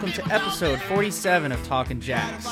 Welcome 0.00 0.24
to 0.24 0.34
episode 0.34 0.80
47 0.80 1.52
of 1.52 1.62
Talking 1.66 2.00
Jacks. 2.00 2.46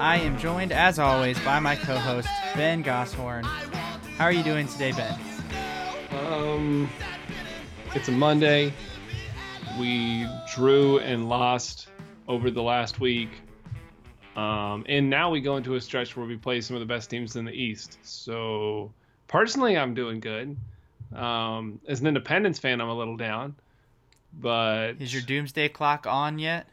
I 0.00 0.16
am 0.16 0.36
joined, 0.36 0.72
as 0.72 0.98
always, 0.98 1.38
by 1.44 1.60
my 1.60 1.76
co-host 1.76 2.26
Ben 2.56 2.82
Gosshorn. 2.82 3.44
How 3.44 4.24
are 4.24 4.32
you 4.32 4.42
doing 4.42 4.66
today, 4.66 4.90
Ben? 4.90 5.16
Um, 6.10 6.90
it's 7.94 8.08
a 8.08 8.10
Monday. 8.10 8.74
We 9.78 10.26
drew 10.52 10.98
and 10.98 11.28
lost 11.28 11.86
over 12.26 12.50
the 12.50 12.64
last 12.64 12.98
week. 12.98 13.30
Um, 14.34 14.84
and 14.88 15.08
now 15.08 15.30
we 15.30 15.40
go 15.40 15.58
into 15.58 15.76
a 15.76 15.80
stretch 15.80 16.16
where 16.16 16.26
we 16.26 16.36
play 16.36 16.60
some 16.62 16.74
of 16.74 16.80
the 16.80 16.86
best 16.86 17.08
teams 17.08 17.36
in 17.36 17.44
the 17.44 17.52
East. 17.52 17.98
So 18.02 18.92
personally, 19.28 19.78
I'm 19.78 19.94
doing 19.94 20.18
good. 20.18 20.56
Um, 21.14 21.78
as 21.86 22.00
an 22.00 22.08
Independence 22.08 22.58
fan, 22.58 22.80
I'm 22.80 22.88
a 22.88 22.98
little 22.98 23.16
down. 23.16 23.54
But 24.34 24.94
Is 24.98 25.12
your 25.12 25.22
doomsday 25.22 25.68
clock 25.68 26.08
on 26.08 26.40
yet 26.40 26.66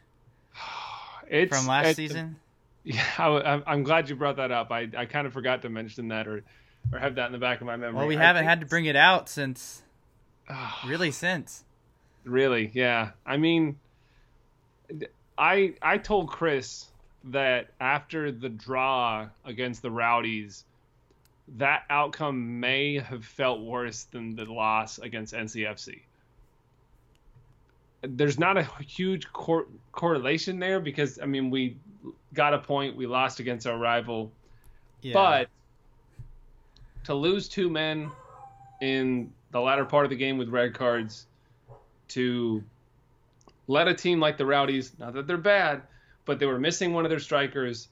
it's 1.30 1.56
from 1.56 1.66
last 1.66 1.86
it's- 1.86 1.96
season? 1.96 2.36
Yeah, 2.82 3.04
I, 3.18 3.62
I'm 3.66 3.82
glad 3.82 4.08
you 4.08 4.16
brought 4.16 4.36
that 4.36 4.50
up. 4.50 4.72
I, 4.72 4.88
I 4.96 5.04
kind 5.04 5.26
of 5.26 5.34
forgot 5.34 5.60
to 5.62 5.68
mention 5.68 6.08
that 6.08 6.26
or 6.26 6.42
or 6.90 6.98
have 6.98 7.16
that 7.16 7.26
in 7.26 7.32
the 7.32 7.38
back 7.38 7.60
of 7.60 7.66
my 7.66 7.76
memory. 7.76 7.98
Well, 7.98 8.06
we 8.06 8.16
I 8.16 8.22
haven't 8.22 8.46
had 8.46 8.60
to 8.60 8.66
bring 8.66 8.86
it 8.86 8.96
out 8.96 9.28
since, 9.28 9.82
really 10.86 11.10
since. 11.10 11.64
Really, 12.24 12.70
yeah. 12.72 13.10
I 13.26 13.36
mean, 13.36 13.78
I 15.36 15.74
I 15.82 15.98
told 15.98 16.30
Chris 16.30 16.86
that 17.24 17.68
after 17.80 18.32
the 18.32 18.48
draw 18.48 19.28
against 19.44 19.82
the 19.82 19.90
Rowdies, 19.90 20.64
that 21.58 21.82
outcome 21.90 22.60
may 22.60 22.98
have 22.98 23.24
felt 23.24 23.60
worse 23.60 24.04
than 24.04 24.36
the 24.36 24.46
loss 24.46 24.98
against 24.98 25.34
NCFC. 25.34 26.00
There's 28.02 28.38
not 28.38 28.56
a 28.56 28.62
huge 28.82 29.30
cor- 29.32 29.66
correlation 29.92 30.58
there 30.58 30.80
because 30.80 31.18
I 31.22 31.26
mean 31.26 31.50
we 31.50 31.76
got 32.32 32.54
a 32.54 32.58
point, 32.58 32.96
we 32.96 33.06
lost 33.06 33.40
against 33.40 33.66
our 33.66 33.76
rival, 33.76 34.32
Yeah. 35.02 35.12
but 35.14 35.48
to 37.04 37.14
lose 37.14 37.48
two 37.48 37.68
men 37.68 38.10
in 38.80 39.32
the 39.50 39.60
latter 39.60 39.84
part 39.84 40.04
of 40.04 40.10
the 40.10 40.16
game 40.16 40.38
with 40.38 40.48
red 40.48 40.74
cards, 40.74 41.26
to 42.08 42.62
let 43.66 43.88
a 43.88 43.94
team 43.94 44.20
like 44.20 44.38
the 44.38 44.46
Rowdies, 44.46 44.92
not 44.98 45.12
that 45.14 45.26
they're 45.26 45.36
bad, 45.36 45.82
but 46.24 46.38
they 46.38 46.46
were 46.46 46.58
missing 46.58 46.92
one 46.92 47.04
of 47.04 47.10
their 47.10 47.18
strikers. 47.20 47.88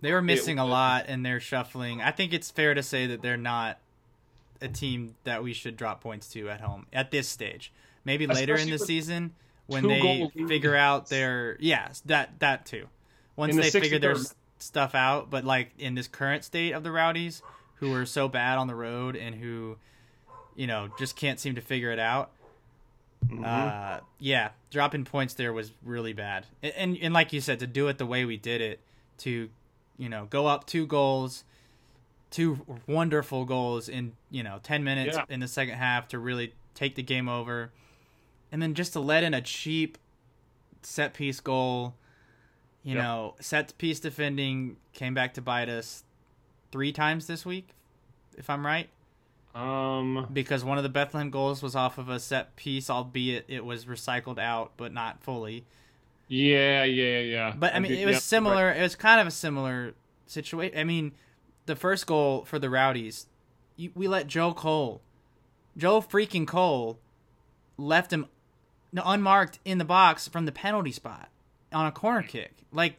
They 0.00 0.12
were 0.12 0.22
missing 0.22 0.58
a 0.58 0.64
lot 0.64 1.06
and 1.08 1.24
they're 1.24 1.40
shuffling. 1.40 2.00
I 2.00 2.10
think 2.10 2.32
it's 2.32 2.50
fair 2.50 2.74
to 2.74 2.82
say 2.82 3.06
that 3.08 3.20
they're 3.22 3.36
not 3.36 3.78
a 4.62 4.68
team 4.68 5.14
that 5.24 5.42
we 5.42 5.52
should 5.52 5.76
drop 5.76 6.00
points 6.00 6.28
to 6.32 6.48
at 6.48 6.60
home 6.60 6.86
at 6.92 7.10
this 7.10 7.28
stage. 7.28 7.72
Maybe 8.10 8.26
later 8.26 8.56
in 8.56 8.68
the 8.70 8.78
season 8.78 9.34
when 9.66 9.86
they 9.86 10.28
figure 10.48 10.74
out 10.74 11.08
their 11.08 11.56
yes, 11.60 12.02
that 12.06 12.38
that 12.40 12.66
too. 12.66 12.86
Once 13.36 13.54
the 13.54 13.62
they 13.62 13.70
figure 13.70 13.98
their 14.00 14.14
63rd 14.14 14.20
s- 14.24 14.34
stuff 14.58 14.94
out, 14.94 15.30
but 15.30 15.44
like 15.44 15.70
in 15.78 15.94
this 15.94 16.08
current 16.08 16.42
state 16.44 16.72
of 16.72 16.82
the 16.82 16.90
Rowdies 16.90 17.42
who 17.76 17.94
are 17.94 18.04
so 18.04 18.28
bad 18.28 18.58
on 18.58 18.66
the 18.66 18.74
road 18.74 19.14
and 19.16 19.34
who 19.36 19.76
you 20.56 20.66
know, 20.66 20.90
just 20.98 21.14
can't 21.16 21.38
seem 21.38 21.54
to 21.54 21.60
figure 21.60 21.90
it 21.92 21.98
out. 22.00 22.30
Mm-hmm. 23.26 23.44
Uh, 23.44 24.00
yeah, 24.18 24.50
dropping 24.70 25.04
points 25.04 25.34
there 25.34 25.52
was 25.52 25.70
really 25.84 26.12
bad. 26.12 26.46
And, 26.62 26.72
and 26.76 26.98
and 27.00 27.14
like 27.14 27.32
you 27.32 27.40
said, 27.40 27.60
to 27.60 27.66
do 27.66 27.86
it 27.88 27.98
the 27.98 28.06
way 28.06 28.24
we 28.24 28.36
did 28.36 28.60
it, 28.60 28.80
to 29.18 29.48
you 29.98 30.08
know 30.08 30.26
go 30.28 30.46
up 30.46 30.66
two 30.66 30.86
goals, 30.86 31.44
two 32.30 32.58
wonderful 32.86 33.44
goals 33.44 33.88
in 33.88 34.12
you 34.30 34.42
know 34.42 34.58
ten 34.62 34.82
minutes 34.84 35.16
Yeah. 35.16 35.24
in 35.28 35.40
the 35.40 35.48
second 35.48 35.76
half 35.76 36.08
to 36.08 36.18
really 36.18 36.54
take 36.74 36.94
the 36.94 37.02
game 37.02 37.28
over, 37.28 37.70
and 38.52 38.60
then 38.62 38.74
just 38.74 38.92
to 38.94 39.00
let 39.00 39.24
in 39.24 39.34
a 39.34 39.40
cheap 39.40 39.98
set 40.82 41.14
piece 41.14 41.40
goal. 41.40 41.94
You 42.82 42.94
Yep. 42.94 43.02
know, 43.04 43.34
set 43.40 43.76
piece 43.78 44.00
defending 44.00 44.76
came 44.94 45.12
back 45.12 45.34
to 45.34 45.42
bite 45.42 45.68
us 45.68 46.04
three 46.72 46.92
times 46.92 47.26
this 47.26 47.44
week, 47.44 47.74
if 48.38 48.48
I'm 48.48 48.64
right 48.64 48.88
um, 49.54 50.28
because 50.32 50.64
one 50.64 50.78
of 50.78 50.84
the 50.84 50.88
Bethlehem 50.88 51.30
goals 51.30 51.62
was 51.62 51.74
off 51.74 51.98
of 51.98 52.08
a 52.08 52.20
set 52.20 52.54
piece, 52.56 52.88
albeit 52.88 53.44
it 53.48 53.64
was 53.64 53.84
recycled 53.84 54.38
out, 54.38 54.72
but 54.76 54.92
not 54.92 55.22
fully. 55.22 55.64
yeah, 56.28 56.84
yeah, 56.84 57.18
yeah. 57.20 57.54
But 57.56 57.74
I 57.74 57.80
mean, 57.80 57.92
it 57.92 58.06
was 58.06 58.14
yep, 58.16 58.22
similar. 58.22 58.66
right. 58.66 58.76
It 58.76 58.82
was 58.82 58.94
kind 58.94 59.20
of 59.20 59.26
a 59.26 59.32
similar 59.32 59.94
situation. 60.26 60.78
I 60.78 60.84
mean, 60.84 61.12
the 61.66 61.74
first 61.76 62.06
goal 62.06 62.44
for 62.44 62.58
the 62.58 62.70
Rowdies, 62.70 63.26
you, 63.76 63.90
we 63.94 64.06
let 64.06 64.28
Joe 64.28 64.52
Cole, 64.54 65.00
Joe 65.76 66.00
freaking 66.00 66.46
Cole, 66.46 66.98
left 67.76 68.12
him 68.12 68.26
unmarked 68.94 69.58
in 69.64 69.78
the 69.78 69.84
box 69.84 70.28
from 70.28 70.46
the 70.46 70.52
penalty 70.52 70.92
spot 70.92 71.28
on 71.72 71.86
a 71.86 71.92
corner 71.92 72.22
kick. 72.22 72.52
Like 72.72 72.96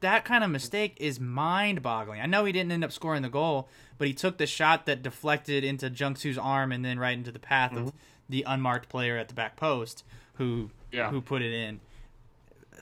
that 0.00 0.24
kind 0.24 0.44
of 0.44 0.50
mistake 0.50 0.94
is 0.98 1.18
mind-boggling. 1.20 2.20
I 2.20 2.26
know 2.26 2.44
he 2.44 2.52
didn't 2.52 2.72
end 2.72 2.84
up 2.84 2.92
scoring 2.92 3.22
the 3.22 3.28
goal, 3.28 3.68
but 3.98 4.06
he 4.08 4.14
took 4.14 4.36
the 4.38 4.46
shot 4.46 4.86
that 4.86 5.02
deflected 5.02 5.64
into 5.64 5.88
Jungsu's 5.90 6.38
arm 6.38 6.70
and 6.72 6.84
then 6.84 6.98
right 6.98 7.16
into 7.16 7.32
the 7.32 7.38
path 7.38 7.74
of 7.76 7.92
the 8.28 8.44
unmarked 8.46 8.88
player 8.88 9.16
at 9.16 9.28
the 9.28 9.34
back 9.34 9.56
post 9.56 10.04
who 10.34 10.70
Yeah. 10.92 11.10
who 11.10 11.20
put 11.20 11.42
it 11.42 11.52
in. 11.52 11.80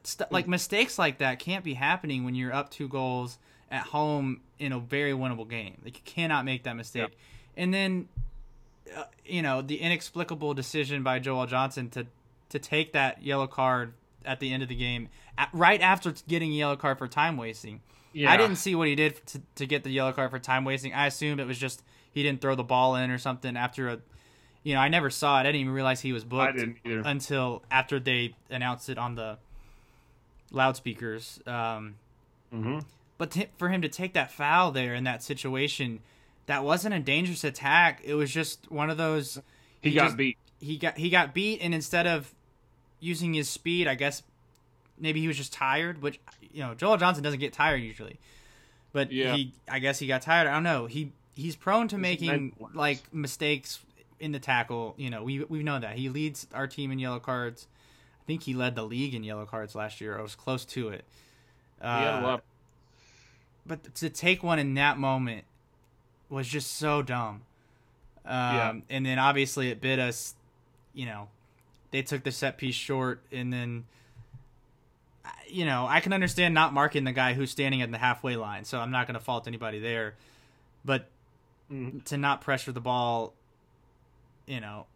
St- 0.02 0.30
like 0.30 0.46
mistakes 0.48 0.98
like 0.98 1.18
that 1.18 1.38
can't 1.38 1.64
be 1.64 1.74
happening 1.74 2.24
when 2.24 2.34
you're 2.34 2.52
up 2.52 2.70
two 2.70 2.88
goals 2.88 3.38
at 3.70 3.82
home 3.86 4.40
in 4.58 4.72
a 4.72 4.78
very 4.78 5.12
winnable 5.12 5.48
game. 5.48 5.78
Like 5.84 5.96
you 5.96 6.02
cannot 6.04 6.44
make 6.44 6.64
that 6.64 6.74
mistake. 6.76 7.16
And 7.56 7.72
then, 7.72 8.08
uh, 8.96 9.04
you 9.24 9.40
know, 9.40 9.62
the 9.62 9.80
inexplicable 9.80 10.52
decision 10.54 11.02
by 11.02 11.18
Joel 11.20 11.46
Johnson 11.46 11.88
to 11.90 12.06
to 12.54 12.58
take 12.58 12.92
that 12.94 13.22
yellow 13.22 13.46
card 13.46 13.92
at 14.24 14.40
the 14.40 14.50
end 14.52 14.62
of 14.62 14.70
the 14.70 14.74
game, 14.74 15.08
right 15.52 15.80
after 15.82 16.14
getting 16.26 16.50
a 16.50 16.54
yellow 16.54 16.76
card 16.76 16.96
for 16.96 17.06
time 17.06 17.36
wasting. 17.36 17.82
yeah. 18.14 18.32
I 18.32 18.38
didn't 18.38 18.56
see 18.56 18.74
what 18.74 18.88
he 18.88 18.94
did 18.94 19.24
to, 19.26 19.42
to 19.56 19.66
get 19.66 19.84
the 19.84 19.90
yellow 19.90 20.12
card 20.12 20.30
for 20.30 20.38
time 20.38 20.64
wasting. 20.64 20.94
I 20.94 21.06
assumed 21.06 21.40
it 21.40 21.46
was 21.46 21.58
just 21.58 21.82
he 22.12 22.22
didn't 22.22 22.40
throw 22.40 22.54
the 22.54 22.62
ball 22.64 22.96
in 22.96 23.10
or 23.10 23.18
something 23.18 23.56
after 23.56 23.88
a. 23.88 23.98
You 24.62 24.72
know, 24.74 24.80
I 24.80 24.88
never 24.88 25.10
saw 25.10 25.36
it. 25.36 25.40
I 25.40 25.42
didn't 25.44 25.60
even 25.60 25.74
realize 25.74 26.00
he 26.00 26.14
was 26.14 26.24
booked 26.24 26.58
until 27.04 27.62
after 27.70 28.00
they 28.00 28.34
announced 28.48 28.88
it 28.88 28.96
on 28.96 29.14
the 29.14 29.36
loudspeakers. 30.50 31.40
Um, 31.46 31.96
hmm 32.50 32.78
but 33.16 33.32
for 33.58 33.68
him 33.68 33.80
to 33.82 33.88
take 33.88 34.14
that 34.14 34.32
foul 34.32 34.72
there 34.72 34.92
in 34.92 35.04
that 35.04 35.22
situation, 35.22 36.00
that 36.46 36.64
wasn't 36.64 36.94
a 36.94 36.98
dangerous 36.98 37.44
attack. 37.44 38.00
It 38.04 38.14
was 38.14 38.30
just 38.32 38.70
one 38.72 38.90
of 38.90 38.96
those. 38.96 39.40
He, 39.80 39.90
he 39.90 39.94
got 39.96 40.04
just- 40.06 40.16
beat. 40.16 40.38
He 40.60 40.78
got 40.78 40.96
he 40.96 41.10
got 41.10 41.34
beat, 41.34 41.60
and 41.60 41.74
instead 41.74 42.06
of 42.06 42.33
using 43.04 43.34
his 43.34 43.48
speed, 43.48 43.86
I 43.86 43.94
guess 43.94 44.22
maybe 44.98 45.20
he 45.20 45.28
was 45.28 45.36
just 45.36 45.52
tired. 45.52 46.02
Which 46.02 46.20
you 46.52 46.62
know, 46.62 46.74
Joel 46.74 46.96
Johnson 46.96 47.22
doesn't 47.22 47.40
get 47.40 47.52
tired 47.52 47.82
usually, 47.82 48.18
but 48.92 49.12
Yeah. 49.12 49.34
he 49.36 49.52
I 49.68 49.78
guess 49.78 49.98
he 49.98 50.06
got 50.06 50.22
tired. 50.22 50.46
I 50.48 50.54
don't 50.54 50.62
know. 50.62 50.86
He 50.86 51.12
he's 51.34 51.56
prone 51.56 51.88
to 51.88 51.98
making 51.98 52.54
like 52.74 53.12
mistakes 53.12 53.80
in 54.20 54.32
the 54.32 54.38
tackle. 54.38 54.94
You 54.96 55.10
know, 55.10 55.22
we 55.22 55.44
we've 55.44 55.64
known 55.64 55.82
that 55.82 55.96
he 55.96 56.08
leads 56.08 56.46
our 56.54 56.66
team 56.66 56.90
in 56.90 56.98
yellow 56.98 57.20
cards. 57.20 57.66
I 58.22 58.26
think 58.26 58.44
he 58.44 58.54
led 58.54 58.74
the 58.74 58.84
league 58.84 59.14
in 59.14 59.22
yellow 59.22 59.44
cards 59.44 59.74
last 59.74 60.00
year. 60.00 60.18
I 60.18 60.22
was 60.22 60.34
close 60.34 60.64
to 60.66 60.88
it. 60.88 61.04
He 61.80 61.86
had 61.86 62.22
a 62.22 62.26
Uh, 62.26 62.38
but 63.66 63.94
to 63.96 64.08
take 64.10 64.42
one 64.42 64.58
in 64.58 64.74
that 64.74 64.98
moment 64.98 65.44
was 66.30 66.48
just 66.48 66.72
so 66.72 67.02
dumb. 67.02 67.42
Um, 68.24 68.32
Yeah. 68.56 68.74
And 68.88 69.04
then 69.06 69.18
obviously 69.18 69.70
it 69.70 69.80
bit 69.80 69.98
us. 69.98 70.34
You 70.94 71.06
know, 71.06 71.28
they 71.94 72.02
took 72.02 72.24
the 72.24 72.32
set 72.32 72.58
piece 72.58 72.74
short, 72.74 73.20
and 73.30 73.52
then, 73.52 73.84
you 75.46 75.64
know, 75.64 75.86
I 75.88 76.00
can 76.00 76.12
understand 76.12 76.52
not 76.52 76.74
marking 76.74 77.04
the 77.04 77.12
guy 77.12 77.34
who's 77.34 77.52
standing 77.52 77.82
at 77.82 77.92
the 77.92 77.98
halfway 77.98 78.34
line, 78.34 78.64
so 78.64 78.80
I'm 78.80 78.90
not 78.90 79.06
going 79.06 79.14
to 79.14 79.20
fault 79.24 79.46
anybody 79.46 79.78
there. 79.78 80.16
But 80.84 81.08
Mhm. 81.70 82.02
to 82.06 82.16
not 82.18 82.40
pressure 82.40 82.72
the 82.72 82.80
ball, 82.80 83.32
you 84.44 84.60
know, 84.60 84.86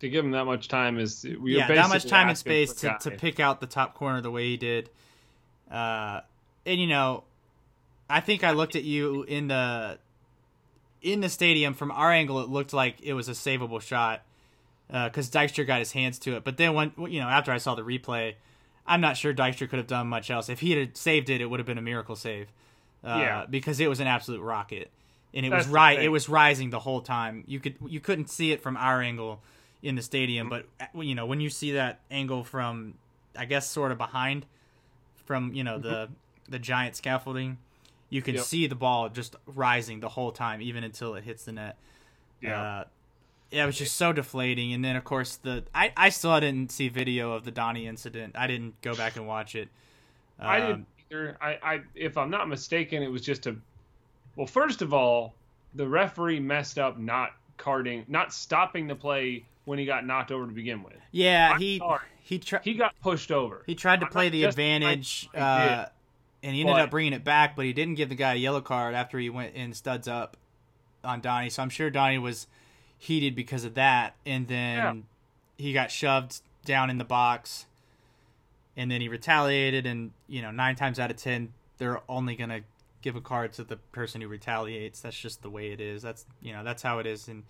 To 0.00 0.08
give 0.08 0.24
him 0.24 0.32
that 0.32 0.46
much 0.46 0.66
time 0.66 0.98
is 0.98 1.24
we 1.38 1.56
yeah, 1.56 1.68
that 1.68 1.88
much 1.88 2.06
time 2.06 2.28
and 2.28 2.36
space 2.36 2.74
to, 2.74 2.98
to 3.02 3.12
pick 3.12 3.38
out 3.38 3.60
the 3.60 3.68
top 3.68 3.94
corner 3.94 4.20
the 4.20 4.32
way 4.32 4.46
he 4.46 4.56
did. 4.56 4.90
Uh, 5.70 6.22
and 6.66 6.80
you 6.80 6.88
know, 6.88 7.22
I 8.10 8.18
think 8.18 8.42
I 8.42 8.50
looked 8.50 8.74
at 8.74 8.82
you 8.82 9.22
in 9.22 9.46
the 9.46 10.00
in 11.02 11.20
the 11.20 11.28
stadium 11.28 11.72
from 11.72 11.92
our 11.92 12.10
angle. 12.10 12.40
It 12.40 12.48
looked 12.48 12.72
like 12.72 13.00
it 13.00 13.12
was 13.12 13.28
a 13.28 13.32
savable 13.32 13.80
shot 13.80 14.25
because 14.88 15.30
Dykstra 15.30 15.66
got 15.66 15.78
his 15.80 15.92
hands 15.92 16.18
to 16.20 16.36
it. 16.36 16.44
But 16.44 16.56
then 16.56 16.74
when 16.74 16.92
you 17.08 17.20
know 17.20 17.28
after 17.28 17.52
I 17.52 17.58
saw 17.58 17.74
the 17.74 17.82
replay, 17.82 18.34
I'm 18.86 19.00
not 19.00 19.16
sure 19.16 19.34
Dykstra 19.34 19.68
could 19.68 19.78
have 19.78 19.86
done 19.86 20.06
much 20.08 20.30
else. 20.30 20.48
If 20.48 20.60
he 20.60 20.72
had 20.72 20.96
saved 20.96 21.28
it, 21.30 21.40
it 21.40 21.46
would 21.46 21.58
have 21.60 21.66
been 21.66 21.78
a 21.78 21.82
miracle 21.82 22.16
save. 22.16 22.48
Uh, 23.04 23.18
Yeah. 23.20 23.46
because 23.48 23.78
it 23.80 23.88
was 23.88 24.00
an 24.00 24.06
absolute 24.06 24.40
rocket, 24.40 24.90
and 25.34 25.44
it 25.46 25.50
That's 25.50 25.66
was 25.66 25.72
right. 25.72 26.00
It 26.00 26.08
was 26.08 26.28
rising 26.28 26.70
the 26.70 26.80
whole 26.80 27.00
time. 27.00 27.44
You 27.46 27.60
could 27.60 27.74
you 27.86 28.00
couldn't 28.00 28.30
see 28.30 28.52
it 28.52 28.60
from 28.62 28.76
our 28.76 29.00
angle 29.02 29.42
in 29.82 29.94
the 29.94 30.02
stadium, 30.02 30.48
but 30.48 30.66
uh, 30.80 31.00
you 31.00 31.14
know 31.14 31.26
when 31.26 31.40
you 31.40 31.50
see 31.50 31.72
that 31.72 32.00
angle 32.10 32.42
from, 32.44 32.94
I 33.36 33.44
guess 33.44 33.68
sort 33.68 33.92
of 33.92 33.98
behind, 33.98 34.46
from 35.24 35.52
you 35.54 35.62
know 35.64 35.78
the 35.78 36.08
the 36.48 36.58
giant 36.58 36.96
scaffolding, 36.96 37.58
you 38.08 38.22
can 38.22 38.36
Yep. 38.36 38.44
see 38.44 38.66
the 38.66 38.74
ball 38.76 39.08
just 39.08 39.36
rising 39.46 40.00
the 40.00 40.08
whole 40.08 40.30
time, 40.32 40.62
even 40.62 40.82
until 40.84 41.14
it 41.16 41.24
hits 41.24 41.44
the 41.44 41.52
net. 41.52 41.76
Yeah. 42.40 42.60
Uh, 42.62 42.84
yeah, 43.50 43.64
it 43.64 43.66
was 43.66 43.78
just 43.78 43.96
so 43.96 44.12
deflating. 44.12 44.72
And 44.72 44.84
then 44.84 44.96
of 44.96 45.04
course 45.04 45.36
the 45.36 45.64
I 45.74 45.92
I 45.96 46.08
still 46.10 46.38
didn't 46.40 46.70
see 46.72 46.88
video 46.88 47.32
of 47.32 47.44
the 47.44 47.50
Donnie 47.50 47.86
incident. 47.86 48.34
I 48.36 48.46
didn't 48.46 48.80
go 48.82 48.94
back 48.94 49.16
and 49.16 49.26
watch 49.26 49.54
it. 49.54 49.68
I 50.38 50.60
Um, 50.60 50.66
didn't 50.66 50.86
either. 51.10 51.36
I, 51.40 51.58
I, 51.62 51.80
if 51.94 52.16
I'm 52.18 52.30
not 52.30 52.48
mistaken, 52.48 53.02
it 53.02 53.10
was 53.10 53.22
just 53.22 53.46
a. 53.46 53.56
Well, 54.36 54.46
first 54.46 54.82
of 54.82 54.92
all, 54.92 55.34
the 55.74 55.86
referee 55.88 56.40
messed 56.40 56.78
up 56.78 56.98
not 56.98 57.30
carding, 57.56 58.04
not 58.08 58.32
stopping 58.34 58.86
the 58.86 58.94
play 58.94 59.44
when 59.64 59.78
he 59.78 59.86
got 59.86 60.04
knocked 60.06 60.30
over 60.30 60.46
to 60.46 60.52
begin 60.52 60.82
with. 60.82 60.92
Yeah, 61.10 61.52
I'm 61.54 61.60
he 61.60 61.78
sorry. 61.78 62.00
he 62.22 62.38
tried 62.38 62.62
He 62.62 62.74
got 62.74 62.94
pushed 63.00 63.30
over. 63.32 63.62
he 63.66 63.74
tried 63.74 64.00
to 64.00 64.06
I'm 64.06 64.12
play 64.12 64.28
the 64.28 64.44
advantage, 64.44 65.28
uh, 65.34 65.84
did, 65.84 65.86
and 66.42 66.54
he 66.54 66.60
ended 66.60 66.74
but- 66.74 66.82
up 66.82 66.90
bringing 66.90 67.14
it 67.14 67.24
back. 67.24 67.56
But 67.56 67.64
he 67.64 67.72
didn't 67.72 67.94
give 67.94 68.10
the 68.10 68.14
guy 68.14 68.34
a 68.34 68.36
yellow 68.36 68.60
card 68.60 68.94
after 68.94 69.18
he 69.18 69.30
went 69.30 69.54
in 69.54 69.72
studs 69.72 70.06
up 70.06 70.36
on 71.02 71.20
Donnie. 71.22 71.48
So 71.50 71.62
I'm 71.62 71.70
sure 71.70 71.88
Donnie 71.88 72.18
was 72.18 72.46
heated 72.98 73.34
because 73.34 73.64
of 73.64 73.74
that, 73.74 74.14
and 74.24 74.48
then 74.48 74.76
Yeah. 74.78 74.94
he 75.64 75.72
got 75.72 75.90
shoved 75.90 76.40
down 76.64 76.90
in 76.90 76.98
the 76.98 77.04
box, 77.04 77.66
and 78.76 78.90
then 78.90 79.00
he 79.00 79.08
retaliated. 79.08 79.86
And 79.86 80.12
you 80.28 80.42
know, 80.42 80.50
nine 80.50 80.76
times 80.76 80.98
out 80.98 81.10
of 81.10 81.16
ten, 81.16 81.52
they're 81.78 82.00
only 82.08 82.36
gonna 82.36 82.60
give 83.02 83.16
a 83.16 83.20
card 83.20 83.52
to 83.54 83.64
the 83.64 83.76
person 83.76 84.20
who 84.20 84.28
retaliates. 84.28 85.00
That's 85.00 85.18
just 85.18 85.42
the 85.42 85.50
way 85.50 85.72
it 85.72 85.80
is. 85.80 86.02
That's 86.02 86.24
you 86.40 86.52
know, 86.52 86.64
that's 86.64 86.82
how 86.82 86.98
it 86.98 87.06
is 87.06 87.28
in 87.28 87.44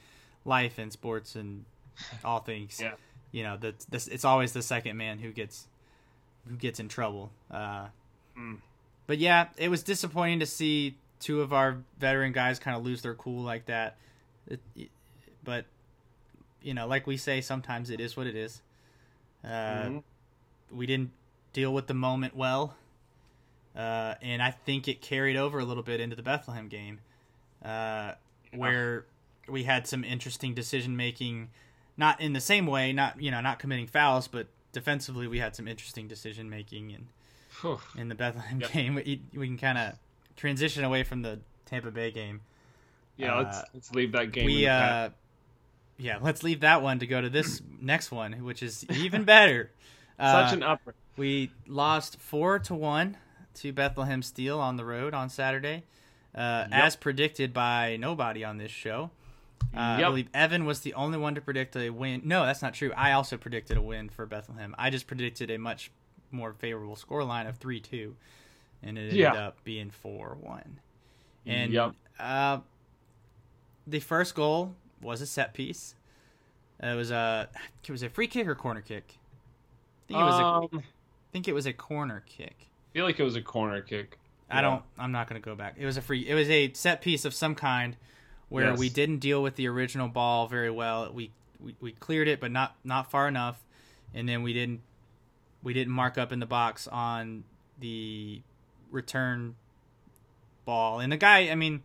life 0.44 0.78
and 0.78 0.92
sports 0.92 1.34
and 1.36 1.64
all 2.24 2.40
things. 2.40 2.80
Yeah. 2.80 2.94
You 3.32 3.42
know, 3.42 3.56
that 3.58 3.80
this 3.88 4.06
it's 4.08 4.24
always 4.24 4.52
the 4.52 4.62
second 4.62 4.96
man 4.96 5.18
who 5.18 5.32
gets 5.32 5.66
who 6.48 6.56
gets 6.56 6.78
in 6.80 6.88
trouble. 6.88 7.32
Uh, 7.50 7.88
Mm. 8.36 8.58
But 9.06 9.16
yeah, 9.18 9.48
it 9.56 9.68
was 9.70 9.82
disappointing 9.82 10.40
to 10.40 10.46
see 10.46 10.96
two 11.20 11.40
of 11.40 11.52
our 11.54 11.78
veteran 11.98 12.32
guys 12.32 12.58
kind 12.58 12.76
of 12.76 12.84
lose 12.84 13.00
their 13.00 13.14
cool 13.14 13.42
like 13.42 13.64
that. 13.66 13.96
It, 14.46 14.60
but 15.46 15.64
you 16.60 16.74
know, 16.74 16.86
like 16.86 17.06
we 17.06 17.16
say, 17.16 17.40
sometimes 17.40 17.88
it 17.88 18.00
is 18.00 18.16
what 18.16 18.26
it 18.26 18.34
is. 18.36 18.60
Uh, 19.42 19.48
Mhm. 19.48 20.02
We 20.70 20.84
didn't 20.84 21.12
deal 21.52 21.72
with 21.72 21.86
the 21.86 21.94
moment 21.94 22.34
well, 22.36 22.74
uh, 23.76 24.14
and 24.20 24.42
I 24.42 24.50
think 24.50 24.88
it 24.88 25.00
carried 25.00 25.36
over 25.36 25.58
a 25.60 25.64
little 25.64 25.82
bit 25.84 26.00
into 26.00 26.16
the 26.16 26.22
Bethlehem 26.22 26.66
game, 26.68 27.00
uh, 27.64 28.12
where 28.52 29.06
we 29.48 29.62
had 29.64 29.86
some 29.86 30.02
interesting 30.04 30.54
decision 30.54 30.96
making. 30.96 31.50
Not 31.96 32.20
in 32.20 32.32
the 32.34 32.40
same 32.40 32.66
way, 32.66 32.92
not 32.92 33.20
you 33.22 33.30
know, 33.30 33.40
not 33.40 33.58
committing 33.58 33.86
fouls, 33.86 34.28
but 34.28 34.48
defensively 34.72 35.26
we 35.28 35.38
had 35.38 35.54
some 35.56 35.66
interesting 35.68 36.08
decision 36.08 36.50
making 36.50 36.92
and 36.92 37.06
in 37.96 38.08
the 38.08 38.14
Bethlehem 38.14 38.60
Yep. 38.60 38.72
game. 38.72 38.94
We, 38.96 39.22
we 39.32 39.46
can 39.46 39.56
kind 39.56 39.78
of 39.78 39.94
transition 40.36 40.84
away 40.84 41.04
from 41.04 41.22
the 41.22 41.38
Tampa 41.64 41.90
Bay 41.90 42.10
game. 42.10 42.40
Yeah, 43.16 43.36
let's 43.38 43.58
Uh, 43.58 43.64
let's 43.72 43.90
leave 43.92 44.12
that 44.12 44.32
game. 44.32 44.44
We 44.44 44.66
uh, 44.66 45.10
yeah, 45.98 46.18
let's 46.20 46.42
leave 46.42 46.60
that 46.60 46.82
one 46.82 46.98
to 47.00 47.06
go 47.06 47.20
to 47.20 47.28
this 47.30 47.62
next 47.80 48.10
one, 48.10 48.44
which 48.44 48.62
is 48.62 48.84
even 48.90 49.24
better. 49.24 49.70
Uh, 50.18 50.46
Such 50.48 50.54
an 50.56 50.62
upper. 50.62 50.94
we 51.18 51.50
lost 51.66 52.18
four 52.18 52.58
to 52.58 52.74
one 52.74 53.18
to 53.52 53.70
Bethlehem 53.70 54.22
Steel 54.22 54.58
on 54.58 54.78
the 54.78 54.84
road 54.86 55.12
on 55.12 55.28
Saturday, 55.28 55.82
uh, 56.34 56.64
Yep. 56.70 56.72
as 56.72 56.96
predicted 56.96 57.52
by 57.52 57.98
nobody 58.00 58.42
on 58.42 58.56
this 58.56 58.70
show. 58.70 59.10
Uh, 59.76 59.80
I 59.80 60.02
believe 60.04 60.30
Evan 60.32 60.64
was 60.64 60.80
the 60.80 60.94
only 60.94 61.18
one 61.18 61.34
to 61.34 61.42
predict 61.42 61.76
a 61.76 61.90
win. 61.90 62.22
No, 62.24 62.46
that's 62.46 62.62
not 62.62 62.72
true. 62.72 62.94
I 62.96 63.12
also 63.12 63.36
predicted 63.36 63.76
a 63.76 63.82
win 63.82 64.08
for 64.08 64.24
Bethlehem. 64.24 64.74
I 64.78 64.88
just 64.88 65.06
predicted 65.06 65.50
a 65.50 65.58
much 65.58 65.90
more 66.30 66.54
favorable 66.54 66.96
scoreline 66.96 67.46
of 67.46 67.58
three 67.58 67.80
two, 67.80 68.16
and 68.82 68.96
it 68.96 69.02
ended 69.02 69.16
Yeah. 69.18 69.34
up 69.34 69.62
being 69.64 69.90
four 69.90 70.38
one. 70.40 70.80
And 71.44 71.72
Yep. 71.74 71.92
uh, 72.18 72.60
the 73.86 74.00
first 74.00 74.34
goal 74.34 74.74
was 75.00 75.20
a 75.20 75.26
set 75.26 75.54
piece. 75.54 75.94
It 76.82 76.94
was 76.96 77.10
a 77.10 77.48
it 77.84 77.90
was 77.90 78.02
a 78.02 78.08
free 78.10 78.26
kick 78.28 78.46
or 78.46 78.54
corner 78.54 78.80
kick. 78.82 79.14
I 80.08 80.08
think 80.08 80.20
it 80.20 80.24
was 80.24 80.38
a 80.38 80.44
um, 80.44 80.68
I 80.72 80.82
think 81.32 81.48
it 81.48 81.54
was 81.54 81.66
a 81.66 81.72
corner 81.72 82.22
kick. 82.26 82.54
I 82.60 82.92
feel 82.92 83.04
like 83.04 83.18
it 83.18 83.24
was 83.24 83.36
a 83.36 83.42
corner 83.42 83.80
kick. 83.80 84.18
I 84.50 84.56
Yeah. 84.56 84.60
don't. 84.62 84.82
I'm 84.98 85.12
not 85.12 85.28
going 85.28 85.40
to 85.40 85.44
go 85.44 85.54
back. 85.54 85.74
It 85.78 85.84
was 85.86 85.96
a 85.96 86.02
free. 86.02 86.26
It 86.28 86.34
was 86.34 86.48
a 86.50 86.72
set 86.74 87.00
piece 87.02 87.24
of 87.24 87.34
some 87.34 87.54
kind, 87.54 87.96
where 88.48 88.70
Yes. 88.70 88.78
we 88.78 88.88
didn't 88.88 89.18
deal 89.18 89.42
with 89.42 89.56
the 89.56 89.66
original 89.68 90.08
ball 90.08 90.46
very 90.46 90.70
well. 90.70 91.12
We, 91.12 91.30
we 91.60 91.74
we 91.80 91.92
cleared 91.92 92.28
it, 92.28 92.40
but 92.40 92.50
not 92.52 92.76
not 92.84 93.10
far 93.10 93.26
enough, 93.26 93.58
and 94.14 94.28
then 94.28 94.42
we 94.42 94.52
didn't 94.52 94.80
we 95.62 95.72
didn't 95.74 95.92
mark 95.92 96.16
up 96.18 96.30
in 96.32 96.38
the 96.40 96.46
box 96.46 96.86
on 96.88 97.44
the 97.80 98.40
return 98.90 99.56
ball. 100.64 101.00
And 101.00 101.10
the 101.12 101.16
guy, 101.16 101.50
I 101.50 101.54
mean, 101.54 101.82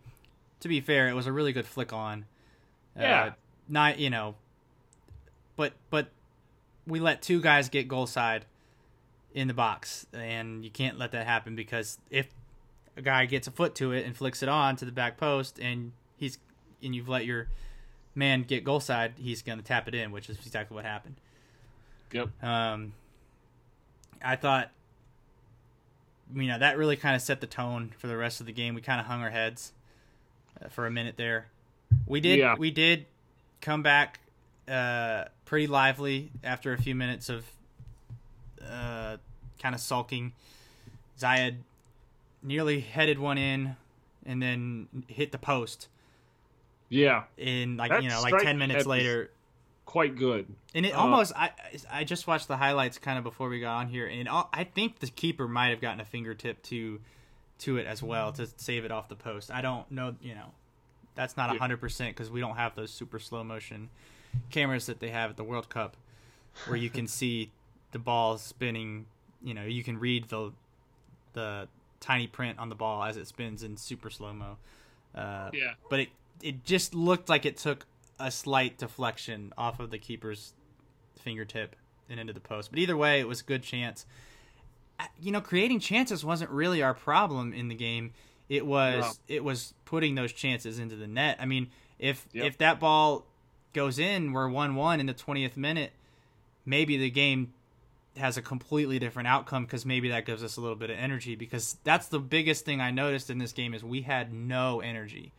to 0.60 0.68
be 0.68 0.80
fair, 0.80 1.08
it 1.08 1.14
was 1.14 1.26
a 1.26 1.32
really 1.32 1.52
good 1.52 1.66
flick 1.66 1.92
on. 1.92 2.26
Yeah. 2.98 3.24
Uh, 3.24 3.30
not 3.68 3.98
you 3.98 4.10
know, 4.10 4.34
but 5.56 5.72
but 5.90 6.08
we 6.86 7.00
let 7.00 7.22
two 7.22 7.40
guys 7.40 7.68
get 7.68 7.88
goal 7.88 8.06
side 8.06 8.44
in 9.34 9.48
the 9.48 9.54
box, 9.54 10.06
and 10.12 10.64
you 10.64 10.70
can't 10.70 10.98
let 10.98 11.12
that 11.12 11.26
happen 11.26 11.56
because 11.56 11.98
if 12.10 12.28
a 12.96 13.02
guy 13.02 13.24
gets 13.26 13.46
a 13.46 13.50
foot 13.50 13.74
to 13.76 13.92
it 13.92 14.04
and 14.04 14.16
flicks 14.16 14.42
it 14.42 14.48
on 14.48 14.76
to 14.76 14.84
the 14.84 14.92
back 14.92 15.16
post, 15.16 15.58
and 15.58 15.92
he's 16.16 16.38
and 16.82 16.94
you've 16.94 17.08
let 17.08 17.24
your 17.24 17.48
man 18.14 18.42
get 18.42 18.64
goal 18.64 18.80
side, 18.80 19.14
he's 19.16 19.42
gonna 19.42 19.62
tap 19.62 19.88
it 19.88 19.94
in, 19.94 20.12
which 20.12 20.28
is 20.28 20.36
exactly 20.44 20.74
what 20.74 20.84
happened. 20.84 21.16
Yep. 22.12 22.28
Um, 22.42 22.92
I 24.22 24.36
thought, 24.36 24.70
you 26.34 26.46
know, 26.46 26.58
that 26.58 26.76
really 26.76 26.96
kind 26.96 27.16
of 27.16 27.22
set 27.22 27.40
the 27.40 27.46
tone 27.46 27.92
for 27.96 28.06
the 28.06 28.16
rest 28.16 28.40
of 28.40 28.46
the 28.46 28.52
game. 28.52 28.74
We 28.74 28.82
kind 28.82 29.00
of 29.00 29.06
hung 29.06 29.22
our 29.22 29.30
heads 29.30 29.72
uh, 30.62 30.68
for 30.68 30.86
a 30.86 30.90
minute 30.90 31.16
there. 31.16 31.46
We 32.06 32.20
did, 32.20 32.38
Yeah. 32.38 32.56
we 32.56 32.70
did 32.70 33.06
come 33.60 33.82
back 33.82 34.20
uh, 34.68 35.24
pretty 35.44 35.66
lively 35.66 36.30
after 36.44 36.72
a 36.72 36.78
few 36.78 36.94
minutes 36.94 37.28
of 37.28 37.44
uh, 38.66 39.16
kind 39.60 39.74
of 39.74 39.80
sulking. 39.80 40.32
Zayed 41.18 41.56
nearly 42.42 42.80
headed 42.80 43.18
one 43.18 43.38
in 43.38 43.76
and 44.26 44.42
then 44.42 44.88
hit 45.08 45.30
the 45.32 45.38
post 45.38 45.88
Yeah, 46.88 47.24
in 47.36 47.76
like 47.76 47.90
That 47.90 48.02
you 48.02 48.08
know 48.08 48.20
like 48.22 48.42
10 48.42 48.58
minutes 48.58 48.86
later 48.86 49.30
quite 49.86 50.16
good. 50.16 50.46
and 50.74 50.84
it 50.86 50.94
Uh, 50.94 50.98
almost 51.00 51.32
I 51.36 51.50
I 51.90 52.04
just 52.04 52.26
watched 52.26 52.48
the 52.48 52.56
highlights 52.56 52.98
kind 52.98 53.18
of 53.18 53.24
before 53.24 53.48
we 53.48 53.60
got 53.60 53.76
on 53.76 53.88
here, 53.88 54.06
and 54.06 54.20
it, 54.22 54.26
al- 54.26 54.48
I 54.52 54.64
think 54.64 54.98
the 55.00 55.06
keeper 55.08 55.46
might 55.46 55.68
have 55.68 55.80
gotten 55.80 56.00
a 56.00 56.04
fingertip 56.04 56.62
to 56.64 57.00
to 57.58 57.76
it 57.76 57.86
as 57.86 58.02
well 58.02 58.32
to 58.32 58.46
save 58.56 58.84
it 58.84 58.90
off 58.90 59.08
the 59.08 59.14
post. 59.16 59.50
I 59.50 59.60
don't 59.60 59.88
know, 59.90 60.16
you 60.20 60.34
know, 60.34 60.52
that's 61.14 61.36
not 61.36 61.56
hundred 61.58 61.80
percent 61.80 62.16
because 62.16 62.30
we 62.30 62.40
don't 62.40 62.56
have 62.56 62.74
those 62.74 62.90
super 62.90 63.18
slow 63.18 63.44
motion 63.44 63.90
cameras 64.50 64.86
that 64.86 64.98
they 65.00 65.10
have 65.10 65.30
at 65.30 65.36
the 65.36 65.44
World 65.44 65.68
Cup, 65.68 65.96
where 66.66 66.76
you 66.76 66.88
can 66.90 67.06
see 67.20 67.50
the 67.92 67.98
ball 67.98 68.38
spinning. 68.38 69.06
You 69.42 69.54
know, 69.54 69.64
you 69.64 69.82
can 69.84 69.98
read 69.98 70.28
the 70.28 70.52
the 71.34 71.68
tiny 72.00 72.26
print 72.26 72.58
on 72.58 72.68
the 72.68 72.74
ball 72.74 73.02
as 73.04 73.16
it 73.16 73.26
spins 73.26 73.62
in 73.62 73.76
super 73.76 74.10
slow 74.10 74.32
mo. 74.32 74.56
Uh, 75.14 75.50
Yeah. 75.52 75.74
but 75.90 76.00
it 76.00 76.08
it 76.42 76.64
just 76.64 76.94
looked 76.94 77.28
like 77.28 77.44
it 77.46 77.56
took 77.56 77.86
a 78.18 78.30
slight 78.30 78.78
deflection 78.78 79.52
off 79.56 79.80
of 79.80 79.90
the 79.90 79.98
keeper's 79.98 80.54
fingertip 81.20 81.76
and 82.10 82.18
into 82.20 82.32
the 82.32 82.40
post. 82.40 82.70
But 82.70 82.78
either 82.80 82.96
way, 82.96 83.20
it 83.20 83.28
was 83.28 83.40
a 83.40 83.44
good 83.44 83.62
chance. 83.62 84.06
You 85.20 85.32
know, 85.32 85.40
creating 85.40 85.80
chances 85.80 86.24
wasn't 86.24 86.50
really 86.50 86.82
our 86.82 86.94
problem 86.94 87.52
in 87.52 87.68
the 87.68 87.74
game. 87.74 88.12
It 88.48 88.66
was 88.66 89.02
No. 89.02 89.34
it 89.34 89.44
was 89.44 89.74
putting 89.92 90.14
those 90.14 90.32
chances 90.32 90.78
into 90.78 90.96
the 90.96 91.06
net. 91.06 91.36
I 91.38 91.44
mean, 91.44 91.68
if 91.98 92.26
Yep. 92.32 92.46
if 92.46 92.58
that 92.58 92.80
ball 92.80 93.26
goes 93.74 93.98
in, 93.98 94.32
we're 94.32 94.48
one 94.48 94.74
one 94.74 95.00
in 95.00 95.06
the 95.06 95.12
twentieth 95.12 95.54
minute. 95.54 95.92
Maybe 96.64 96.96
the 96.96 97.10
game 97.10 97.52
has 98.16 98.38
a 98.38 98.42
completely 98.42 98.98
different 98.98 99.28
outcome 99.28 99.66
because 99.66 99.84
maybe 99.84 100.08
that 100.08 100.24
gives 100.24 100.42
us 100.42 100.56
a 100.56 100.62
little 100.62 100.76
bit 100.76 100.88
of 100.88 100.96
energy. 100.96 101.34
Because 101.34 101.76
that's 101.84 102.06
the 102.08 102.18
biggest 102.18 102.64
thing 102.64 102.80
I 102.80 102.90
noticed 102.90 103.28
in 103.28 103.36
this 103.36 103.52
game 103.52 103.74
is 103.74 103.84
we 103.84 104.00
had 104.00 104.32
no 104.32 104.80
energy. 104.80 105.32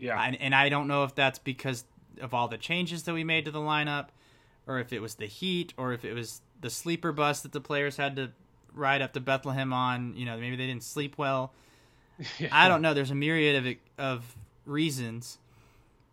Yeah. 0.00 0.20
And, 0.20 0.34
and 0.40 0.52
I 0.52 0.68
don't 0.68 0.88
know 0.88 1.04
if 1.04 1.14
that's 1.14 1.38
because 1.38 1.84
of 2.20 2.34
all 2.34 2.48
the 2.48 2.58
changes 2.58 3.04
that 3.04 3.14
we 3.14 3.22
made 3.22 3.44
to 3.44 3.52
the 3.52 3.60
lineup, 3.60 4.08
or 4.66 4.80
if 4.80 4.92
it 4.92 4.98
was 5.00 5.14
the 5.14 5.26
heat, 5.26 5.74
or 5.76 5.92
if 5.92 6.04
it 6.04 6.12
was 6.12 6.40
the 6.60 6.70
sleeper 6.70 7.12
bus 7.12 7.42
that 7.42 7.52
the 7.52 7.60
players 7.60 7.98
had 7.98 8.16
to 8.16 8.32
ride 8.74 9.00
up 9.00 9.12
to 9.12 9.20
Bethlehem 9.20 9.72
on. 9.72 10.16
You 10.16 10.24
know, 10.24 10.36
maybe 10.38 10.56
they 10.56 10.66
didn't 10.66 10.82
sleep 10.82 11.16
well. 11.16 11.52
I 12.52 12.68
don't 12.68 12.82
know. 12.82 12.94
There's 12.94 13.10
a 13.10 13.14
myriad 13.14 13.66
of 13.66 13.74
of 13.98 14.36
reasons, 14.64 15.38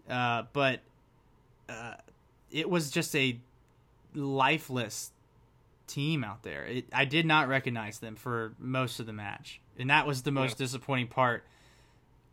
uh, 0.09 0.43
but 0.53 0.81
uh, 1.69 1.95
it 2.51 2.69
was 2.69 2.91
just 2.91 3.15
a 3.15 3.39
lifeless 4.13 5.11
team 5.87 6.23
out 6.23 6.43
there. 6.43 6.65
It, 6.65 6.85
I 6.93 7.05
did 7.05 7.25
not 7.25 7.47
recognize 7.47 7.99
them 7.99 8.15
for 8.15 8.53
most 8.59 8.99
of 8.99 9.05
the 9.05 9.13
match, 9.13 9.59
and 9.77 9.89
that 9.89 10.05
was 10.07 10.23
the 10.23 10.31
most 10.31 10.59
Yeah. 10.59 10.65
disappointing 10.65 11.07
part 11.07 11.43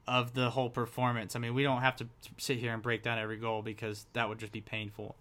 of 0.06 0.34
the 0.34 0.50
whole 0.50 0.70
performance. 0.70 1.36
I 1.36 1.38
mean, 1.38 1.54
we 1.54 1.62
don't 1.62 1.82
have 1.82 1.96
to 1.96 2.06
sit 2.38 2.58
here 2.58 2.72
and 2.74 2.82
break 2.82 3.02
down 3.02 3.18
every 3.18 3.36
goal 3.36 3.62
because 3.62 4.06
that 4.14 4.28
would 4.28 4.38
just 4.38 4.52
be 4.52 4.60
painful. 4.60 5.14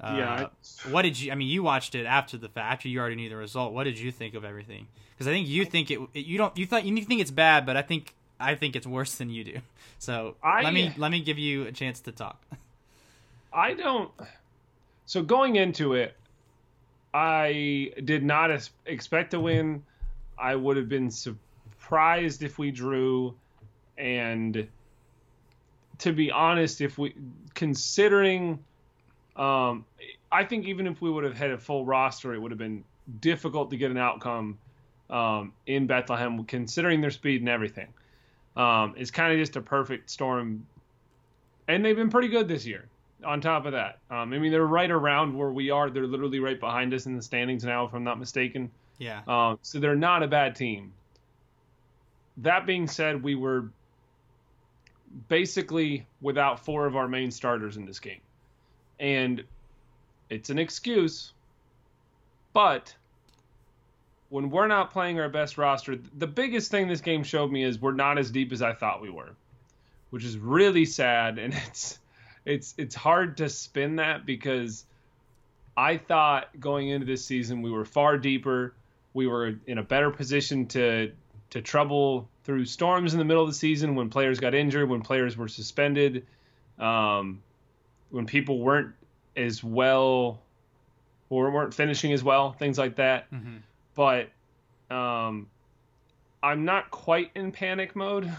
Uh, 0.00 0.14
Yeah, 0.16 0.46
What 0.92 1.02
did 1.02 1.18
you? 1.20 1.30
I 1.32 1.34
mean, 1.34 1.48
you 1.48 1.62
watched 1.62 1.94
it 1.94 2.04
after 2.06 2.36
the 2.36 2.48
fact. 2.48 2.72
After 2.72 2.88
you 2.88 2.98
already 3.00 3.16
knew 3.16 3.28
the 3.28 3.36
result. 3.36 3.72
What 3.72 3.84
did 3.84 3.98
you 3.98 4.10
think 4.10 4.34
of 4.34 4.44
everything? 4.44 4.86
Because 5.12 5.28
I 5.28 5.30
think 5.30 5.46
you 5.48 5.64
think 5.64 5.90
it, 5.90 6.00
it. 6.14 6.26
You 6.26 6.38
don't. 6.38 6.56
You 6.58 6.66
thought 6.66 6.84
you 6.84 7.04
think 7.04 7.20
it's 7.20 7.30
bad, 7.30 7.64
but 7.64 7.76
I 7.76 7.82
think 7.82 8.14
I 8.40 8.54
think 8.56 8.74
it's 8.76 8.86
worse 8.86 9.14
than 9.14 9.30
you 9.30 9.44
do. 9.44 9.58
So 9.98 10.36
I- 10.42 10.62
let 10.62 10.74
me 10.74 10.92
let 10.98 11.10
me 11.10 11.20
give 11.20 11.38
you 11.38 11.62
a 11.66 11.72
chance 11.72 12.00
to 12.00 12.12
talk. 12.12 12.42
I 13.52 13.72
don't. 13.72 14.10
So 15.06 15.22
going 15.22 15.56
into 15.56 15.94
it, 15.94 16.14
I 17.14 17.92
did 18.04 18.22
not 18.24 18.50
expect 18.86 19.30
to 19.30 19.40
win. 19.40 19.82
I 20.36 20.56
would 20.56 20.76
have 20.76 20.88
been 20.88 21.10
surprised 21.10 22.42
if 22.42 22.58
we 22.58 22.70
drew, 22.70 23.34
and 23.96 24.66
to 25.98 26.12
be 26.12 26.30
honest, 26.30 26.80
if 26.80 26.98
we 26.98 27.14
considering, 27.54 28.58
um, 29.36 29.84
I 30.30 30.44
think 30.44 30.66
even 30.66 30.86
if 30.86 31.00
we 31.00 31.10
would 31.10 31.24
have 31.24 31.36
had 31.36 31.50
a 31.50 31.58
full 31.58 31.84
roster, 31.84 32.34
it 32.34 32.38
would 32.38 32.50
have 32.50 32.58
been 32.58 32.84
difficult 33.20 33.70
to 33.70 33.76
get 33.76 33.90
an 33.90 33.96
outcome 33.96 34.58
um, 35.10 35.52
in 35.66 35.86
Bethlehem, 35.86 36.44
considering 36.44 37.00
their 37.00 37.10
speed 37.10 37.40
and 37.40 37.48
everything. 37.48 37.88
Um, 38.56 38.94
it's 38.96 39.10
kind 39.10 39.32
of 39.32 39.38
just 39.38 39.56
a 39.56 39.60
perfect 39.60 40.10
storm, 40.10 40.66
and 41.66 41.84
they've 41.84 41.96
been 41.96 42.10
pretty 42.10 42.28
good 42.28 42.48
this 42.48 42.66
year. 42.66 42.86
On 43.24 43.40
top 43.40 43.64
of 43.64 43.72
that, 43.72 44.00
um, 44.10 44.34
I 44.34 44.38
mean, 44.38 44.52
they're 44.52 44.66
right 44.66 44.90
around 44.90 45.34
where 45.34 45.50
we 45.50 45.70
are. 45.70 45.88
They're 45.88 46.06
literally 46.06 46.40
right 46.40 46.60
behind 46.60 46.92
us 46.92 47.06
in 47.06 47.16
the 47.16 47.22
standings 47.22 47.64
now, 47.64 47.86
if 47.86 47.94
I'm 47.94 48.04
not 48.04 48.18
mistaken. 48.18 48.70
Yeah. 48.98 49.22
Um, 49.26 49.58
so 49.62 49.80
they're 49.80 49.96
not 49.96 50.22
a 50.22 50.28
bad 50.28 50.56
team. 50.56 50.92
That 52.38 52.66
being 52.66 52.86
said, 52.86 53.22
we 53.22 53.34
were 53.34 53.70
basically 55.28 56.06
without 56.20 56.64
four 56.64 56.86
of 56.86 56.96
our 56.96 57.08
main 57.08 57.30
starters 57.30 57.76
in 57.76 57.86
this 57.86 58.00
game. 58.00 58.20
And 59.04 59.44
it's 60.30 60.48
an 60.48 60.58
excuse, 60.58 61.34
but 62.54 62.94
when 64.30 64.48
we're 64.48 64.66
not 64.66 64.92
playing 64.94 65.20
our 65.20 65.28
best 65.28 65.58
roster, 65.58 65.98
the 66.16 66.26
biggest 66.26 66.70
thing 66.70 66.88
this 66.88 67.02
game 67.02 67.22
showed 67.22 67.52
me 67.52 67.64
is 67.64 67.78
we're 67.78 67.92
not 67.92 68.16
as 68.16 68.30
deep 68.30 68.50
as 68.50 68.62
I 68.62 68.72
thought 68.72 69.02
we 69.02 69.10
were, 69.10 69.32
which 70.08 70.24
is 70.24 70.38
really 70.38 70.86
sad 70.86 71.38
and 71.44 71.52
it's 71.52 71.98
it's 72.46 72.74
it's 72.78 72.94
hard 72.94 73.36
to 73.36 73.50
spin 73.50 73.96
that 73.96 74.24
because 74.24 74.86
I 75.76 75.98
thought 75.98 76.48
going 76.58 76.88
into 76.88 77.04
this 77.04 77.22
season 77.26 77.60
we 77.60 77.70
were 77.70 77.84
far 77.84 78.16
deeper, 78.16 78.72
we 79.12 79.26
were 79.26 79.56
in 79.66 79.76
a 79.76 79.82
better 79.82 80.10
position 80.10 80.64
to 80.68 81.12
to 81.50 81.60
trouble 81.60 82.26
through 82.44 82.64
storms 82.64 83.12
in 83.12 83.18
the 83.18 83.26
middle 83.26 83.42
of 83.42 83.50
the 83.50 83.54
season 83.54 83.96
when 83.96 84.08
players 84.08 84.40
got 84.40 84.54
injured, 84.54 84.88
when 84.88 85.02
players 85.02 85.36
were 85.36 85.48
suspended, 85.48 86.24
um, 86.78 87.42
when 88.14 88.26
people 88.26 88.60
weren't 88.60 88.94
as 89.36 89.64
well 89.64 90.40
or 91.30 91.50
weren't 91.50 91.74
finishing 91.74 92.12
as 92.12 92.22
well, 92.22 92.52
things 92.52 92.78
like 92.78 92.94
that. 92.94 93.28
Mm-hmm. 93.32 93.56
But 93.96 94.30
um, 94.88 95.48
I'm 96.40 96.64
not 96.64 96.92
quite 96.92 97.32
in 97.34 97.50
panic 97.50 97.96
mode 97.96 98.30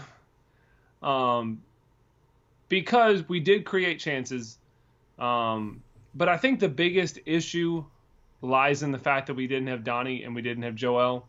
um, 1.02 1.60
because 2.70 3.28
we 3.28 3.38
did 3.38 3.66
create 3.66 4.00
chances. 4.00 4.56
Um, 5.18 5.82
but 6.14 6.30
I 6.30 6.38
think 6.38 6.58
the 6.58 6.70
biggest 6.70 7.18
issue 7.26 7.84
lies 8.40 8.82
in 8.82 8.92
the 8.92 8.98
fact 8.98 9.26
that 9.26 9.34
we 9.34 9.46
didn't 9.46 9.68
have 9.68 9.84
Donnie 9.84 10.22
and 10.22 10.34
we 10.34 10.40
didn't 10.40 10.62
have 10.62 10.74
Joel. 10.74 11.28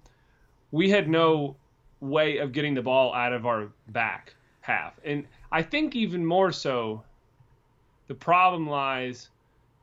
We 0.72 0.90
had 0.90 1.10
no 1.10 1.58
way 2.00 2.38
of 2.38 2.54
getting 2.54 2.76
the 2.76 2.82
ball 2.82 3.14
out 3.14 3.34
of 3.34 3.46
our 3.46 3.68
back 3.90 4.36
half. 4.62 4.94
And 5.04 5.26
I 5.52 5.64
think 5.64 5.98
even 5.98 6.26
more 6.26 6.54
so, 6.54 7.04
the 8.08 8.16
problem 8.16 8.68
lies 8.70 9.30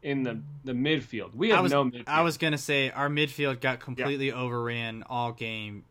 in 0.02 0.22
the, 0.22 0.38
the 0.64 0.72
midfield. 0.72 1.34
We 1.34 1.50
have 1.50 1.58
I 1.58 1.62
was, 1.62 1.72
no 1.72 1.84
midfield. 1.84 2.04
I 2.06 2.22
was 2.22 2.36
gonna 2.38 2.58
say 2.58 2.90
our 2.90 3.08
midfield 3.08 3.60
got 3.60 3.80
completely 3.80 4.32
overran 4.32 5.02
all 5.08 5.32
game. 5.32 5.84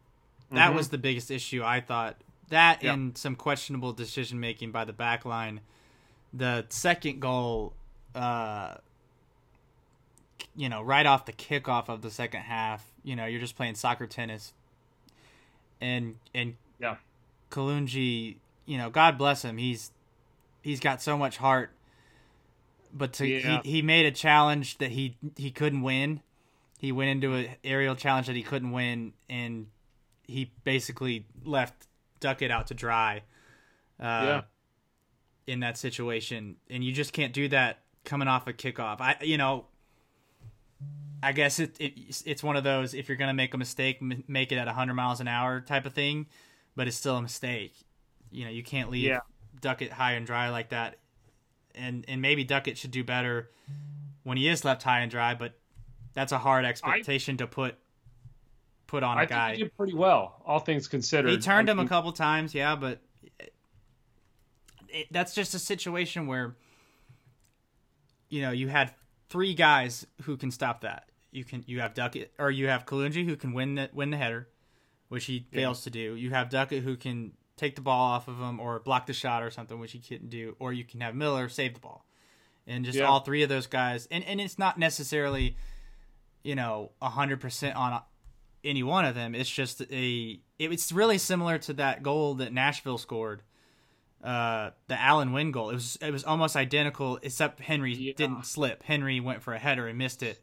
That 0.52 0.72
Mhm. 0.72 0.76
was 0.76 0.90
the 0.90 0.98
biggest 1.00 1.32
issue. 1.32 1.64
I 1.64 1.80
thought 1.82 2.18
that 2.50 2.84
Yep. 2.84 2.94
and 2.94 3.18
some 3.18 3.36
questionable 3.36 3.92
decision 3.94 4.40
making 4.40 4.72
by 4.72 4.86
the 4.86 4.94
back 4.94 5.26
line. 5.26 5.62
The 6.32 6.66
second 6.70 7.20
goal, 7.22 7.74
uh, 8.14 8.76
you 10.56 10.70
know, 10.70 10.82
right 10.82 11.06
off 11.06 11.26
the 11.26 11.34
kickoff 11.34 11.90
of 11.90 12.02
the 12.04 12.12
second 12.12 12.42
half, 12.42 12.86
you 13.04 13.16
know, 13.16 13.26
you're 13.26 13.40
just 13.40 13.56
playing 13.56 13.76
soccer 13.76 14.06
tennis, 14.06 14.54
and 15.82 16.18
and 16.36 16.56
Yeah. 16.80 16.98
Kalunji, 17.50 18.38
you 18.66 18.78
know, 18.78 18.90
God 18.90 19.18
bless 19.18 19.44
him. 19.44 19.58
He's 19.58 19.92
he's 20.62 20.80
got 20.80 21.02
so 21.02 21.18
much 21.18 21.38
heart. 21.38 21.72
But 22.94 23.14
to 23.14 23.28
Yeah. 23.28 23.62
he, 23.64 23.72
he 23.72 23.82
made 23.82 24.06
a 24.06 24.12
challenge 24.12 24.78
that 24.78 24.92
he 24.92 25.18
he 25.38 25.50
couldn't 25.52 25.82
win. 25.82 26.22
He 26.78 26.92
went 26.92 27.10
into 27.10 27.34
an 27.34 27.48
aerial 27.64 27.96
challenge 27.96 28.28
that 28.28 28.36
he 28.36 28.44
couldn't 28.44 28.72
win, 28.72 29.14
and 29.30 29.68
he 30.28 30.52
basically 30.64 31.26
left 31.44 31.88
Duckett 32.20 32.52
out 32.52 32.68
to 32.68 32.74
dry. 32.74 33.24
Uh, 34.00 34.04
Yeah. 34.04 34.42
In 35.46 35.60
that 35.60 35.78
situation, 35.78 36.56
and 36.70 36.84
you 36.86 36.94
just 36.94 37.12
can't 37.12 37.34
do 37.34 37.50
that 37.50 37.80
coming 38.06 38.28
off 38.30 38.48
a 38.48 38.54
kickoff. 38.54 39.02
I 39.02 39.18
you 39.22 39.38
know. 39.38 39.66
I 41.22 41.32
guess 41.32 41.60
it, 41.60 41.76
it 41.80 42.22
it's 42.26 42.44
one 42.44 42.58
of 42.58 42.64
those 42.66 42.94
if 42.94 43.08
you're 43.08 43.18
gonna 43.18 43.34
make 43.34 43.54
a 43.54 43.58
mistake, 43.58 43.98
m- 44.02 44.24
make 44.28 44.52
it 44.52 44.58
at 44.58 44.68
100 44.68 44.94
miles 44.94 45.20
an 45.22 45.28
hour 45.28 45.62
type 45.62 45.86
of 45.86 45.94
thing, 45.94 46.28
but 46.76 46.88
it's 46.88 46.98
still 46.98 47.16
a 47.18 47.22
mistake. 47.22 47.74
You 48.32 48.44
know, 48.46 48.52
you 48.52 48.62
can't 48.64 48.90
leave 48.90 49.06
Yeah. 49.06 49.20
Duckett 49.62 49.92
high 49.94 50.14
and 50.14 50.26
dry 50.26 50.50
like 50.50 50.70
that. 50.70 50.98
And 51.76 52.06
and 52.08 52.22
maybe 52.22 52.44
Duckett 52.44 52.78
should 52.78 52.92
do 52.92 53.04
better 53.04 53.50
when 54.24 54.38
he 54.38 54.48
is 54.48 54.64
left 54.64 54.84
high 54.84 55.00
and 55.00 55.10
dry, 55.12 55.34
but 55.34 55.54
that's 56.14 56.32
a 56.32 56.38
hard 56.38 56.66
expectation 56.66 57.38
to 57.38 57.48
put 57.48 57.76
put 58.88 59.02
on 59.04 59.18
a 59.18 59.22
I 59.22 59.26
guy. 59.26 59.46
think 59.48 59.58
he 59.58 59.64
did 59.64 59.76
pretty 59.78 59.96
well, 59.96 60.42
all 60.46 60.60
things 60.60 60.88
considered. 60.88 61.32
He 61.32 61.38
turned 61.40 61.70
I 61.70 61.72
him 61.72 61.80
a 61.80 61.88
couple 61.88 62.12
times, 62.12 62.54
yeah, 62.54 62.76
but 62.76 63.02
it, 64.90 65.08
that's 65.12 65.34
just 65.34 65.54
a 65.56 65.60
situation 65.60 66.28
where 66.28 66.56
you 68.30 68.42
know 68.42 68.52
you 68.52 68.68
had 68.68 68.94
three 69.30 69.54
guys 69.54 70.06
who 70.24 70.38
can 70.38 70.52
stop 70.52 70.82
that. 70.82 71.10
You 71.32 71.44
can 71.44 71.64
you 71.68 71.80
have 71.82 71.94
Duckett 71.96 72.32
or 72.38 72.52
you 72.52 72.68
have 72.68 72.86
Kalunji 72.86 73.26
who 73.26 73.36
can 73.36 73.54
win 73.54 73.76
the 73.76 73.90
win 73.94 74.12
the 74.12 74.18
header, 74.18 74.48
which 75.10 75.26
he 75.26 75.48
Yeah. 75.52 75.62
fails 75.62 75.84
to 75.84 75.90
do. 75.90 76.16
You 76.16 76.30
have 76.32 76.50
Duckett 76.50 76.84
who 76.84 76.96
can 76.96 77.34
take 77.64 77.76
the 77.76 77.82
ball 77.82 78.12
off 78.12 78.28
of 78.28 78.38
him 78.40 78.60
or 78.60 78.80
block 78.80 79.06
the 79.06 79.14
shot 79.14 79.42
or 79.44 79.50
something, 79.52 79.80
which 79.80 79.92
he 79.94 80.00
couldn't 80.00 80.30
do. 80.30 80.56
Or 80.60 80.74
you 80.74 80.84
can 80.84 81.02
have 81.02 81.16
Miller 81.16 81.48
save 81.50 81.74
the 81.76 81.80
ball, 81.80 82.06
and 82.68 82.84
just 82.86 82.98
Yeah. 82.98 83.06
all 83.06 83.22
three 83.22 83.44
of 83.44 83.50
those 83.50 83.68
guys. 83.68 84.08
And 84.12 84.24
and 84.26 84.42
it's 84.42 84.60
not 84.60 84.78
necessarily, 84.78 85.56
you 86.44 86.56
know, 86.56 86.92
hundred 87.02 87.40
percent 87.40 87.76
on 87.76 88.02
any 88.64 88.84
one 88.84 89.06
of 89.06 89.16
them. 89.16 89.36
It's 89.36 89.50
just 89.50 89.82
a. 89.82 90.40
It, 90.60 90.72
it's 90.72 90.92
really 90.92 91.18
similar 91.18 91.58
to 91.60 91.74
that 91.74 92.04
goal 92.04 92.36
that 92.36 92.54
Nashville 92.54 92.98
scored, 92.98 93.42
uh, 94.24 94.70
the 94.88 95.00
Alan 95.00 95.34
Winn 95.34 95.52
goal. 95.52 95.70
It 95.72 95.76
was 95.76 95.98
it 96.02 96.12
was 96.12 96.24
almost 96.24 96.56
identical, 96.56 97.20
except 97.22 97.60
Henry 97.60 97.94
Yeah. 97.94 98.14
didn't 98.16 98.46
slip. 98.46 98.84
Henry 98.84 99.20
went 99.20 99.42
for 99.42 99.54
a 99.54 99.60
header 99.60 99.88
and 99.88 99.98
missed 99.98 100.24
it. 100.24 100.42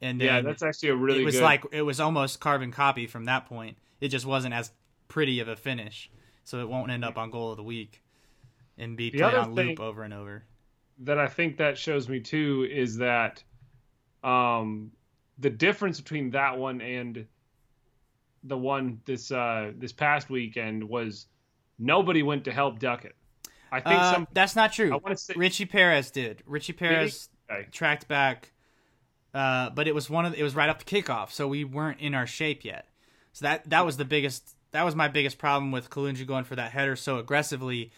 And 0.00 0.20
then 0.20 0.26
Yeah, 0.26 0.40
that's 0.42 0.62
actually 0.62 0.90
a 0.90 0.94
really 0.96 1.22
it 1.22 1.24
was 1.24 1.36
good. 1.36 1.42
like 1.42 1.64
it 1.72 1.82
was 1.82 1.98
almost 2.00 2.38
carbon 2.40 2.70
copy 2.70 3.06
from 3.06 3.24
that 3.24 3.46
point. 3.46 3.78
It 4.00 4.08
just 4.08 4.26
wasn't 4.26 4.52
as 4.54 4.70
pretty 5.08 5.40
of 5.40 5.48
a 5.48 5.56
finish, 5.56 6.10
so 6.44 6.60
it 6.60 6.68
won't 6.68 6.90
end 6.90 7.04
up 7.04 7.18
on 7.18 7.30
goal 7.30 7.50
of 7.50 7.56
the 7.56 7.62
week 7.62 8.02
and 8.78 8.96
be 8.96 9.10
The 9.10 9.18
played 9.18 9.34
on 9.34 9.54
loop 9.54 9.80
over 9.80 10.02
and 10.02 10.12
over. 10.14 10.44
that 11.00 11.18
I 11.18 11.26
think 11.26 11.56
that 11.58 11.76
shows 11.78 12.08
me 12.08 12.20
too 12.20 12.68
is 12.70 12.96
that 12.98 13.42
um, 14.22 14.90
the 15.38 15.50
difference 15.50 16.00
between 16.00 16.30
that 16.30 16.56
one 16.58 16.80
and 16.80 17.26
the 18.44 18.56
one 18.58 19.00
this 19.04 19.30
uh, 19.32 19.72
this 19.76 19.92
past 19.92 20.30
weekend 20.30 20.84
was 20.84 21.26
nobody 21.78 22.22
went 22.22 22.44
to 22.44 22.52
help 22.52 22.78
Duckett. 22.78 23.14
I 23.72 23.80
think 23.80 24.00
Uh, 24.00 24.10
some. 24.12 24.28
that's 24.32 24.54
not 24.54 24.70
I 24.70 24.74
true. 24.74 24.90
want 24.92 25.08
to 25.08 25.16
say 25.16 25.34
Richie 25.36 25.66
Perez 25.66 26.10
did. 26.10 26.42
Richie 26.46 26.72
Perez 26.74 27.28
Okay. 27.50 27.66
tracked 27.72 28.08
back, 28.08 28.52
uh, 29.34 29.70
but 29.70 29.86
it 29.88 29.94
was 29.94 30.08
one 30.08 30.24
of 30.24 30.32
the, 30.32 30.40
it 30.40 30.42
was 30.42 30.54
right 30.54 30.68
off 30.70 30.78
the 30.82 30.84
kickoff, 30.84 31.30
so 31.30 31.46
we 31.48 31.64
weren't 31.64 32.00
in 32.00 32.14
our 32.14 32.26
shape 32.26 32.64
yet. 32.64 32.86
So 33.32 33.44
that 33.44 33.68
that 33.70 33.84
was 33.84 33.96
the 33.96 34.04
biggest 34.04 34.54
that 34.74 34.82
was 34.84 34.96
my 34.96 35.06
biggest 35.06 35.38
problem 35.38 35.70
with 35.70 35.88
Kalunji 35.88 36.26
going 36.26 36.42
for 36.44 36.56
that 36.56 36.72
header 36.72 36.96
so 36.96 37.18
aggressively 37.18 37.92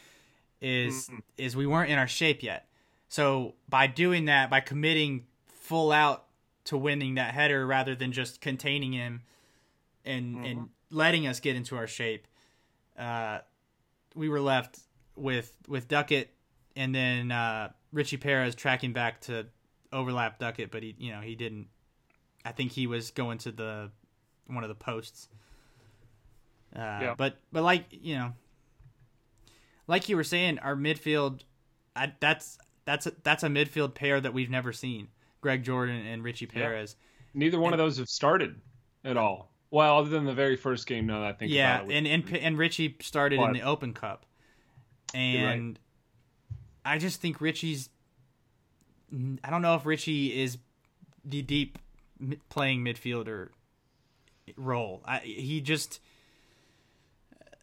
is 0.60 1.08
Mhm. 1.08 1.22
is 1.38 1.56
we 1.56 1.66
weren't 1.66 1.90
in 1.90 1.98
our 1.98 2.06
shape 2.06 2.42
yet. 2.42 2.68
So 3.08 3.54
by 3.68 3.86
doing 3.86 4.26
that, 4.26 4.50
by 4.50 4.60
committing 4.60 5.26
full 5.46 5.90
out 5.90 6.26
to 6.64 6.76
winning 6.76 7.14
that 7.14 7.32
header 7.34 7.66
rather 7.66 7.94
than 7.94 8.12
just 8.12 8.40
containing 8.40 8.92
him 8.92 9.22
and 10.04 10.44
and 10.46 10.68
letting 10.90 11.26
us 11.26 11.40
get 11.40 11.56
into 11.56 11.76
our 11.76 11.86
shape, 11.86 12.26
uh, 12.98 13.40
we 14.14 14.28
were 14.28 14.40
left 14.40 14.80
with 15.16 15.56
with 15.66 15.88
Duckett 15.88 16.28
and 16.76 16.94
then 16.94 17.32
uh, 17.32 17.72
Richie 17.92 18.18
Perez 18.18 18.54
tracking 18.54 18.92
back 18.92 19.20
to 19.22 19.46
overlap 19.92 20.38
Duckett, 20.38 20.70
but 20.70 20.82
he 20.82 20.94
you 20.98 21.10
know 21.10 21.22
he 21.22 21.34
didn't. 21.34 21.68
I 22.44 22.52
think 22.52 22.72
he 22.72 22.86
was 22.86 23.10
going 23.10 23.38
to 23.38 23.50
the 23.52 23.90
one 24.46 24.62
of 24.62 24.68
the 24.68 24.74
posts. 24.74 25.28
Uh, 26.76 26.98
Yeah. 27.02 27.14
But 27.16 27.38
but 27.52 27.62
like 27.62 27.86
you 27.90 28.16
know, 28.16 28.32
like 29.86 30.08
you 30.08 30.16
were 30.16 30.24
saying, 30.24 30.58
our 30.60 30.76
midfield, 30.76 31.40
I, 31.94 32.12
that's 32.20 32.58
that's 32.84 33.06
a, 33.06 33.12
that's 33.22 33.42
a 33.42 33.48
midfield 33.48 33.94
pair 33.94 34.20
that 34.20 34.32
we've 34.34 34.50
never 34.50 34.72
seen. 34.72 35.08
Greg 35.40 35.62
Jordan 35.62 36.06
and 36.06 36.22
Richie 36.24 36.48
Yeah. 36.52 36.60
Perez. 36.60 36.96
neither 37.34 37.58
one 37.60 37.72
of 37.72 37.78
those 37.78 37.98
have 37.98 38.08
started 38.08 38.60
at 39.04 39.16
all. 39.16 39.50
Well, 39.70 39.98
other 39.98 40.08
than 40.10 40.24
the 40.24 40.32
very 40.34 40.56
first 40.56 40.86
game, 40.86 41.06
now 41.06 41.20
that 41.20 41.26
I 41.28 41.32
think 41.32 41.52
yeah, 41.52 41.80
about 41.80 41.90
it. 41.90 41.96
and 41.96 42.06
and 42.06 42.36
and 42.36 42.58
Richie 42.58 42.96
started 43.00 43.40
in 43.40 43.52
the 43.52 43.62
Open 43.62 43.92
Cup, 43.92 44.24
right. 45.12 45.20
and 45.20 45.78
I 46.84 46.98
just 46.98 47.20
think 47.20 47.40
Richie's 47.40 47.88
I 49.42 49.50
don't 49.50 49.62
know 49.62 49.74
if 49.74 49.84
Richie 49.86 50.40
is 50.40 50.58
the 51.24 51.42
deep 51.42 51.78
playing 52.48 52.84
midfielder 52.84 53.48
role. 54.56 55.02
I, 55.04 55.18
he 55.18 55.60
just 55.60 56.00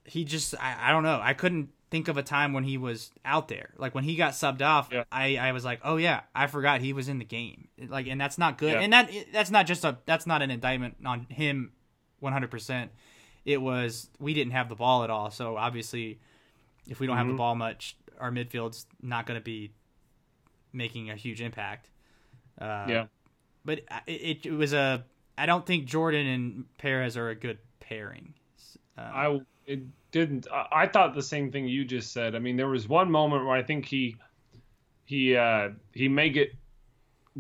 he 0.06 0.26
just 0.26 0.56
I, 0.60 0.90
I 0.90 0.92
don't 0.92 1.04
know. 1.04 1.20
I 1.22 1.34
couldn't 1.34 1.70
think 1.90 2.08
of 2.08 2.18
a 2.18 2.24
time 2.24 2.54
when 2.54 2.64
he 2.64 2.78
was 2.78 3.12
out 3.24 3.48
there. 3.48 3.70
Like 3.78 3.94
when 3.94 4.04
he 4.04 4.16
got 4.16 4.34
subbed 4.34 4.62
off, 4.62 4.90
yeah. 4.92 5.04
I 5.12 5.38
I 5.38 5.52
was 5.52 5.64
like, 5.64 5.80
"Oh 5.84 5.98
yeah, 5.98 6.22
I 6.34 6.48
forgot 6.48 6.82
he 6.82 6.94
was 6.94 7.08
in 7.08 7.20
the 7.20 7.26
game." 7.26 7.68
Like 7.88 8.08
and 8.08 8.20
that's 8.20 8.38
not 8.38 8.58
good. 8.58 8.74
Yeah. 8.74 8.80
And 8.80 8.94
that 8.94 9.12
that's 9.32 9.52
not 9.52 9.68
just 9.68 9.86
a 9.86 9.98
that's 10.06 10.26
not 10.26 10.42
an 10.42 10.52
indictment 10.52 10.98
on 11.06 11.28
him 11.30 11.72
100%. 12.22 12.90
It 13.46 13.62
was 13.62 14.10
we 14.20 14.34
didn't 14.34 14.54
have 14.54 14.70
the 14.70 14.76
ball 14.76 15.04
at 15.04 15.10
all. 15.10 15.30
So 15.30 15.58
obviously 15.58 16.20
if 16.88 17.00
we 17.00 17.08
don't 17.08 17.14
mm-hmm. 17.14 17.20
have 17.20 17.28
the 17.28 17.32
mm-hmm. 17.34 17.38
ball 17.38 17.56
much, 17.56 17.98
our 18.20 18.32
midfield's 18.32 18.86
not 19.02 19.26
going 19.26 19.40
to 19.40 19.44
be 19.44 19.72
making 20.72 21.10
a 21.10 21.16
huge 21.16 21.42
impact. 21.42 21.90
Uh, 22.60 22.86
yeah. 22.88 23.06
But 23.66 23.82
it, 24.08 24.46
it 24.46 24.52
was 24.52 24.74
a 24.74 25.06
I 25.38 25.46
don't 25.46 25.66
think 25.66 25.86
Jordan 25.86 26.28
and 26.28 26.78
Perez 26.78 27.18
are 27.18 27.30
a 27.30 27.36
good 27.36 27.60
pairing. 27.80 28.34
Uh, 28.98 29.02
I 29.02 29.40
it 29.66 29.82
didn't. 30.12 30.48
I, 30.52 30.88
thought 30.88 31.16
the 31.16 31.24
same 31.24 31.52
thing 31.52 31.68
you 31.68 31.86
just 31.86 32.12
said. 32.12 32.36
I 32.36 32.40
mean, 32.40 32.58
there 32.58 32.68
was 32.68 32.88
one 32.88 33.10
moment 33.12 33.46
where 33.46 33.56
I 33.56 33.64
think 33.64 33.86
he 33.86 34.18
he 35.06 35.36
uh, 35.36 35.70
he 35.94 36.08
may 36.08 36.30
get 36.30 36.54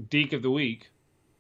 Deke 0.10 0.34
of 0.34 0.42
the 0.42 0.52
week 0.52 0.90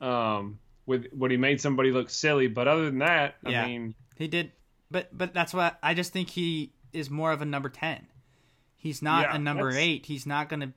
um, 0.01 0.59
with 0.85 1.07
when 1.11 1.31
he 1.31 1.37
made 1.37 1.61
somebody 1.61 1.91
look 1.91 2.09
silly. 2.09 2.47
But 2.47 2.67
other 2.67 2.85
than 2.85 2.99
that, 2.99 3.35
yeah, 3.47 3.63
I 3.63 3.67
mean, 3.67 3.95
he 4.17 4.27
did. 4.27 4.51
But 4.91 5.15
but 5.17 5.33
that's 5.33 5.53
what 5.53 5.77
I 5.81 5.93
just 5.93 6.13
think 6.13 6.29
he 6.29 6.73
is 6.91 7.09
more 7.09 7.31
of 7.31 7.41
a 7.41 7.45
number 7.45 7.69
ten. 7.69 8.07
He's 8.75 9.01
not 9.01 9.23
yeah, 9.23 9.35
a 9.35 9.39
number 9.39 9.71
eight. 9.71 10.05
He's 10.05 10.25
not 10.25 10.49
gonna. 10.49 10.73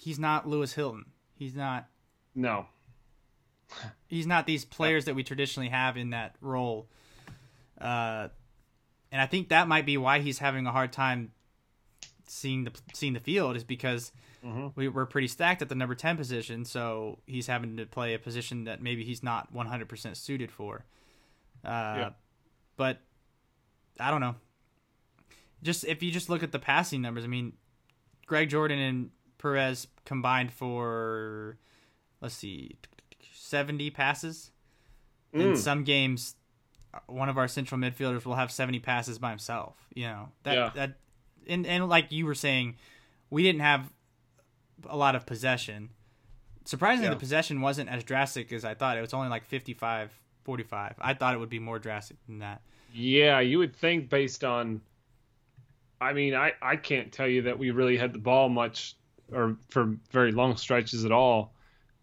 He's 0.00 0.18
not 0.18 0.48
Lewis 0.48 0.72
Hilton. 0.72 1.06
He's 1.34 1.54
not. 1.54 1.88
No. 2.34 2.66
he's 4.06 4.26
not 4.26 4.46
these 4.46 4.64
players 4.64 5.06
that 5.06 5.14
we 5.14 5.24
traditionally 5.24 5.68
have 5.68 5.96
in 5.96 6.10
that 6.10 6.36
role. 6.40 6.88
Uh, 7.80 8.28
and 9.12 9.20
I 9.20 9.26
think 9.26 9.48
that 9.48 9.68
might 9.68 9.86
be 9.86 9.96
why 9.96 10.20
he's 10.20 10.38
having 10.38 10.66
a 10.66 10.72
hard 10.72 10.92
time 10.92 11.32
seeing 12.26 12.64
the 12.64 12.72
seeing 12.92 13.12
the 13.12 13.20
field 13.20 13.56
is 13.56 13.64
because 13.64 14.12
mm-hmm. 14.44 14.68
we, 14.74 14.88
we're 14.88 15.06
pretty 15.06 15.28
stacked 15.28 15.62
at 15.62 15.68
the 15.68 15.74
number 15.74 15.94
ten 15.94 16.16
position, 16.16 16.64
so 16.64 17.18
he's 17.26 17.46
having 17.46 17.76
to 17.76 17.86
play 17.86 18.14
a 18.14 18.18
position 18.18 18.64
that 18.64 18.82
maybe 18.82 19.04
he's 19.04 19.22
not 19.22 19.52
one 19.52 19.66
hundred 19.66 19.88
percent 19.88 20.16
suited 20.16 20.50
for. 20.50 20.84
Uh, 21.64 21.68
yeah. 21.68 22.10
But 22.76 23.00
I 23.98 24.10
don't 24.10 24.20
know. 24.20 24.34
Just 25.62 25.84
if 25.84 26.02
you 26.02 26.10
just 26.10 26.28
look 26.28 26.42
at 26.42 26.52
the 26.52 26.58
passing 26.58 27.00
numbers, 27.00 27.24
I 27.24 27.28
mean, 27.28 27.54
Greg 28.26 28.50
Jordan 28.50 28.78
and 28.78 29.10
Perez 29.38 29.86
combined 30.04 30.52
for 30.52 31.58
let's 32.20 32.34
see, 32.34 32.76
seventy 33.32 33.90
passes. 33.90 34.50
Mm. 35.34 35.40
In 35.40 35.56
some 35.56 35.84
games, 35.84 36.34
one 37.06 37.28
of 37.28 37.38
our 37.38 37.48
central 37.48 37.80
midfielders 37.80 38.24
will 38.24 38.34
have 38.34 38.50
70 38.50 38.80
passes 38.80 39.18
by 39.18 39.30
himself. 39.30 39.76
You 39.94 40.04
know 40.04 40.28
that 40.42 40.54
yeah. 40.54 40.70
that, 40.74 40.92
and 41.46 41.66
and 41.66 41.88
like 41.88 42.12
you 42.12 42.26
were 42.26 42.34
saying, 42.34 42.76
we 43.30 43.42
didn't 43.42 43.60
have 43.60 43.90
a 44.88 44.96
lot 44.96 45.14
of 45.14 45.26
possession. 45.26 45.90
Surprisingly, 46.64 47.06
yeah. 47.06 47.14
the 47.14 47.20
possession 47.20 47.60
wasn't 47.60 47.88
as 47.88 48.02
drastic 48.02 48.52
as 48.52 48.64
I 48.64 48.74
thought. 48.74 48.96
It 48.98 49.00
was 49.00 49.14
only 49.14 49.28
like 49.28 49.44
55, 49.44 50.10
45. 50.44 50.94
I 51.00 51.14
thought 51.14 51.34
it 51.34 51.38
would 51.38 51.48
be 51.48 51.60
more 51.60 51.78
drastic 51.78 52.16
than 52.26 52.40
that. 52.40 52.60
Yeah, 52.92 53.40
you 53.40 53.58
would 53.58 53.74
think 53.74 54.08
based 54.08 54.44
on. 54.44 54.80
I 56.00 56.12
mean, 56.12 56.34
I 56.34 56.52
I 56.60 56.76
can't 56.76 57.12
tell 57.12 57.28
you 57.28 57.42
that 57.42 57.58
we 57.58 57.70
really 57.70 57.96
had 57.96 58.12
the 58.12 58.18
ball 58.18 58.48
much 58.48 58.96
or 59.32 59.56
for 59.68 59.96
very 60.10 60.32
long 60.32 60.56
stretches 60.56 61.04
at 61.04 61.12
all. 61.12 61.52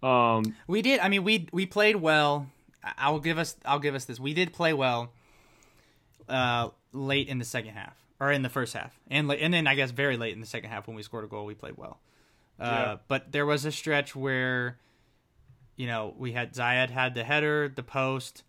Um, 0.01 0.55
we 0.67 0.81
did. 0.81 0.99
I 0.99 1.09
mean, 1.09 1.23
we 1.23 1.47
we 1.51 1.65
played 1.65 1.95
well 1.95 2.47
I'll 2.83 3.19
give 3.19 3.37
us 3.37 3.55
I'll 3.65 3.79
give 3.79 3.95
us 3.95 4.05
this. 4.05 4.19
We 4.19 4.33
did 4.33 4.53
play 4.53 4.73
well 4.73 5.11
uh, 6.27 6.69
late 6.91 7.27
in 7.27 7.39
the 7.39 7.45
second 7.45 7.71
half 7.75 7.95
or 8.19 8.31
in 8.31 8.41
the 8.41 8.49
first 8.49 8.73
half, 8.73 8.97
and 9.09 9.31
and 9.31 9.53
then 9.53 9.67
I 9.67 9.75
guess 9.75 9.91
very 9.91 10.17
late 10.17 10.33
in 10.33 10.41
the 10.41 10.47
second 10.47 10.69
half 10.69 10.87
when 10.87 10.95
we 10.95 11.03
scored 11.03 11.23
a 11.23 11.27
goal, 11.27 11.45
we 11.45 11.55
played 11.55 11.77
well. 11.77 11.99
Uh, 12.59 12.63
yeah. 12.65 12.97
But 13.07 13.31
there 13.31 13.45
was 13.45 13.65
a 13.65 13.71
stretch 13.71 14.15
where, 14.15 14.77
you 15.75 15.87
know, 15.87 16.13
we 16.17 16.33
had 16.33 16.53
Zayed 16.53 16.89
had 16.89 17.15
the 17.15 17.23
header, 17.23 17.71
the 17.73 17.83
post. 17.83 18.43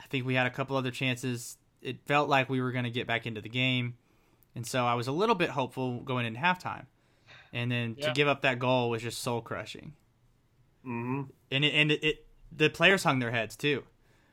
I 0.00 0.06
think 0.06 0.24
we 0.24 0.34
had 0.34 0.46
a 0.46 0.50
couple 0.50 0.76
other 0.76 0.90
chances. 0.90 1.58
It 1.82 1.98
felt 2.06 2.28
like 2.28 2.48
we 2.48 2.60
were 2.60 2.72
going 2.72 2.84
to 2.84 2.90
get 2.90 3.06
back 3.06 3.26
into 3.26 3.40
the 3.40 3.48
game, 3.48 3.94
and 4.54 4.66
so 4.66 4.84
I 4.86 4.94
was 4.94 5.06
a 5.06 5.12
little 5.12 5.34
bit 5.34 5.50
hopeful 5.50 6.00
going 6.00 6.26
into 6.26 6.40
halftime. 6.40 6.86
And 7.52 7.72
then 7.72 7.96
yeah. 7.98 8.08
to 8.08 8.12
give 8.12 8.28
up 8.28 8.42
that 8.42 8.58
goal 8.58 8.90
was 8.90 9.02
just 9.02 9.22
soul 9.22 9.40
crushing. 9.40 9.94
Mm-hmm. 10.84 11.22
And 11.50 11.64
it, 11.64 11.74
and 11.74 11.92
it, 11.92 12.04
it 12.04 12.26
the 12.54 12.68
players 12.70 13.04
hung 13.04 13.18
their 13.18 13.30
heads 13.30 13.56
too, 13.56 13.84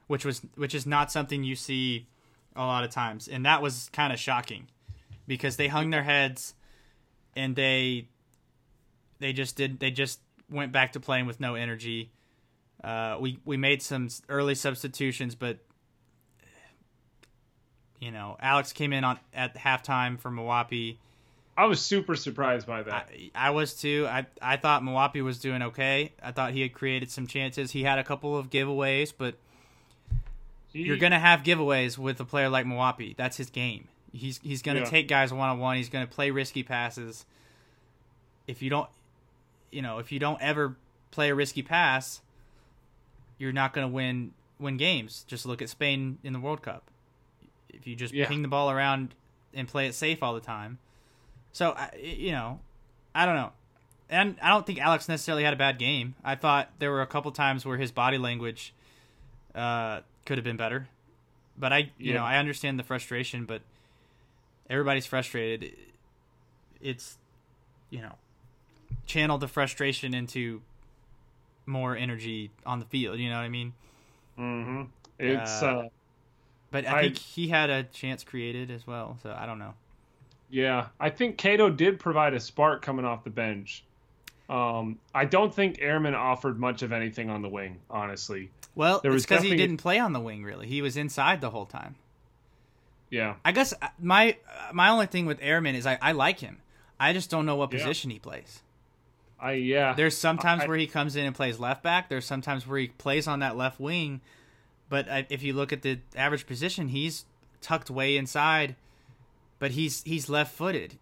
which 0.08 0.25
was 0.25 0.41
which 0.56 0.75
is 0.75 0.86
not 0.86 1.12
something 1.12 1.43
you 1.43 1.56
see 1.56 2.08
a 2.56 2.62
lot 2.62 2.84
of 2.84 2.89
times, 2.89 3.28
and 3.28 3.45
that 3.45 3.62
was 3.62 3.89
kind 3.93 4.13
of 4.13 4.19
shocking 4.19 4.67
because 5.28 5.58
they 5.58 5.67
hung 5.67 5.89
their 5.89 6.04
heads 6.04 6.54
and 7.36 7.56
they 7.56 8.08
they 9.19 9.34
just 9.34 9.56
did 9.56 9.80
they 9.80 9.91
just 9.91 10.19
went 10.49 10.71
back 10.71 10.93
to 10.93 10.99
playing 10.99 11.25
with 11.25 11.39
no 11.39 11.56
energy. 11.56 12.12
Uh, 12.84 13.17
we 13.19 13.39
we 13.45 13.58
made 13.58 13.82
some 13.82 14.10
early 14.30 14.56
substitutions, 14.56 15.36
but 15.36 15.60
you 17.99 18.12
know 18.12 18.38
Alex 18.39 18.73
came 18.73 18.93
in 18.93 19.04
on 19.04 19.19
at 19.34 19.56
halftime 19.56 20.19
for 20.19 20.30
Mwapi 20.30 20.97
I 21.57 21.65
was 21.65 21.81
super 21.81 22.15
surprised 22.15 22.67
by 22.67 22.83
that. 22.83 23.09
I, 23.11 23.31
I, 23.33 23.49
was 23.51 23.73
too. 23.73 24.07
I 24.09 24.25
I 24.41 24.57
thought 24.57 24.81
Mwapi 24.81 25.23
was 25.23 25.39
doing 25.39 25.61
okay. 25.61 26.11
I 26.21 26.31
thought 26.31 26.51
he 26.51 26.61
had 26.61 26.73
created 26.73 27.09
some 27.09 27.27
chances. 27.27 27.71
He 27.71 27.83
had 27.83 27.97
a 27.97 28.03
couple 28.03 28.37
of 28.37 28.49
giveaways, 28.49 29.13
but 29.17 29.35
he, 30.73 30.83
you're 30.83 30.97
gonna 30.97 31.19
have 31.19 31.43
giveaways 31.43 31.97
with 31.97 32.19
a 32.19 32.25
player 32.25 32.49
like 32.49 32.65
Mwapi. 32.65 33.15
That's 33.15 33.37
his 33.37 33.49
game. 33.49 33.87
He's 34.11 34.39
he's 34.43 34.61
gonna 34.61 34.79
yeah. 34.79 34.85
take 34.85 35.07
guys 35.07 35.31
one 35.31 35.47
on 35.47 35.59
one. 35.59 35.77
He's 35.77 35.89
gonna 35.89 36.07
play 36.07 36.29
risky 36.29 36.63
passes. 36.63 37.25
If 38.47 38.61
you 38.61 38.69
don't, 38.69 38.89
you 39.71 39.81
know, 39.81 39.99
if 39.99 40.11
you 40.11 40.19
don't 40.19 40.41
ever 40.41 40.75
play 41.11 41.29
a 41.29 41.35
risky 41.35 41.61
pass, 41.61 42.21
you're 43.37 43.53
not 43.53 43.73
gonna 43.73 43.87
win 43.87 44.33
win 44.59 44.75
games. 44.75 45.23
Just 45.25 45.45
look 45.45 45.61
at 45.61 45.69
Spain 45.69 46.17
in 46.21 46.33
the 46.33 46.39
World 46.39 46.61
Cup. 46.61 46.91
If 47.69 47.87
you 47.87 47.95
just 47.95 48.13
yeah. 48.13 48.27
ping 48.27 48.41
the 48.41 48.49
ball 48.49 48.69
around 48.69 49.15
and 49.53 49.69
play 49.69 49.87
it 49.87 49.93
safe 49.93 50.21
all 50.21 50.33
the 50.33 50.41
time 50.41 50.79
so 51.55 51.73
you 52.03 52.33
know, 52.33 52.59
I 53.15 53.25
don't 53.25 53.35
know, 53.35 53.53
and 54.09 54.35
I 54.41 54.49
don't 54.49 54.65
think 54.65 54.77
Alex 54.77 55.07
necessarily 55.07 55.45
had 55.45 55.53
a 55.53 55.55
bad 55.55 55.79
game. 55.79 56.15
I 56.21 56.35
thought 56.35 56.69
there 56.79 56.91
were 56.91 57.01
a 57.01 57.07
couple 57.07 57.31
times 57.31 57.65
where 57.65 57.77
his 57.77 57.93
body 57.93 58.17
language 58.17 58.73
uh, 59.55 60.01
could 60.25 60.37
have 60.37 60.43
been 60.43 60.57
better, 60.57 60.89
but 61.57 61.71
I 61.71 61.91
you 61.97 62.11
yeah. 62.11 62.15
know 62.15 62.23
I 62.25 62.39
understand 62.39 62.77
the 62.77 62.83
frustration, 62.83 63.45
but 63.45 63.61
everybody's 64.69 65.05
frustrated. 65.05 65.71
It's 66.81 67.17
you 67.89 68.01
know 68.01 68.15
channel 69.05 69.37
the 69.37 69.47
frustration 69.47 70.13
into 70.13 70.61
more 71.65 71.95
energy 71.95 72.51
on 72.65 72.79
the 72.79 72.85
field. 72.85 73.17
You 73.17 73.29
know 73.29 73.37
what 73.37 73.43
I 73.43 73.49
mean? 73.49 73.71
Mm-hmm. 74.37 74.81
It's. 75.19 75.63
Uh, 75.63 75.65
uh, 75.65 75.89
but 76.69 76.85
I, 76.85 76.97
I 76.97 77.01
think 77.03 77.17
he 77.17 77.47
had 77.47 77.69
a 77.69 77.83
chance 77.83 78.25
created 78.25 78.69
as 78.69 78.85
well. 78.85 79.17
So 79.23 79.33
I 79.33 79.45
don't 79.45 79.59
know. 79.59 79.75
Yeah, 80.49 80.88
I 80.99 81.10
think 81.10 81.38
Cato 81.38 81.69
did 81.69 81.99
provide 81.99 82.34
a 82.34 82.39
spark 82.39 82.81
coming 82.81 83.05
off 83.05 83.23
the 83.23 83.29
bench. 83.29 83.84
Um, 84.49 84.99
I 85.13 85.25
don't 85.25 85.53
think 85.53 85.79
Ehrman 85.79 86.15
offered 86.15 86.60
much 86.60 86.84
of 86.84 86.91
anything 86.91 87.29
on 87.29 87.41
the 87.41 87.49
wing, 87.49 87.79
honestly. 87.89 88.51
Well, 88.75 88.99
there 89.01 89.13
it's 89.13 89.25
because 89.25 89.43
he 89.43 89.55
didn't 89.55 89.77
play 89.77 89.99
on 89.99 90.13
the 90.13 90.19
wing 90.19 90.43
really. 90.43 90.67
He 90.67 90.81
was 90.81 90.97
inside 90.97 91.41
the 91.41 91.49
whole 91.49 91.65
time. 91.65 91.95
Yeah. 93.10 93.36
I 93.43 93.51
guess 93.53 93.73
uh, 93.81 93.88
my 93.99 94.38
uh, 94.47 94.73
my 94.73 94.89
only 94.89 95.08
thing 95.08 95.25
with 95.25 95.39
Ehrman 95.39 95.73
is 95.73 95.88
I, 95.88 95.97
I 96.01 96.12
like 96.12 96.39
him. 96.39 96.58
I 96.99 97.13
just 97.13 97.29
don't 97.29 97.45
know 97.45 97.55
what 97.55 97.71
position 97.71 98.10
yeah. 98.10 98.15
he 98.15 98.19
plays. 98.19 98.62
I 99.39 99.53
yeah. 99.53 99.93
There's 99.93 100.17
sometimes 100.17 100.63
I, 100.63 100.67
where 100.67 100.77
he 100.77 100.88
comes 100.88 101.15
in 101.15 101.25
and 101.25 101.36
plays 101.36 101.60
left 101.60 101.81
back. 101.81 102.10
There's 102.10 102.25
sometimes 102.25 102.67
where 102.67 102.79
he 102.79 102.88
plays 102.89 103.27
on 103.27 103.39
that 103.39 103.55
left 103.55 103.79
wing, 103.79 104.21
but 104.89 105.08
if 105.29 105.41
you 105.41 105.53
look 105.53 105.73
at 105.73 105.81
the 105.81 105.99
average 106.15 106.45
position, 106.45 106.89
he's 106.89 107.25
tucked 107.62 107.89
way 107.89 108.17
inside 108.17 108.75
but 109.65 109.71
he's 109.71 110.04
he's 110.04 110.30
left-footed. 110.30 110.95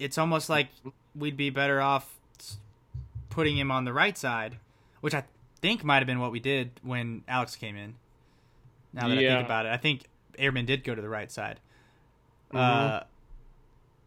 It's 0.00 0.18
almost 0.18 0.48
like 0.48 0.70
we'd 1.14 1.36
be 1.36 1.50
better 1.50 1.80
off 1.80 2.18
putting 3.30 3.56
him 3.56 3.70
on 3.70 3.84
the 3.84 3.92
right 3.92 4.18
side, 4.18 4.56
which 5.02 5.14
I 5.14 5.22
think 5.60 5.84
might 5.84 5.98
have 5.98 6.06
been 6.08 6.18
what 6.18 6.32
we 6.32 6.40
did 6.40 6.72
when 6.82 7.22
Alex 7.28 7.54
came 7.54 7.76
in. 7.76 7.94
Now 8.92 9.06
that 9.06 9.18
yeah. 9.18 9.34
I 9.34 9.36
think 9.36 9.46
about 9.46 9.66
it, 9.66 9.68
I 9.68 9.76
think 9.76 10.00
Ehrman 10.36 10.66
did 10.66 10.82
go 10.82 10.96
to 10.96 11.00
the 11.00 11.08
right 11.08 11.30
side. 11.30 11.60
Mm-hmm. 12.48 12.56
Uh, 12.56 13.00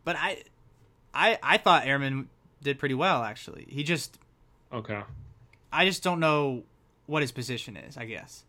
but 0.03 0.17
I, 0.19 0.43
I, 1.13 1.39
I 1.41 1.57
thought 1.57 1.83
Ehrman 1.83 2.25
did 2.61 2.79
pretty 2.79 2.95
well 2.95 3.23
actually. 3.23 3.65
He 3.69 3.85
just 3.85 4.19
okay. 4.73 5.03
I 5.71 5.85
just 5.85 6.03
don't 6.03 6.19
know 6.19 6.63
what 7.05 7.21
his 7.21 7.31
position 7.31 7.77
is. 7.77 7.95
I 7.95 8.03
guess. 8.03 8.43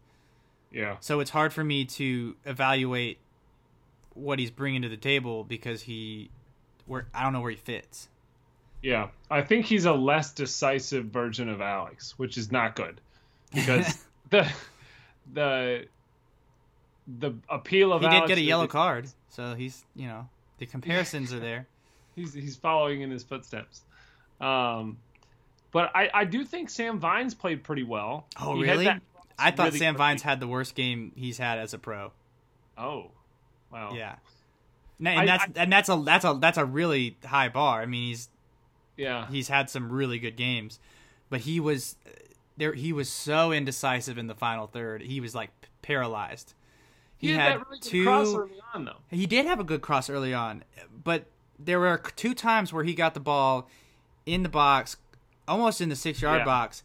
Yeah. 0.72 0.96
So 0.98 1.20
it's 1.20 1.30
hard 1.30 1.52
for 1.52 1.62
me 1.62 1.84
to 1.84 2.34
evaluate 2.44 3.18
what 4.14 4.38
he's 4.38 4.50
bringing 4.50 4.82
to 4.82 4.88
the 4.88 4.96
table 4.96 5.44
because 5.44 5.82
he, 5.82 6.30
where 6.86 7.06
I 7.14 7.22
don't 7.22 7.32
know 7.32 7.40
where 7.40 7.50
he 7.50 7.56
fits. 7.56 8.08
Yeah, 8.82 9.08
I 9.30 9.42
think 9.42 9.66
he's 9.66 9.84
a 9.84 9.92
less 9.92 10.32
decisive 10.32 11.06
version 11.06 11.48
of 11.48 11.60
Alex, 11.60 12.18
which 12.18 12.38
is 12.38 12.50
not 12.50 12.74
good 12.76 13.00
because 13.52 13.98
the 14.30 14.50
the 15.32 15.86
the 17.06 17.32
appeal 17.48 17.92
of 17.92 18.00
he 18.00 18.06
Alex 18.06 18.20
did 18.22 18.28
get 18.28 18.38
a 18.38 18.44
yellow 18.44 18.66
card, 18.66 19.08
so 19.28 19.54
he's 19.54 19.84
you 19.94 20.06
know 20.06 20.28
the 20.58 20.66
comparisons 20.66 21.32
are 21.32 21.40
there. 21.40 21.66
He's 22.16 22.34
he's 22.34 22.56
following 22.56 23.02
in 23.02 23.10
his 23.10 23.22
footsteps. 23.22 23.82
Um, 24.40 24.98
but 25.70 25.92
I 25.94 26.10
I 26.12 26.24
do 26.24 26.44
think 26.44 26.68
Sam 26.68 26.98
Vines 26.98 27.34
played 27.34 27.62
pretty 27.62 27.84
well. 27.84 28.26
Oh 28.38 28.56
He 28.56 28.62
really? 28.64 28.88
I 29.38 29.52
thought 29.52 29.66
really 29.66 29.78
Sam. 29.78 29.96
Vines 29.96 30.20
had 30.20 30.40
the 30.40 30.48
worst 30.48 30.74
game 30.74 31.12
he's 31.14 31.38
had 31.38 31.58
as 31.58 31.72
a 31.72 31.78
pro. 31.78 32.10
Oh, 32.76 33.12
wow. 33.72 33.92
Yeah. 33.94 34.16
And 34.98 35.08
and 35.08 35.18
I- 35.20 35.26
that's 35.38 35.58
and 35.58 35.72
that's 35.72 35.88
a 35.88 36.02
that's 36.04 36.24
a 36.24 36.38
that's 36.40 36.58
a 36.58 36.64
really 36.64 37.16
high 37.24 37.48
bar. 37.48 37.80
I 37.82 37.86
mean, 37.86 38.08
he's 38.08 38.28
Yeah. 38.96 39.26
he's 39.30 39.48
had 39.48 39.70
some 39.70 39.90
really 39.90 40.18
good 40.18 40.36
games, 40.36 40.78
but 41.30 41.40
he 41.42 41.58
was 41.60 41.96
there. 42.56 42.74
He 42.74 42.92
was 42.92 43.08
so 43.08 43.52
indecisive 43.52 44.18
in 44.18 44.26
the 44.26 44.34
final 44.34 44.66
third. 44.66 45.02
He 45.02 45.20
was 45.20 45.34
like 45.34 45.50
paralyzed. 45.82 46.54
He, 47.16 47.28
He 47.28 47.32
had, 47.34 47.40
had 47.42 47.52
that 47.60 47.66
really 47.66 47.78
good 47.80 47.88
two- 47.90 48.04
cross 48.04 48.34
early 48.34 48.60
on 48.74 48.84
though. 48.84 48.96
He 49.10 49.26
did 49.26 49.46
have 49.46 49.60
a 49.60 49.64
good 49.64 49.80
cross 49.82 50.08
early 50.10 50.32
on, 50.34 50.64
but 51.04 51.26
there 51.58 51.78
were 51.80 51.98
two 52.16 52.34
times 52.34 52.72
where 52.72 52.84
he 52.84 52.94
got 52.94 53.12
the 53.14 53.20
ball 53.20 53.68
in 54.26 54.42
the 54.42 54.48
box, 54.48 54.96
almost 55.48 55.80
in 55.80 55.88
the 55.90 55.96
six 55.96 56.20
yard 56.22 56.40
Yeah. 56.40 56.44
box, 56.44 56.82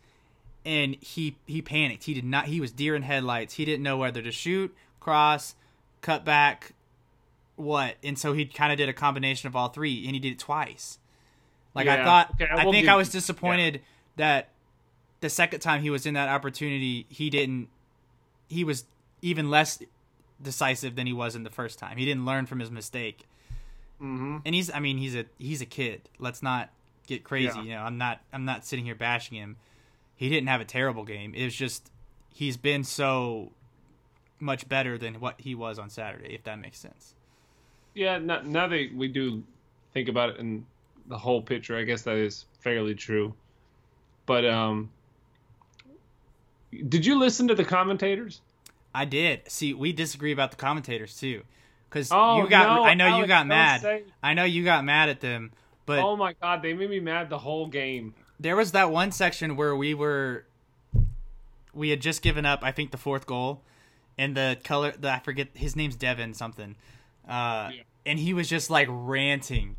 and 0.65 0.95
he 1.01 1.35
he 1.45 1.61
panicked. 1.61 2.05
He 2.05 2.13
did 2.13 2.23
not. 2.25 2.45
He 2.45 2.59
was 2.61 2.71
deer 2.71 2.95
in 2.95 3.01
headlights. 3.03 3.55
He 3.55 3.65
didn't 3.65 3.83
know 3.83 3.97
whether 3.97 4.21
to 4.21 4.31
shoot, 4.31 4.73
cross, 5.01 5.55
cut 6.01 6.23
back, 6.25 6.73
what, 7.55 7.95
and 8.03 8.17
so 8.17 8.33
he 8.33 8.45
kind 8.45 8.71
of 8.71 8.77
did 8.77 8.89
a 8.89 8.93
combination 8.93 9.47
of 9.47 9.55
all 9.55 9.69
three, 9.69 10.05
and 10.05 10.13
he 10.13 10.19
did 10.19 10.33
it 10.33 10.39
twice. 10.39 10.99
Like 11.73 11.87
I 11.87 12.03
thought, 12.03 12.31
okay, 12.35 12.47
I 12.51 12.61
I 12.61 12.63
think 12.63 12.85
give- 12.85 12.89
I 12.89 12.95
was 12.95 13.09
disappointed 13.09 13.81
that 14.15 14.49
the 15.21 15.29
second 15.29 15.59
time 15.59 15.81
he 15.81 15.89
was 15.89 16.05
in 16.05 16.13
that 16.13 16.29
opportunity, 16.29 17.05
he 17.09 17.29
didn't. 17.29 17.69
He 18.47 18.63
was 18.63 18.85
even 19.21 19.49
less 19.49 19.81
decisive 20.41 20.95
than 20.95 21.07
he 21.07 21.13
was 21.13 21.35
in 21.35 21.43
the 21.43 21.49
first 21.49 21.79
time. 21.79 21.97
He 21.97 22.05
didn't 22.05 22.25
learn 22.25 22.45
from 22.45 22.59
his 22.59 22.71
mistake. 22.71 23.27
Mm-hmm. 24.01 24.37
And 24.45 24.55
he's 24.55 24.71
I 24.71 24.79
mean, 24.79 24.97
he's 24.97 25.15
a 25.15 25.25
he's 25.37 25.61
a 25.61 25.65
kid. 25.65 26.09
Let's 26.19 26.43
not 26.43 26.69
get 27.07 27.23
crazy. 27.23 27.57
Yeah. 27.57 27.63
You 27.63 27.69
know, 27.71 27.81
I'm 27.81 27.97
not 27.97 28.21
I'm 28.31 28.45
not 28.45 28.65
sitting 28.65 28.85
here 28.85 28.95
bashing 28.95 29.37
him. 29.37 29.57
He 30.15 30.29
didn't 30.29 30.47
have 30.47 30.61
a 30.61 30.65
terrible 30.65 31.03
game. 31.03 31.33
It 31.33 31.43
was 31.43 31.55
just 31.55 31.91
he's 32.33 32.57
been 32.57 32.83
so 32.83 33.51
much 34.39 34.67
better 34.67 34.97
than 34.97 35.19
what 35.19 35.39
he 35.39 35.55
was 35.55 35.79
on 35.79 35.89
Saturday, 35.89 36.33
if 36.33 36.43
that 36.43 36.59
makes 36.59 36.77
sense. 36.77 37.15
Yeah. 37.95 38.19
Now, 38.19 38.41
now 38.41 38.67
that 38.67 38.89
we 38.95 39.07
do 39.07 39.43
think 39.93 40.07
about 40.09 40.29
it 40.31 40.37
in 40.37 40.65
the 41.07 41.17
whole 41.17 41.41
picture, 41.41 41.75
I 41.77 41.83
guess 41.83 42.03
that 42.03 42.17
is 42.17 42.45
fairly 42.59 42.93
true. 42.93 43.33
But 44.27 44.45
um, 44.45 44.91
did 46.87 47.05
you 47.05 47.17
listen 47.17 47.47
to 47.47 47.55
the 47.55 47.63
commentators? 47.65 48.41
I 48.93 49.05
did. 49.05 49.41
See, 49.49 49.73
we 49.73 49.93
disagree 49.93 50.31
about 50.31 50.51
the 50.51 50.57
commentators 50.57 51.17
too. 51.19 51.43
Cuz 51.89 52.09
Oh, 52.11 52.41
you 52.41 52.49
got 52.49 52.75
no, 52.75 52.83
I 52.83 52.93
know 52.93 53.17
you 53.19 53.27
got 53.27 53.47
mad. 53.47 53.81
say- 53.81 54.03
I 54.23 54.33
know 54.33 54.43
you 54.43 54.63
got 54.63 54.83
mad 54.83 55.09
at 55.09 55.21
them, 55.21 55.51
but 55.85 55.99
oh 55.99 56.15
my 56.15 56.33
god, 56.33 56.61
they 56.61 56.73
made 56.73 56.89
me 56.89 56.99
mad 56.99 57.29
the 57.29 57.37
whole 57.39 57.67
game. 57.67 58.13
there 58.39 58.55
was 58.55 58.71
that 58.73 58.91
one 58.91 59.11
section 59.11 59.55
where 59.55 59.75
we 59.75 59.93
were 59.93 60.45
we 61.73 61.89
had 61.89 62.01
just 62.01 62.21
given 62.21 62.45
up 62.45 62.59
i 62.63 62.71
think 62.71 62.91
the 62.91 62.97
fourth 62.97 63.25
goal 63.25 63.61
and 64.17 64.35
the 64.35 64.57
color 64.63 64.93
the 64.97 65.09
i 65.11 65.19
forget 65.19 65.47
his 65.53 65.75
name's 65.75 65.95
devin 65.95 66.33
something 66.33 66.75
uh 67.27 67.69
Yeah. 67.73 67.81
and 68.05 68.19
he 68.19 68.33
was 68.33 68.49
just 68.49 68.69
like 68.69 68.87
ranting 68.89 69.75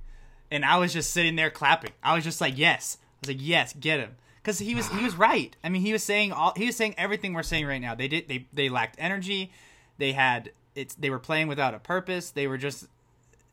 and 0.50 0.64
i 0.64 0.76
was 0.78 0.92
just 0.92 1.10
sitting 1.12 1.36
there 1.36 1.50
clapping 1.50 1.92
i 2.02 2.14
was 2.14 2.24
just 2.24 2.40
like 2.40 2.56
yes 2.58 2.98
i 3.02 3.06
was 3.26 3.28
like 3.36 3.38
yes 3.46 3.72
get 3.78 4.00
him 4.00 4.16
because 4.42 4.58
he 4.58 4.74
was 4.74 4.88
he 4.88 5.02
was 5.04 5.14
right 5.16 5.56
i 5.64 5.68
mean 5.68 5.82
he 5.82 5.92
was 5.92 6.02
saying 6.02 6.32
all 6.32 6.52
he 6.56 6.66
was 6.66 6.76
saying 6.76 6.94
everything 6.98 7.32
we're 7.34 7.42
saying 7.42 7.66
right 7.66 7.80
now 7.80 7.94
they 7.94 8.08
did 8.08 8.28
they 8.28 8.46
they 8.52 8.68
lacked 8.68 8.96
energy 8.98 9.50
they 9.98 10.12
had 10.12 10.50
it's 10.74 10.94
they 10.96 11.10
were 11.10 11.18
playing 11.18 11.48
without 11.48 11.74
a 11.74 11.78
purpose 11.78 12.30
they 12.30 12.46
were 12.46 12.58
just 12.58 12.86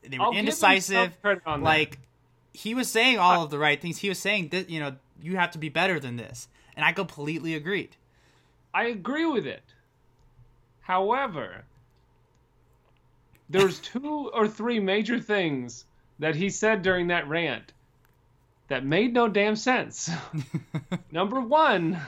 they 0.07 0.17
were 0.17 0.25
I'll 0.25 0.33
indecisive 0.33 1.19
credit 1.21 1.43
that. 1.45 1.61
like 1.61 1.99
he 2.55 2.75
was 2.75 2.87
saying 2.91 3.17
all 3.17 3.43
of 3.43 3.49
the 3.49 3.57
right 3.57 3.81
things. 3.81 3.97
He 3.97 4.09
was 4.09 4.19
saying 4.19 4.49
that 4.49 4.69
you 4.69 4.79
know 4.79 4.95
you 5.19 5.37
have 5.37 5.49
to 5.51 5.57
be 5.57 5.69
better 5.69 5.99
than 5.99 6.17
this, 6.17 6.47
and 6.75 6.85
I 6.85 6.91
completely 6.91 7.55
agreed. 7.55 7.95
I 8.75 8.83
agree 8.83 9.25
with 9.25 9.47
it. 9.47 9.63
However, 10.81 11.63
there's 13.49 13.79
two 13.79 14.29
or 14.33 14.47
three 14.47 14.79
major 14.79 15.19
things 15.19 15.85
that 16.19 16.35
he 16.35 16.49
said 16.49 16.81
during 16.81 17.07
that 17.07 17.27
rant 17.27 17.73
that 18.67 18.85
made 18.85 19.13
no 19.13 19.27
damn 19.27 19.55
sense. 19.55 20.09
Number 21.11 21.41
one, 21.41 21.99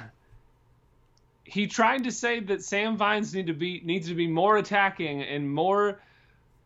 he 1.44 1.68
tried 1.68 2.06
to 2.06 2.12
say 2.12 2.40
that 2.40 2.64
Sam 2.64 2.98
Vines 2.98 3.34
need 3.34 3.48
to 3.48 3.54
be 3.54 3.82
needs 3.84 4.08
to 4.08 4.16
be 4.16 4.28
more 4.28 4.58
attacking 4.58 5.22
and 5.22 5.50
more 5.54 6.00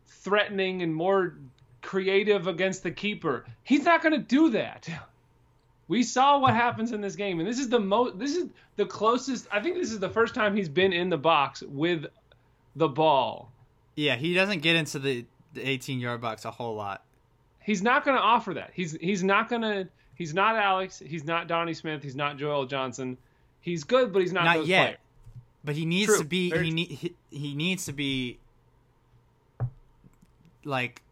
threatening 0.06 0.82
and 0.82 0.94
more 0.94 1.36
creative 1.82 2.46
against 2.46 2.82
the 2.82 2.90
keeper. 2.90 3.44
He's 3.62 3.84
not 3.84 4.02
going 4.02 4.12
to 4.12 4.18
do 4.18 4.50
that. 4.50 4.88
We 5.88 6.02
saw 6.02 6.38
what 6.38 6.54
happens 6.54 6.92
in 6.92 7.00
this 7.00 7.16
game, 7.16 7.40
and 7.40 7.48
this 7.48 7.58
is 7.58 7.68
the 7.68 7.80
most. 7.80 8.18
This 8.18 8.36
is 8.36 8.48
the 8.76 8.86
closest. 8.86 9.48
I 9.50 9.60
think 9.60 9.76
this 9.76 9.90
is 9.92 9.98
the 9.98 10.08
first 10.08 10.34
time 10.34 10.54
he's 10.54 10.68
been 10.68 10.92
in 10.92 11.10
the 11.10 11.18
box 11.18 11.62
with 11.62 12.06
the 12.76 12.88
ball. 12.88 13.49
Yeah, 13.96 14.16
he 14.16 14.34
doesn't 14.34 14.60
get 14.60 14.76
into 14.76 14.98
the, 14.98 15.26
the 15.54 15.68
18 15.68 16.00
yard 16.00 16.20
box 16.20 16.44
a 16.44 16.50
whole 16.50 16.74
lot. 16.74 17.02
He's 17.62 17.82
not 17.82 18.04
going 18.04 18.16
to 18.16 18.22
offer 18.22 18.54
that. 18.54 18.70
He's 18.72 18.92
he's 18.92 19.22
not 19.22 19.48
going 19.48 19.62
to. 19.62 19.88
He's 20.14 20.34
not 20.34 20.56
Alex. 20.56 21.02
He's 21.04 21.24
not 21.24 21.46
Donnie 21.48 21.74
Smith. 21.74 22.02
He's 22.02 22.16
not 22.16 22.36
Joel 22.36 22.66
Johnson. 22.66 23.16
He's 23.60 23.84
good, 23.84 24.12
but 24.12 24.20
he's 24.22 24.32
not, 24.32 24.44
Not 24.44 24.66
yet. 24.66 24.82
players. 24.84 24.98
But 25.64 25.76
he 25.76 25.84
needs 25.86 26.06
True. 26.06 26.18
to 26.18 26.24
be. 26.24 26.50
He, 26.50 26.84
he 26.84 27.14
he 27.30 27.54
needs 27.54 27.84
to 27.86 27.92
be 27.92 28.38
like 30.64 31.02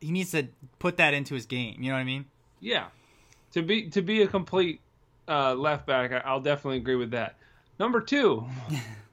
he 0.00 0.10
needs 0.10 0.30
to 0.32 0.48
put 0.78 0.96
that 0.96 1.14
into 1.14 1.34
his 1.34 1.46
game. 1.46 1.76
You 1.82 1.90
know 1.90 1.94
what 1.96 2.00
I 2.00 2.04
mean? 2.04 2.24
Yeah, 2.60 2.86
to 3.52 3.62
be 3.62 3.88
to 3.90 4.02
be 4.02 4.22
a 4.22 4.26
complete 4.26 4.80
uh, 5.28 5.54
left 5.54 5.86
back, 5.86 6.10
I'll 6.24 6.40
definitely 6.40 6.78
agree 6.78 6.96
with 6.96 7.12
that. 7.12 7.36
Number 7.78 8.00
two, 8.00 8.44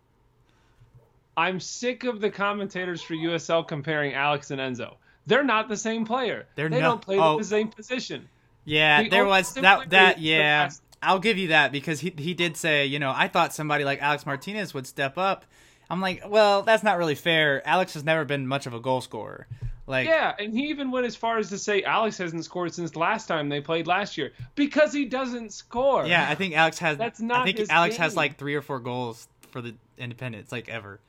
I'm 1.37 1.59
sick 1.59 2.03
of 2.03 2.19
the 2.19 2.31
commentators 2.31 3.01
for 3.01 3.13
USL 3.13 3.65
comparing 3.67 4.15
Alex 4.15 4.49
and 4.49 4.59
Enzo. 4.59 4.95
They're 5.27 5.43
not 5.43 5.69
the 5.69 5.77
same 5.77 6.03
player. 6.03 6.47
They're 6.55 6.67
they 6.67 6.81
no- 6.81 6.89
don't 6.89 7.01
play 7.01 7.19
oh. 7.19 7.37
the 7.37 7.43
same 7.43 7.67
position. 7.67 8.27
Yeah, 8.65 9.03
The 9.03 9.09
there 9.09 9.25
was 9.25 9.53
that 9.53 9.91
that 9.91 10.19
yeah. 10.19 10.69
I'll 11.01 11.19
give 11.19 11.37
you 11.37 11.49
that 11.49 11.71
because 11.71 11.99
he 11.99 12.13
he 12.17 12.33
did 12.33 12.57
say, 12.57 12.87
you 12.87 12.99
know, 12.99 13.13
I 13.15 13.27
thought 13.27 13.53
somebody 13.53 13.85
like 13.85 14.01
Alex 14.01 14.25
Martinez 14.25 14.73
would 14.73 14.87
step 14.87 15.17
up. 15.17 15.45
I'm 15.89 16.01
like, 16.01 16.23
well, 16.27 16.63
that's 16.63 16.83
not 16.83 16.97
really 16.97 17.15
fair. 17.15 17.65
Alex 17.65 17.93
has 17.93 18.03
never 18.03 18.25
been 18.25 18.45
much 18.47 18.65
of 18.65 18.73
a 18.73 18.79
goal 18.79 18.99
scorer. 18.99 19.47
Like 19.85 20.07
Yeah, 20.07 20.35
and 20.37 20.53
he 20.53 20.67
even 20.67 20.91
went 20.91 21.05
as 21.05 21.15
far 21.15 21.37
as 21.37 21.49
to 21.49 21.57
say 21.57 21.83
Alex 21.83 22.17
hasn't 22.17 22.43
scored 22.43 22.73
since 22.73 22.95
last 22.95 23.27
time 23.27 23.47
they 23.47 23.61
played 23.61 23.87
last 23.87 24.17
year 24.17 24.33
because 24.55 24.91
he 24.91 25.05
doesn't 25.05 25.53
score. 25.53 26.05
Yeah, 26.05 26.27
I 26.27 26.35
think 26.35 26.55
Alex 26.55 26.79
has. 26.79 26.97
That's 26.97 27.21
not 27.21 27.47
I 27.47 27.51
think 27.51 27.69
Alex 27.69 27.95
has 27.97 28.15
like 28.15 28.37
three 28.37 28.55
or 28.55 28.61
four 28.61 28.79
goals 28.79 29.29
for 29.51 29.61
the 29.61 29.75
Independence, 29.97 30.51
like 30.51 30.67
ever. 30.67 30.99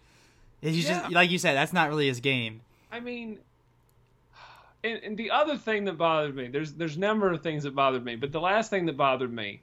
He's 0.60 0.88
Yeah. 0.88 1.00
just 1.02 1.12
like 1.12 1.30
you 1.30 1.38
said. 1.38 1.54
That's 1.54 1.72
not 1.72 1.88
really 1.88 2.06
his 2.08 2.20
game. 2.20 2.60
I 2.90 3.00
mean, 3.00 3.38
and, 4.84 5.00
and 5.02 5.16
the 5.16 5.30
other 5.30 5.56
thing 5.56 5.84
that 5.84 5.98
bothered 5.98 6.34
me, 6.36 6.48
there's 6.48 6.72
there's 6.72 6.96
a 6.96 7.00
number 7.00 7.30
of 7.32 7.42
things 7.42 7.64
that 7.64 7.74
bothered 7.74 8.04
me, 8.04 8.16
but 8.16 8.32
the 8.32 8.40
last 8.40 8.70
thing 8.70 8.86
that 8.86 8.96
bothered 8.96 9.32
me, 9.32 9.60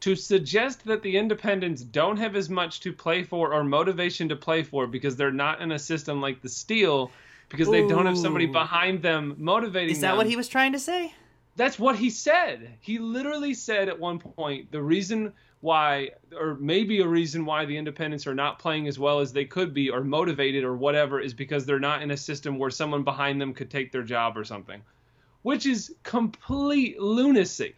to 0.00 0.14
suggest 0.16 0.84
that 0.84 1.02
the 1.02 1.16
Independence 1.16 1.82
don't 1.82 2.16
have 2.18 2.36
as 2.36 2.50
much 2.50 2.80
to 2.80 2.92
play 2.92 3.22
for 3.22 3.52
or 3.54 3.64
motivation 3.64 4.28
to 4.28 4.36
play 4.36 4.62
for 4.62 4.86
because 4.86 5.16
they're 5.16 5.30
not 5.30 5.60
in 5.60 5.72
a 5.72 5.78
system 5.78 6.20
like 6.20 6.42
the 6.42 6.48
Steel, 6.48 7.10
because 7.48 7.70
they 7.70 7.86
don't 7.86 8.06
have 8.06 8.18
somebody 8.18 8.46
behind 8.46 9.02
them 9.02 9.34
motivating 9.38 9.90
Is 9.90 10.00
that 10.00 10.08
them. 10.08 10.16
what 10.18 10.26
he 10.26 10.36
was 10.36 10.48
trying 10.48 10.72
to 10.72 10.78
say? 10.78 11.14
That's 11.56 11.78
what 11.78 11.96
he 11.96 12.08
said. 12.10 12.74
He 12.80 12.98
literally 12.98 13.54
said 13.54 13.88
at 13.88 13.98
one 14.00 14.18
point 14.18 14.72
the 14.72 14.82
reason 14.82 15.32
why, 15.62 16.10
or 16.36 16.56
maybe 16.56 17.00
a 17.00 17.06
reason 17.06 17.46
why 17.46 17.64
the 17.64 17.76
Independence 17.76 18.26
are 18.26 18.34
not 18.34 18.58
playing 18.58 18.88
as 18.88 18.98
well 18.98 19.20
as 19.20 19.32
they 19.32 19.44
could 19.44 19.72
be, 19.72 19.90
or 19.90 20.02
motivated, 20.02 20.64
or 20.64 20.76
whatever, 20.76 21.20
is 21.20 21.34
because 21.34 21.64
they're 21.64 21.78
not 21.78 22.02
in 22.02 22.10
a 22.10 22.16
system 22.16 22.58
where 22.58 22.68
someone 22.68 23.04
behind 23.04 23.40
them 23.40 23.54
could 23.54 23.70
take 23.70 23.92
their 23.92 24.02
job 24.02 24.36
or 24.36 24.42
something, 24.42 24.82
which 25.42 25.64
is 25.64 25.94
complete 26.02 27.00
lunacy. 27.00 27.76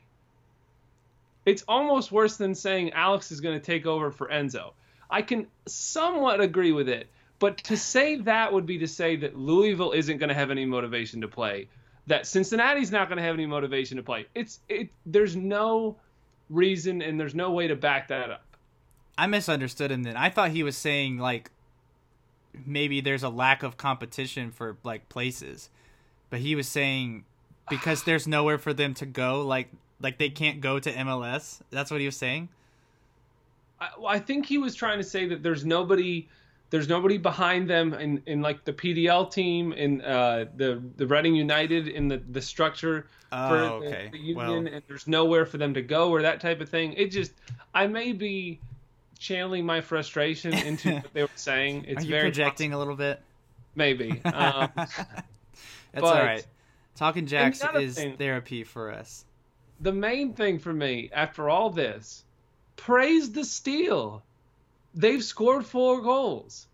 It's 1.45 1.63
almost 1.69 2.11
worse 2.11 2.39
than 2.39 2.55
saying 2.55 2.95
Alex 2.95 3.31
is 3.31 3.43
going 3.43 3.61
to 3.61 3.65
take 3.65 3.85
over 3.85 4.11
for 4.11 4.29
Enzo. 4.29 4.73
I 5.11 5.21
can 5.21 5.47
somewhat 5.67 6.41
agree 6.41 6.73
with 6.73 6.89
it, 6.89 7.09
but 7.39 7.59
to 7.65 7.77
say 7.77 8.17
that 8.17 8.51
would 8.51 8.65
be 8.65 8.79
to 8.79 8.89
say 8.89 9.17
that 9.17 9.37
Louisville 9.37 9.93
isn't 9.93 10.17
going 10.17 10.31
to 10.31 10.35
have 10.35 10.51
any 10.51 10.65
motivation 10.65 11.21
to 11.21 11.29
play, 11.29 11.69
that 12.07 12.27
Cincinnati's 12.27 12.91
not 12.91 13.09
going 13.09 13.19
to 13.19 13.25
have 13.25 13.35
any 13.35 13.45
motivation 13.45 13.99
to 13.99 14.03
play. 14.03 14.25
It's 14.35 14.61
it. 14.71 14.89
There's 15.05 15.37
no 15.37 15.97
reason 16.51 17.03
and 17.03 17.19
there's 17.19 17.35
no 17.35 17.51
way 17.51 17.69
to 17.69 17.77
back 17.77 18.09
that 18.09 18.31
up. 18.31 18.45
I 19.17 19.27
misunderstood 19.27 19.91
him 19.91 20.03
then. 20.03 20.17
I 20.17 20.31
thought 20.31 20.51
he 20.51 20.63
was 20.63 20.77
saying 20.77 21.19
like 21.19 21.51
maybe 22.67 23.01
there's 23.01 23.23
a 23.23 23.29
lack 23.29 23.63
of 23.63 23.77
competition 23.77 24.51
for 24.51 24.77
like 24.83 25.09
places, 25.09 25.71
but 26.31 26.41
he 26.41 26.55
was 26.55 26.69
saying 26.69 27.25
because 27.71 28.05
there's 28.05 28.27
nowhere 28.27 28.59
for 28.59 28.73
them 28.73 28.95
to 28.95 29.07
go. 29.07 29.43
Like 29.43 29.69
like 30.01 30.19
they 30.19 30.31
can't 30.31 30.61
go 30.61 30.79
to 30.79 30.93
MLS. 30.93 31.61
That's 31.71 31.91
what 31.91 32.01
he 32.01 32.07
was 32.07 32.17
saying. 32.17 32.49
I, 33.81 33.89
well, 33.99 34.09
I 34.09 34.19
think 34.19 34.47
he 34.47 34.59
was 34.59 34.75
trying 34.75 34.99
to 34.99 35.05
say 35.05 35.27
that 35.27 35.43
there's 35.43 35.65
nobody 35.65 36.29
there's 36.75 36.89
nobody 36.89 37.19
behind 37.19 37.71
them 37.71 37.95
in, 37.95 38.21
in 38.27 38.43
like 38.43 38.65
the 38.65 38.73
PDL 38.73 39.31
team 39.31 39.73
in 39.73 40.01
uh, 40.03 40.47
the 40.57 40.83
the 40.97 41.07
Reading 41.07 41.37
United 41.37 41.87
in 41.87 42.09
the 42.09 42.17
the 42.17 42.43
structure 42.43 43.07
Oh, 43.31 43.49
for 43.49 43.57
okay. 43.87 44.09
the, 44.11 44.19
the 44.19 44.25
union, 44.25 44.37
Well- 44.65 44.75
and 44.75 44.83
there's 44.89 45.07
nowhere 45.07 45.47
for 45.47 45.57
them 45.59 45.75
to 45.75 45.83
go 45.83 46.11
or 46.11 46.23
that 46.23 46.41
type 46.41 46.61
of 46.61 46.69
thing. 46.69 46.95
It 46.95 47.13
just 47.13 47.31
I 47.73 47.87
may 47.87 48.13
be 48.13 48.59
channeling 49.21 49.65
my 49.65 49.81
frustration 49.83 50.53
into 50.53 50.95
what 50.97 51.13
they 51.15 51.23
were 51.23 51.29
saying. 51.37 51.85
It's 51.87 52.01
Are 52.03 52.05
you 52.07 52.11
very 52.11 52.23
projecting 52.25 52.73
a 52.73 52.79
little 52.79 52.97
bit? 52.97 53.21
maybe. 53.77 54.21
Um, 54.25 54.69
That's 54.75 55.07
but- 55.93 56.05
all 56.05 56.15
right. 56.25 56.45
Talking 56.97 57.27
Jacks 57.27 57.61
is 57.77 57.95
thing- 57.95 58.17
therapy 58.17 58.65
for 58.65 58.91
us. 58.93 59.25
the 59.81 59.93
main 59.93 60.33
thing 60.35 60.59
for 60.59 60.73
me 60.73 61.09
after 61.13 61.49
all 61.49 61.71
this, 61.71 62.25
praise 62.75 63.31
the 63.31 63.45
steel. 63.45 64.25
They've 64.95 65.23
scored 65.25 65.67
four 65.67 66.01
goals. 66.03 66.67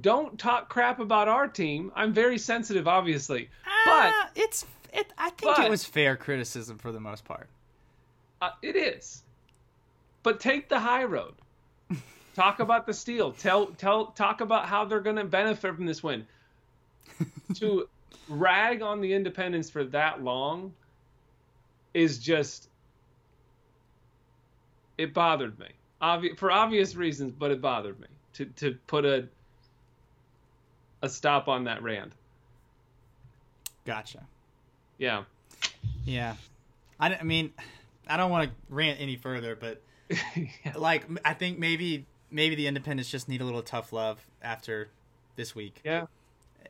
Don't 0.00 0.38
talk 0.38 0.68
crap 0.68 0.98
about 1.00 1.28
our 1.28 1.46
team. 1.48 1.92
I'm 1.94 2.12
very 2.12 2.38
sensitive, 2.38 2.86
obviously, 2.88 3.48
but 3.84 4.12
Ah, 4.12 4.30
it's 4.34 4.64
it. 4.92 5.12
I 5.18 5.30
think 5.30 5.54
but- 5.56 5.64
it 5.66 5.70
was 5.70 5.84
fair 5.84 6.16
criticism 6.16 6.78
for 6.78 6.92
the 6.92 7.00
most 7.00 7.24
part. 7.24 7.48
uh, 8.42 8.50
it 8.62 8.76
is. 8.76 9.22
But 10.22 10.40
take 10.40 10.68
the 10.68 10.78
high 10.80 11.04
road. 11.04 11.34
talk 12.34 12.58
about 12.60 12.86
the 12.86 12.94
steel. 12.94 13.32
Tell 13.32 13.66
tell 13.66 14.06
talk 14.06 14.40
about 14.40 14.66
how 14.66 14.84
they're 14.84 15.00
going 15.00 15.16
to 15.16 15.24
benefit 15.24 15.74
from 15.76 15.86
this 15.86 16.02
win. 16.02 16.26
to 17.54 17.88
rag 18.28 18.82
on 18.82 19.00
the 19.00 19.12
Independence 19.12 19.68
for 19.70 19.84
that 19.84 20.22
long 20.24 20.72
is 21.92 22.18
just 22.18 22.68
it 24.98 25.12
bothered 25.14 25.58
me. 25.58 25.68
Obvi- 26.04 26.36
for 26.36 26.52
obvious 26.52 26.94
reasons, 26.94 27.32
but 27.32 27.50
it 27.50 27.62
bothered 27.62 27.98
me 27.98 28.06
to 28.34 28.44
to 28.44 28.76
put 28.86 29.06
a 29.06 29.26
a 31.02 31.08
stop 31.08 31.48
on 31.48 31.64
that 31.64 31.82
rant. 31.82 32.12
Gotcha. 33.86 34.26
Yeah. 34.98 35.24
Yeah, 36.04 36.36
I, 37.00 37.14
I 37.14 37.22
mean, 37.22 37.52
I 38.06 38.16
don't 38.16 38.30
want 38.30 38.50
to 38.50 38.54
rant 38.68 39.00
any 39.00 39.16
further, 39.16 39.56
but 39.56 39.80
yeah. 40.08 40.74
like 40.76 41.04
I 41.24 41.32
think 41.32 41.58
maybe 41.58 42.06
maybe 42.30 42.54
the 42.54 42.66
Independence 42.66 43.10
just 43.10 43.28
need 43.28 43.40
a 43.40 43.44
little 43.44 43.62
tough 43.62 43.92
love 43.92 44.18
after 44.42 44.88
this 45.36 45.54
week. 45.54 45.80
Yeah. 45.84 46.06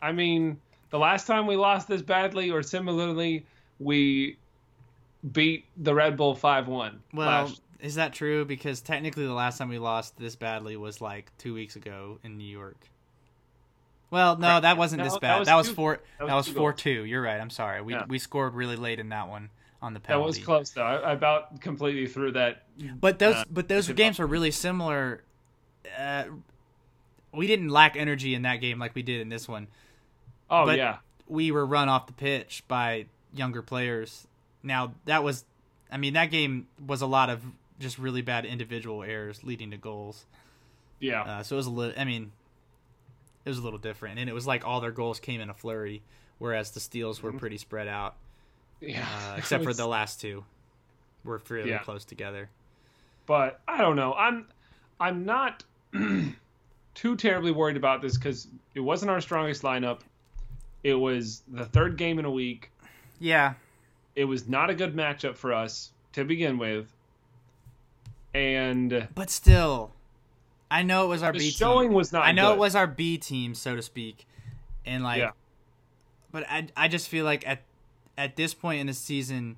I 0.01 0.13
mean, 0.13 0.61
the 0.91 0.99
last 0.99 1.27
time 1.27 1.47
we 1.47 1.57
lost 1.57 1.89
this 1.89 2.03
badly, 2.03 2.51
or 2.51 2.63
similarly, 2.63 3.47
we 3.81 4.37
beat 5.33 5.65
the 5.77 5.95
Red 5.95 6.17
Bull 6.17 6.35
5 6.35 6.69
1. 6.69 7.03
Well, 7.15 7.53
is 7.85 7.95
that 7.97 8.13
true? 8.13 8.45
Because 8.45 8.81
technically, 8.81 9.27
the 9.27 9.33
last 9.33 9.59
time 9.59 9.69
we 9.69 9.79
lost 9.79 10.17
this 10.19 10.35
badly 10.37 10.77
was 10.77 11.01
like 11.01 11.31
two 11.39 11.55
weeks 11.55 11.77
ago 11.77 12.19
in 12.25 12.39
New 12.39 12.45
York. 12.49 12.77
Well, 14.11 14.37
no, 14.37 14.61
that 14.61 14.77
wasn't 14.77 14.99
No, 14.99 15.05
this 15.05 15.13
that 15.15 15.21
bad. 15.23 15.39
was 15.41 15.47
That 15.49 15.57
was 15.57 15.69
two- 15.69 15.75
four. 15.75 16.01
that 16.19 16.27
That 16.27 16.35
was 16.35 16.47
two 16.47 16.53
four 16.55 16.71
goals. 16.73 16.81
two. 16.83 17.05
You're 17.05 17.23
right. 17.23 17.41
I'm 17.41 17.51
sorry. 17.51 17.83
We 17.83 17.95
Yeah. 17.95 18.05
we 18.09 18.19
scored 18.19 18.55
really 18.55 18.77
late 18.77 19.01
in 19.01 19.09
that 19.09 19.29
one 19.29 19.51
on 19.83 19.93
the 19.95 20.01
penalty. 20.01 20.23
that 20.23 20.39
was 20.39 20.45
close, 20.45 20.71
though. 20.71 20.83
I, 20.83 20.97
I 20.97 21.13
about 21.13 21.61
completely 21.61 22.07
threw 22.07 22.33
that. 22.33 22.63
But 23.01 23.19
those 23.19 23.35
Uh, 23.37 23.45
but 23.51 23.69
those 23.69 23.89
games 23.91 24.19
were 24.19 24.27
really 24.27 24.51
similar. 24.51 25.23
Uh, 25.99 26.25
we 27.33 27.47
didn't 27.47 27.69
lack 27.71 27.97
energy 27.97 28.35
in 28.35 28.43
that 28.43 28.57
game 28.57 28.79
like 28.79 28.95
we 28.95 29.03
did 29.03 29.21
in 29.21 29.29
this 29.29 29.49
one. 29.49 29.67
Oh, 30.49 30.65
But- 30.67 30.79
yeah. 30.79 30.99
We 31.27 31.51
were 31.51 31.65
run 31.65 31.89
off 31.89 32.07
the 32.07 32.13
pitch 32.13 32.63
by 32.69 33.07
younger 33.33 33.63
players. 33.63 34.27
Now 34.63 34.93
that 35.07 35.25
was, 35.25 35.45
I 35.91 35.97
mean, 35.97 36.13
that 36.15 36.31
game 36.31 36.69
was 36.87 37.01
a 37.03 37.07
lot 37.07 37.31
of 37.31 37.43
just 37.81 37.99
really 37.99 38.23
bad 38.23 38.45
individual 38.45 39.03
errors 39.03 39.43
leading 39.45 39.71
to 39.73 39.77
goals. 39.77 40.25
Yeah. 41.01 41.23
Uh, 41.23 41.43
so 41.43 41.57
it 41.57 41.59
was 41.59 41.67
a 41.67 41.71
little. 41.71 41.95
I 42.01 42.05
mean, 42.05 42.33
it 43.45 43.49
was 43.49 43.59
a 43.59 43.63
little 43.63 43.79
different, 43.79 44.19
and 44.19 44.29
it 44.29 44.33
was 44.33 44.47
like 44.47 44.67
all 44.67 44.81
their 44.81 44.91
goals 44.93 45.21
came 45.21 45.41
in 45.41 45.51
a 45.51 45.55
flurry, 45.55 46.03
whereas 46.39 46.71
the 46.71 46.81
steals 46.81 47.23
were 47.23 47.33
pretty 47.33 47.59
spread 47.59 47.89
out, 47.89 48.15
yeah. 48.81 49.07
uh, 49.33 49.35
except 49.39 49.65
for 49.65 49.75
the 49.75 49.87
last 49.87 50.21
two, 50.21 50.45
were 51.25 51.41
really 51.49 51.71
Yeah. 51.71 51.79
close 51.79 52.05
together. 52.05 52.49
but 53.27 53.61
I 53.69 53.79
don't 53.79 53.97
know. 53.97 54.15
I'm 54.15 54.47
I'm 55.01 55.25
not 55.25 55.65
too 56.95 57.17
terribly 57.17 57.51
worried 57.53 57.77
about 57.77 58.01
this 58.03 58.17
because 58.17 58.47
it 58.75 58.81
wasn't 58.81 59.11
our 59.11 59.21
strongest 59.21 59.63
lineup. 59.63 60.01
It 60.83 60.95
was 60.95 61.43
the 61.49 61.65
third 61.65 61.97
game 61.97 62.19
in 62.19 62.25
a 62.25 62.31
week. 62.31 62.71
Yeah, 63.19 63.55
It 64.15 64.25
was 64.27 64.47
not 64.49 64.71
a 64.71 64.75
good 64.75 64.95
matchup 64.95 65.37
for 65.37 65.53
us 65.53 65.91
to 66.13 66.25
begin 66.25 66.59
with. 66.59 66.87
And 68.35 69.09
but 69.15 69.31
still, 69.31 69.93
I 70.71 70.83
know 70.83 71.05
it 71.05 71.09
was 71.09 71.23
our 71.23 71.33
the 71.33 71.39
B 71.39 71.51
showing 71.51 71.89
team. 71.89 71.95
was 71.97 72.13
not 72.13 72.25
I 72.27 72.33
know 72.33 72.49
good. 72.49 72.55
it 72.55 72.59
was 72.59 72.75
our 72.75 72.87
B 72.87 73.17
team, 73.19 73.55
so 73.55 73.77
to 73.77 73.83
speak, 73.83 74.27
and 74.85 75.05
like, 75.05 75.19
Yeah. 75.21 75.31
but 76.33 76.45
I 76.51 76.67
I 76.77 76.89
just 76.89 77.09
feel 77.09 77.25
like 77.25 77.47
at 77.47 77.63
at 78.19 78.35
this 78.37 78.53
point 78.55 78.81
in 78.81 78.87
the 78.89 78.93
season, 78.95 79.57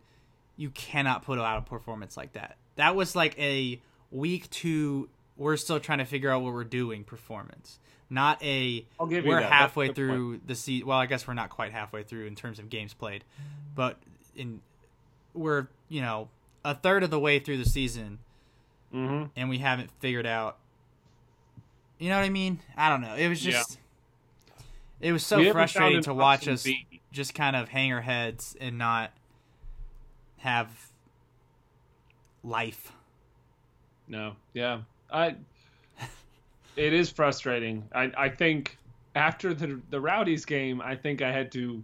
you 0.57 0.71
cannot 0.71 1.25
put 1.25 1.39
out 1.39 1.59
a 1.59 1.63
performance 1.63 2.17
like 2.17 2.33
that. 2.35 2.57
That 2.77 2.95
was 2.95 3.17
like 3.17 3.39
a 3.39 3.81
week 4.11 4.51
two. 4.51 5.09
We're 5.39 5.57
still 5.57 5.81
trying 5.81 5.99
to 5.99 6.05
figure 6.05 6.31
out 6.31 6.43
what 6.43 6.53
we're 6.53 6.65
doing 6.65 7.05
performance, 7.05 7.79
not 8.11 8.43
a 8.43 8.85
we're 9.01 9.41
that. 9.41 9.51
Halfway 9.51 9.87
the 9.89 9.95
point. 9.95 9.97
through 9.97 10.41
the 10.47 10.55
season. 10.55 10.87
Well, 10.87 10.99
I 10.99 11.07
guess 11.07 11.27
we're 11.27 11.35
not 11.35 11.49
quite 11.51 11.73
halfway 11.73 12.03
through 12.03 12.27
in 12.27 12.35
terms 12.35 12.59
of 12.59 12.69
games 12.69 12.93
played, 12.93 13.25
but 13.75 13.99
in 14.35 14.61
we're 15.33 15.69
you 15.89 16.03
know 16.03 16.29
a 16.65 16.75
third 16.75 17.03
of 17.03 17.11
the 17.11 17.21
way 17.21 17.39
through 17.39 17.59
the 17.59 17.65
season, 17.67 18.19
Mhm. 18.95 19.31
and 19.37 19.49
we 19.49 19.59
haven't 19.59 19.91
figured 20.01 20.27
out. 20.27 20.59
You 21.99 22.09
know 22.11 22.17
what 22.17 22.25
I 22.25 22.31
mean? 22.31 22.61
I 22.77 22.89
don't 22.89 23.01
know. 23.01 23.15
It 23.15 23.29
was 23.29 23.45
Yeah. 23.45 23.53
just. 23.53 23.79
It 25.01 25.13
was 25.13 25.25
so 25.27 25.39
We 25.39 25.51
frustrating 25.51 26.03
to 26.03 26.15
watch 26.15 26.49
us 26.49 26.63
B. 26.65 27.01
just 27.13 27.35
kind 27.35 27.55
of 27.57 27.69
hang 27.69 27.93
our 27.93 28.01
heads 28.01 28.57
and 28.61 28.79
not 28.79 29.13
have 30.39 30.91
life. 32.43 32.93
No, 34.09 34.37
yeah, 34.55 34.83
I. 35.11 35.37
It 36.77 36.93
is 36.93 37.11
frustrating. 37.11 37.89
I 37.95 38.13
I 38.17 38.29
think 38.29 38.79
after 39.15 39.53
the 39.55 39.81
the 39.91 40.01
Rowdies 40.01 40.45
game, 40.45 40.81
I 40.81 40.95
think 40.95 41.23
I 41.23 41.33
had 41.33 41.51
to 41.53 41.83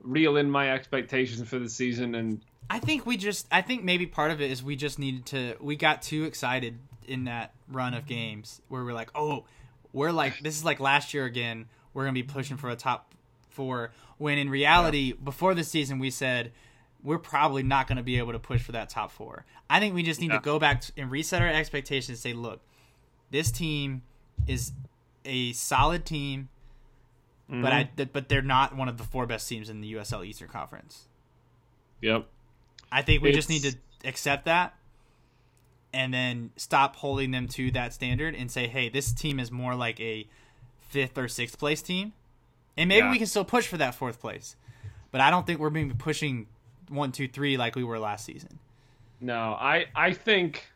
reel 0.00 0.36
in 0.36 0.50
my 0.50 0.70
expectations 0.72 1.46
for 1.48 1.58
the 1.58 1.68
season, 1.68 2.14
and 2.14 2.40
I 2.70 2.78
think 2.78 3.06
we 3.06 3.16
just 3.16 3.46
I 3.50 3.62
think 3.62 3.84
maybe 3.84 4.06
part 4.06 4.30
of 4.30 4.40
it 4.40 4.50
is 4.50 4.62
we 4.62 4.76
just 4.76 4.98
needed 4.98 5.26
to 5.26 5.56
we 5.60 5.76
got 5.76 6.02
too 6.02 6.24
excited 6.24 6.78
in 7.06 7.24
that 7.24 7.54
run 7.68 7.94
of 7.94 8.06
games 8.06 8.60
where 8.68 8.84
we're 8.84 8.92
like, 8.92 9.10
"Oh, 9.14 9.44
we're 9.92 10.12
like 10.12 10.40
this 10.40 10.56
is 10.56 10.64
like 10.64 10.78
last 10.80 11.14
year 11.14 11.24
again. 11.24 11.66
We're 11.94 12.04
going 12.04 12.14
to 12.14 12.22
be 12.22 12.26
pushing 12.26 12.56
for 12.56 12.68
a 12.68 12.76
top 12.76 13.14
4." 13.50 13.90
When 14.18 14.36
in 14.38 14.50
reality, 14.50 15.12
before 15.12 15.54
the 15.54 15.64
season 15.64 15.98
we 15.98 16.10
said 16.10 16.52
we're 17.02 17.18
probably 17.18 17.62
not 17.62 17.86
going 17.86 17.96
to 17.96 18.02
be 18.02 18.18
able 18.18 18.32
to 18.32 18.40
push 18.40 18.60
for 18.60 18.72
that 18.72 18.88
top 18.88 19.12
4. 19.12 19.44
I 19.70 19.78
think 19.78 19.94
we 19.94 20.02
just 20.02 20.20
need 20.20 20.30
Yeah. 20.30 20.38
to 20.38 20.42
go 20.42 20.58
back 20.58 20.82
and 20.96 21.10
reset 21.10 21.40
our 21.40 21.48
expectations 21.48 22.08
and 22.08 22.18
say, 22.18 22.32
"Look, 22.32 22.60
this 23.30 23.50
team 23.50 24.02
is 24.46 24.72
a 25.24 25.52
solid 25.52 26.04
team, 26.04 26.48
but 27.48 27.72
mm-hmm. 27.72 28.00
I 28.00 28.04
but 28.04 28.28
they're 28.28 28.42
not 28.42 28.76
one 28.76 28.88
of 28.88 28.98
the 28.98 29.04
four 29.04 29.26
best 29.26 29.48
teams 29.48 29.70
in 29.70 29.80
the 29.80 29.94
USL 29.94 30.24
Eastern 30.24 30.48
Conference." 30.48 31.06
yep, 32.00 32.26
I 32.90 33.02
think 33.02 33.22
we 33.22 33.32
just 33.32 33.48
need 33.48 33.62
to 33.62 33.74
accept 34.04 34.44
that 34.46 34.74
and 35.92 36.12
then 36.12 36.50
stop 36.56 36.96
holding 36.96 37.30
them 37.30 37.48
to 37.48 37.70
that 37.72 37.92
standard 37.92 38.34
and 38.34 38.50
say, 38.50 38.66
hey, 38.66 38.88
this 38.88 39.12
team 39.12 39.40
is 39.40 39.50
more 39.50 39.74
like 39.74 39.98
a 40.00 40.26
fifth 40.88 41.16
or 41.18 41.28
sixth 41.28 41.58
place 41.58 41.82
team. 41.82 42.12
And 42.76 42.88
maybe 42.88 43.06
Yeah. 43.06 43.10
we 43.10 43.18
can 43.18 43.26
still 43.26 43.44
push 43.44 43.66
for 43.66 43.76
that 43.78 43.94
fourth 43.94 44.20
place. 44.20 44.54
But 45.10 45.20
I 45.20 45.30
don't 45.30 45.46
think 45.46 45.58
we're 45.60 45.70
being 45.70 45.90
pushing 45.96 46.46
one, 46.88 47.12
two, 47.12 47.26
three 47.28 47.56
like 47.56 47.74
we 47.76 47.84
were 47.84 47.98
last 47.98 48.24
season. 48.24 48.58
no, 49.20 49.56
I 49.58 49.86
I 49.94 50.12
think 50.12 50.66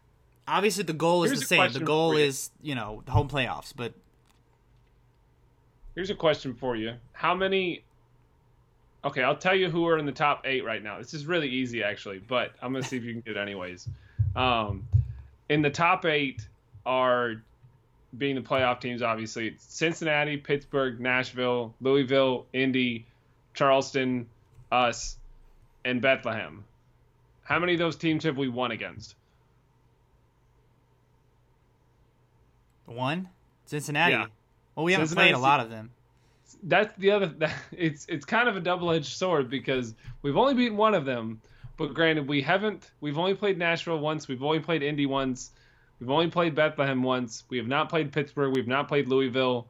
Obviously, 0.48 0.82
the 0.82 0.92
goal 0.92 1.22
is 1.22 1.30
Here's 1.30 1.40
the 1.40 1.46
same. 1.46 1.72
The 1.72 1.78
goal 1.80 2.16
is, 2.16 2.50
you 2.60 2.74
know, 2.74 3.02
the 3.06 3.12
home 3.12 3.28
playoffs. 3.28 3.72
But 3.74 3.94
here's 5.94 6.10
a 6.10 6.14
question 6.14 6.54
for 6.54 6.74
you: 6.76 6.94
How 7.12 7.34
many? 7.34 7.84
Okay, 9.04 9.22
I'll 9.22 9.36
tell 9.36 9.54
you 9.54 9.68
who 9.68 9.86
are 9.88 9.98
in 9.98 10.06
the 10.06 10.12
top 10.12 10.42
eight 10.46 10.64
right 10.64 10.82
now. 10.82 10.98
This 10.98 11.12
is 11.14 11.26
really 11.26 11.48
easy, 11.48 11.82
actually, 11.82 12.18
but 12.18 12.52
I'm 12.62 12.72
gonna 12.72 12.84
see 12.84 12.96
if 12.96 13.04
you 13.04 13.12
can 13.12 13.20
get 13.20 13.36
it 13.36 13.40
anyways. 13.40 13.88
Um, 14.36 14.86
in 15.48 15.62
the 15.62 15.70
top 15.70 16.04
eight 16.04 16.46
are 16.86 17.42
being 18.16 18.36
the 18.36 18.42
playoff 18.42 18.80
teams. 18.80 19.02
Obviously, 19.02 19.56
Cincinnati, 19.58 20.36
Pittsburgh, 20.36 21.00
Nashville, 21.00 21.74
Louisville, 21.80 22.46
Indy, 22.52 23.06
Charleston, 23.54 24.28
us, 24.70 25.16
and 25.84 26.00
Bethlehem. 26.00 26.64
How 27.42 27.58
many 27.58 27.72
of 27.72 27.78
those 27.80 27.96
teams 27.96 28.24
have 28.24 28.36
we 28.36 28.48
won 28.48 28.70
against? 28.70 29.16
one, 32.86 33.28
Cincinnati. 33.66 34.12
Yeah. 34.12 34.26
Well, 34.74 34.84
we 34.84 34.92
haven't 34.92 35.08
Cincinnati's 35.08 35.32
played 35.32 35.38
a 35.38 35.42
lot 35.42 35.60
of 35.60 35.70
them. 35.70 35.90
That's 36.62 36.96
the 36.98 37.10
other. 37.10 37.26
That, 37.38 37.54
it's 37.72 38.06
it's 38.08 38.24
kind 38.24 38.48
of 38.48 38.56
a 38.56 38.60
double-edged 38.60 39.16
sword 39.16 39.50
because 39.50 39.94
we've 40.22 40.36
only 40.36 40.54
beaten 40.54 40.76
one 40.76 40.94
of 40.94 41.04
them, 41.04 41.40
but 41.76 41.94
granted, 41.94 42.28
we 42.28 42.42
haven't. 42.42 42.90
We've 43.00 43.18
only 43.18 43.34
played 43.34 43.58
Nashville 43.58 43.98
once. 43.98 44.28
We've 44.28 44.42
only 44.42 44.60
played 44.60 44.82
Indy 44.82 45.06
once. 45.06 45.50
We've 46.00 46.10
only 46.10 46.28
played 46.28 46.54
Bethlehem 46.54 47.02
once. 47.02 47.44
We 47.48 47.58
have 47.58 47.68
not 47.68 47.88
played 47.88 48.12
Pittsburgh. 48.12 48.54
We've 48.54 48.66
not 48.66 48.88
played 48.88 49.08
Louisville, 49.08 49.66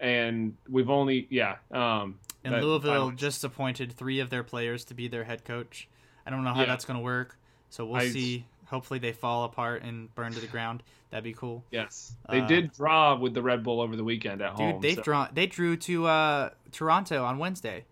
and 0.00 0.56
we've 0.68 0.90
only 0.90 1.26
yeah. 1.30 1.56
Um, 1.70 2.18
and 2.44 2.62
Louisville 2.62 3.10
just 3.12 3.44
appointed 3.44 3.92
three 3.92 4.20
of 4.20 4.30
their 4.30 4.42
players 4.42 4.84
to 4.86 4.94
be 4.94 5.08
their 5.08 5.24
head 5.24 5.44
coach. 5.44 5.88
I 6.26 6.30
don't 6.30 6.44
know 6.44 6.52
how 6.52 6.60
yeah. 6.60 6.66
that's 6.66 6.84
going 6.84 6.98
to 6.98 7.02
work, 7.02 7.38
so 7.70 7.86
we'll 7.86 8.00
I, 8.00 8.08
see. 8.08 8.46
Hopefully, 8.74 8.98
they 8.98 9.12
fall 9.12 9.44
apart 9.44 9.84
and 9.84 10.12
burn 10.16 10.32
to 10.32 10.40
the 10.40 10.48
ground. 10.48 10.82
That'd 11.10 11.22
be 11.22 11.32
cool. 11.32 11.62
Yes, 11.70 12.12
they 12.28 12.40
uh, 12.40 12.46
did 12.48 12.72
draw 12.72 13.16
with 13.16 13.34
the 13.34 13.40
Red 13.40 13.62
Bull 13.62 13.80
over 13.80 13.94
the 13.94 14.02
weekend 14.02 14.42
at 14.42 14.56
dude, 14.56 14.72
home. 14.72 14.80
They've 14.80 14.96
so. 14.96 15.02
drawn. 15.02 15.28
They 15.32 15.46
drew 15.46 15.76
to 15.76 16.06
uh, 16.06 16.50
Toronto 16.72 17.24
on 17.24 17.38
Wednesday. 17.38 17.84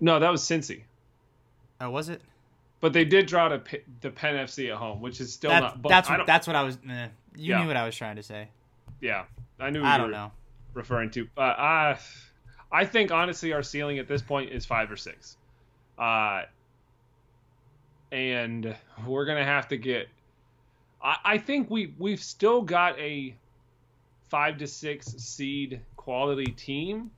No, 0.00 0.18
that 0.18 0.32
was 0.32 0.42
Cincy. 0.42 0.82
Oh, 1.80 1.90
was 1.90 2.08
it? 2.08 2.22
But 2.80 2.92
they 2.92 3.04
did 3.04 3.26
draw 3.26 3.48
to 3.50 3.60
P- 3.60 3.84
the 4.00 4.10
Penn 4.10 4.34
FC 4.34 4.68
at 4.68 4.78
home, 4.78 5.00
which 5.00 5.20
is 5.20 5.32
still 5.32 5.50
that's, 5.50 5.76
not. 5.76 5.88
that's 5.88 6.10
what, 6.10 6.26
that's 6.26 6.46
what 6.48 6.56
I 6.56 6.64
was. 6.64 6.76
Eh, 6.90 7.06
you 7.36 7.50
yeah. 7.50 7.60
knew 7.60 7.68
what 7.68 7.76
I 7.76 7.86
was 7.86 7.94
trying 7.94 8.16
to 8.16 8.24
say. 8.24 8.48
Yeah, 9.00 9.26
I 9.60 9.70
knew. 9.70 9.84
I 9.84 9.96
don't 9.96 10.10
know. 10.10 10.32
Referring 10.74 11.10
to, 11.12 11.28
uh, 11.38 11.40
I, 11.40 11.98
I 12.72 12.84
think 12.84 13.12
honestly, 13.12 13.52
our 13.52 13.62
ceiling 13.62 14.00
at 14.00 14.08
this 14.08 14.22
point 14.22 14.50
is 14.50 14.66
five 14.66 14.90
or 14.90 14.96
six, 14.96 15.36
uh, 15.98 16.42
and 18.12 18.74
we're 19.06 19.24
gonna 19.24 19.44
have 19.44 19.68
to 19.68 19.76
get. 19.76 20.08
I, 21.02 21.16
I 21.24 21.38
think 21.38 21.70
we 21.70 21.94
we've 21.98 22.22
still 22.22 22.62
got 22.62 22.98
a 22.98 23.34
five 24.28 24.58
to 24.58 24.66
six 24.66 25.06
seed 25.06 25.80
quality 25.96 26.52
team, 26.52 27.10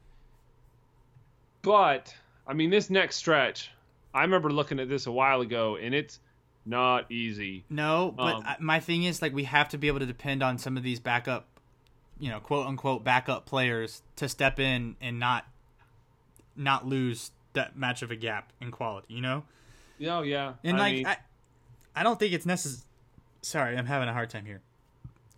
but 1.63 2.15
I 2.47 2.55
mean 2.55 2.71
this 2.71 2.91
next 2.91 3.17
stretch 3.17 3.71
I 4.15 4.23
remember 4.23 4.51
looking 4.51 4.81
at 4.81 4.89
this 4.89 5.07
a 5.07 5.13
while 5.13 5.41
ago, 5.41 5.77
and 5.77 5.95
it's 5.95 6.19
not 6.65 7.11
easy. 7.11 7.65
No, 7.69 8.13
but 8.17 8.37
um, 8.37 8.45
my 8.61 8.81
thing 8.81 9.05
is 9.05 9.23
like 9.23 9.35
we 9.35 9.45
have 9.45 9.69
to 9.71 9.79
be 9.79 9.89
able 9.89 10.01
to 10.01 10.07
depend 10.07 10.43
on 10.43 10.59
some 10.59 10.77
of 10.77 10.83
these 10.83 11.01
backup, 11.01 11.47
you 12.19 12.31
know, 12.31 12.41
quote 12.41 12.67
unquote 12.67 13.05
backup 13.05 13.47
players 13.47 14.03
to 14.17 14.29
step 14.29 14.59
in 14.59 14.97
and 15.01 15.19
not 15.19 15.47
not 16.57 16.87
lose 16.87 17.31
that 17.53 17.77
much 17.77 18.03
of 18.03 18.11
a 18.11 18.17
gap 18.17 18.53
in 18.61 18.71
quality. 18.71 19.15
You 19.15 19.21
know? 19.21 19.45
Yeah, 19.99 20.23
yeah. 20.23 20.55
And 20.65 20.77
I 20.77 20.81
like 20.81 20.95
mean, 20.95 21.07
I, 21.07 21.17
I 21.95 22.03
don't 22.03 22.19
think 22.19 22.33
it's 22.33 22.47
necessary. 22.47 22.85
Sorry, 23.43 23.77
I'm 23.77 23.87
having 23.87 24.09
a 24.09 24.13
hard 24.13 24.31
time 24.31 24.45
here. 24.45 24.61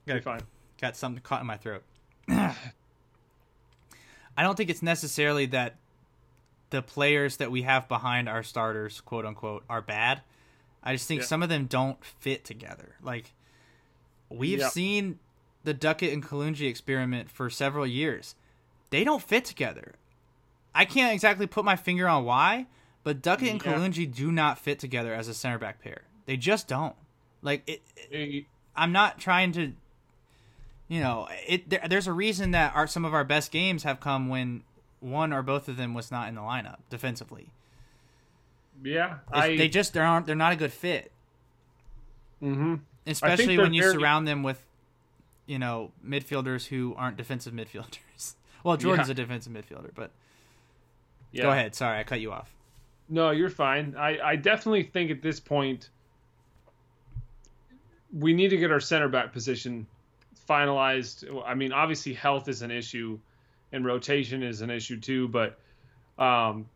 Got 0.07 0.23
fine. 0.23 0.41
Got 0.81 0.97
something 0.97 1.23
caught 1.23 1.41
in 1.41 1.47
my 1.47 1.57
throat. 1.57 1.83
I 2.29 2.55
don't 4.39 4.57
think 4.57 4.71
it's 4.71 4.83
necessarily 4.83 5.47
that 5.47 5.77
the 6.71 6.83
players 6.83 7.37
that 7.39 7.51
we 7.51 7.63
have 7.63 7.89
behind 7.89 8.29
our 8.29 8.43
starters, 8.43 9.01
quote 9.01 9.27
unquote, 9.27 9.65
are 9.69 9.83
bad. 9.83 10.23
I 10.83 10.95
just 10.95 11.07
think 11.07 11.23
yeah. 11.23 11.27
some 11.27 11.43
of 11.43 11.49
them 11.49 11.67
don't 11.67 12.03
fit 12.05 12.45
together. 12.45 12.97
Like 13.03 13.35
we've 14.29 14.61
yep. 14.61 14.73
seen 14.73 15.19
the 15.65 15.75
Duckett 15.75 16.13
and 16.13 16.23
Kalungi 16.23 16.69
experiment 16.69 17.31
for 17.31 17.51
several 17.51 17.87
years. 17.87 18.35
They 18.91 19.05
don't 19.05 19.23
fit 19.23 19.45
together. 19.45 19.95
I 20.75 20.85
can't 20.85 21.13
exactly 21.13 21.47
put 21.47 21.65
my 21.65 21.77
finger 21.77 22.09
on 22.09 22.25
why, 22.25 22.67
but 23.03 23.23
Duckett 23.23 23.49
and 23.49 23.65
yeah. 23.65 23.75
Kalungi 23.75 24.13
do 24.13 24.31
not 24.31 24.59
fit 24.59 24.79
together 24.79 25.15
as 25.15 25.29
a 25.29 25.35
center 25.35 25.59
back 25.59 25.83
pair. 25.83 26.03
They 26.27 26.37
just 26.37 26.69
don't. 26.69 26.95
Like 27.43 27.63
it, 27.67 27.83
it 28.11 28.45
I'm 28.77 28.93
not 28.93 29.19
trying 29.19 29.53
to 29.53 29.73
you 30.91 30.99
know, 30.99 31.29
it 31.47 31.71
there, 31.71 31.87
there's 31.89 32.09
a 32.09 32.13
reason 32.13 32.51
that 32.51 32.75
our 32.75 32.89
some 32.89 33.05
of 33.05 33.15
our 33.15 33.23
best 33.23 33.53
games 33.53 33.85
have 33.85 34.01
come 34.01 34.29
when 34.29 34.65
one 34.99 35.33
or 35.33 35.41
both 35.41 35.69
of 35.69 35.77
them 35.77 35.95
was 35.95 36.11
not 36.11 36.29
in 36.29 36.35
the 36.35 36.41
lineup 36.41 36.79
defensively. 36.91 37.47
Yeah, 38.83 39.19
I, 39.31 39.57
they 39.57 39.69
just 39.69 39.93
they 39.93 40.01
aren't 40.01 40.27
they're 40.27 40.35
not 40.35 40.53
a 40.53 40.57
good 40.57 40.73
fit. 40.73 41.13
Mm-hmm. 42.43 42.75
Especially 43.07 43.57
when 43.57 43.73
you 43.73 43.83
very... 43.83 43.95
surround 43.95 44.27
them 44.27 44.43
with, 44.43 44.61
you 45.47 45.61
know, 45.61 45.93
midfielders 46.05 46.67
who 46.67 46.95
aren't 46.97 47.17
defensive 47.17 47.53
midfielders. 47.53 48.35
well, 48.65 48.77
Jordan's 48.77 49.09
yeah. 49.09 49.13
a 49.13 49.15
defensive 49.15 49.53
midfielder, 49.53 49.91
but 49.95 50.11
yeah. 51.31 51.45
go 51.45 51.51
ahead. 51.53 51.77
Sorry, 51.77 52.01
I 52.01 52.03
cut 52.03 52.21
you 52.21 52.33
off. 52.33 52.53
No, 53.11 53.33
you're 53.33 53.51
fine. 53.51 53.97
I 53.99 54.21
I 54.21 54.37
definitely 54.37 54.85
think 54.85 55.11
at 55.11 55.21
this 55.21 55.41
point 55.41 55.91
we 58.13 58.33
need 58.33 58.49
to 58.51 58.57
get 58.57 58.71
our 58.71 58.81
center 58.81 59.09
back 59.09 59.33
position 59.33 59.87
finalized. 60.49 61.25
I 61.45 61.55
mean, 61.55 61.73
obviously 61.73 62.15
health 62.15 62.49
is 62.49 62.63
an 62.63 62.71
issue 62.71 63.19
and 63.73 63.85
rotation 63.85 64.43
is 64.43 64.63
an 64.63 64.71
issue 64.71 64.99
too. 64.99 65.29
But 65.29 65.59
um, 66.19 66.67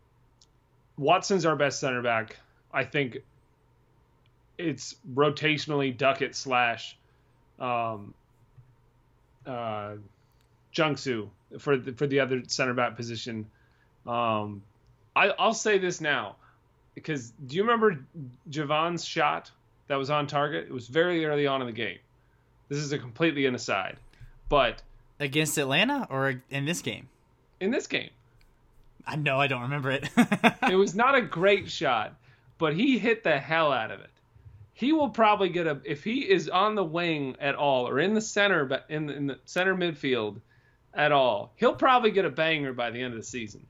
Watson's 0.97 1.45
our 1.45 1.55
best 1.55 1.79
center 1.79 2.01
back. 2.01 2.37
I 2.73 2.83
think 2.83 3.19
it's 4.57 4.95
rotationally 5.13 5.95
Duckett 5.95 6.35
slash 6.35 6.97
um, 7.59 8.13
uh, 9.45 9.93
Jungsu 10.73 11.29
for 11.59 11.77
the, 11.77 11.93
for 11.93 12.07
the 12.07 12.19
other 12.19 12.43
center 12.47 12.73
back 12.73 12.95
position. 12.95 13.45
Um, 14.05 14.61
I, 15.15 15.29
I'll 15.39 15.53
say 15.53 15.77
this 15.77 16.01
now 16.01 16.35
because 16.93 17.31
do 17.45 17.55
you 17.55 17.63
remember 17.63 18.05
Javon's 18.49 19.05
shot 19.05 19.51
that 19.87 19.95
was 19.95 20.09
on 20.09 20.27
target? 20.27 20.65
It 20.67 20.73
was 20.73 20.87
very 20.87 21.25
early 21.25 21.47
on 21.47 21.61
in 21.61 21.67
the 21.67 21.73
game. 21.73 21.99
This 22.69 22.79
is 22.79 22.91
a 22.91 22.97
completely 22.97 23.45
an 23.45 23.55
aside, 23.55 23.97
but 24.49 24.81
Against 25.19 25.57
Atlanta 25.57 26.07
or 26.09 26.41
in 26.49 26.65
this 26.65 26.81
game? 26.81 27.07
In 27.61 27.71
this 27.71 27.87
game. 27.87 28.09
I 29.07 29.15
know 29.15 29.39
I 29.39 29.47
don't 29.47 29.61
remember 29.61 29.91
it. 29.91 30.09
it 30.69 30.75
was 30.75 30.93
not 30.93 31.15
a 31.15 31.21
great 31.39 31.69
shot, 31.69 32.15
but 32.57 32.73
he 32.75 32.97
hit 32.97 33.23
the 33.23 33.37
hell 33.37 33.71
out 33.71 33.91
of 33.91 34.01
it. 34.01 34.09
He 34.73 34.91
will 34.91 35.09
probably 35.09 35.49
get 35.49 35.67
a 35.67 35.79
if 35.85 36.03
he 36.03 36.29
is 36.29 36.49
on 36.49 36.75
the 36.75 36.83
wing 36.83 37.37
at 37.39 37.55
all 37.55 37.87
or 37.87 37.99
in 37.99 38.13
the 38.13 38.19
center 38.19 38.65
but 38.65 38.85
in 38.89 39.05
the, 39.05 39.13
in 39.13 39.27
the 39.27 39.39
center 39.45 39.73
midfield 39.73 40.41
at 40.93 41.13
all. 41.13 41.53
He'll 41.55 41.75
probably 41.75 42.11
get 42.11 42.25
a 42.25 42.29
banger 42.29 42.73
by 42.73 42.91
the 42.91 43.01
end 43.01 43.13
of 43.13 43.19
the 43.19 43.25
season. 43.25 43.65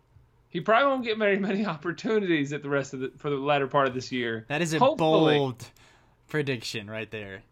He 0.55 0.61
probably 0.61 0.87
won't 0.87 1.03
get 1.03 1.17
very 1.17 1.37
many 1.37 1.65
opportunities 1.75 2.53
at 2.53 2.63
the 2.63 2.69
rest 2.69 2.93
of 2.93 3.01
the 3.01 3.11
for 3.17 3.29
the 3.29 3.35
latter 3.35 3.67
part 3.67 3.89
of 3.89 3.93
this 3.93 4.09
year. 4.09 4.45
That 4.47 4.61
is 4.61 4.73
a 4.73 4.79
Hopefully. 4.79 5.35
bold 5.35 5.65
prediction 6.29 6.89
right 6.89 7.11
there. 7.11 7.43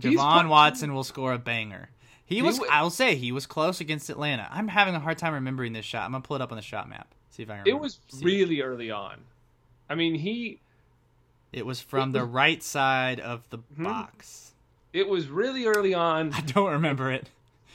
Javon 0.00 0.48
Watson 0.48 0.94
will 0.94 1.04
score 1.04 1.34
a 1.34 1.38
banger. 1.38 1.90
He 2.24 2.40
was. 2.40 2.56
W- 2.56 2.72
I'll 2.72 2.88
say 2.88 3.16
he 3.16 3.32
was 3.32 3.44
close 3.44 3.82
against 3.82 4.08
Atlanta. 4.08 4.48
I'm 4.50 4.68
having 4.68 4.94
a 4.94 4.98
hard 4.98 5.18
time 5.18 5.34
remembering 5.34 5.74
this 5.74 5.84
shot. 5.84 6.06
I'm 6.06 6.12
gonna 6.12 6.22
pull 6.22 6.36
it 6.36 6.40
up 6.40 6.50
on 6.50 6.56
the 6.56 6.62
shot 6.62 6.88
map. 6.88 7.14
See 7.32 7.42
if 7.42 7.50
I 7.50 7.58
remember. 7.58 7.68
It 7.68 7.78
was 7.78 7.98
really 8.22 8.62
early 8.62 8.90
on. 8.90 9.24
I 9.90 9.94
mean, 9.94 10.14
he. 10.14 10.58
It 11.52 11.66
was 11.66 11.82
from 11.82 11.98
it 12.00 12.12
was, 12.14 12.22
the 12.22 12.24
right 12.24 12.62
side 12.62 13.20
of 13.20 13.46
the 13.50 13.58
hmm 13.58 13.84
box. 13.84 14.52
It 14.94 15.06
was 15.06 15.28
really 15.28 15.66
early 15.66 15.92
on. 15.92 16.32
I 16.34 16.40
don't 16.40 16.72
remember 16.72 17.12
it. 17.12 17.28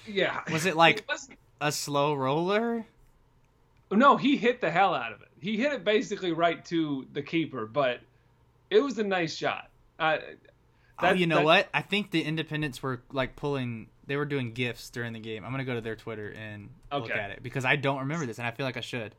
Yeah. 0.08 0.42
Was 0.52 0.66
it 0.66 0.76
like 0.76 1.06
it 1.12 1.38
a 1.62 1.72
slow 1.72 2.16
roller? 2.16 2.88
No, 3.96 4.18
he 4.18 4.38
hit 4.38 4.62
the 4.62 4.72
hell 4.72 4.94
out 4.94 5.14
of 5.14 5.22
it. 5.22 5.30
He 5.40 5.58
hit 5.58 5.74
it 5.74 5.84
basically 5.84 6.32
right 6.32 6.64
to 6.66 7.06
the 7.12 7.22
keeper, 7.22 7.66
but 7.66 8.00
it 8.70 8.80
was 8.80 8.98
a 8.98 9.04
nice 9.04 9.36
shot. 9.36 9.70
Uh, 10.00 10.18
that, 11.02 11.12
oh, 11.12 11.14
you 11.14 11.28
know 11.28 11.38
that, 11.38 11.46
what? 11.46 11.70
I 11.74 11.82
think 11.82 12.12
the 12.12 12.22
Independence 12.22 12.82
were 12.82 13.02
like 13.12 13.36
pulling 13.36 13.88
they 14.06 14.16
were 14.16 14.26
doing 14.26 14.54
gifts 14.54 14.90
during 14.90 15.14
the 15.14 15.20
game. 15.20 15.46
I'm 15.46 15.52
gonna 15.52 15.66
go 15.66 15.76
to 15.76 15.82
their 15.82 15.96
Twitter 15.96 16.30
and 16.30 16.70
okay. 16.92 17.04
look 17.04 17.12
at 17.12 17.32
it 17.32 17.44
because 17.44 17.66
I 17.66 17.76
don't 17.76 18.00
remember 18.00 18.26
this, 18.26 18.38
and 18.38 18.48
I 18.48 18.52
feel 18.52 18.66
like 18.66 18.78
I 18.78 18.82
should. 18.82 19.16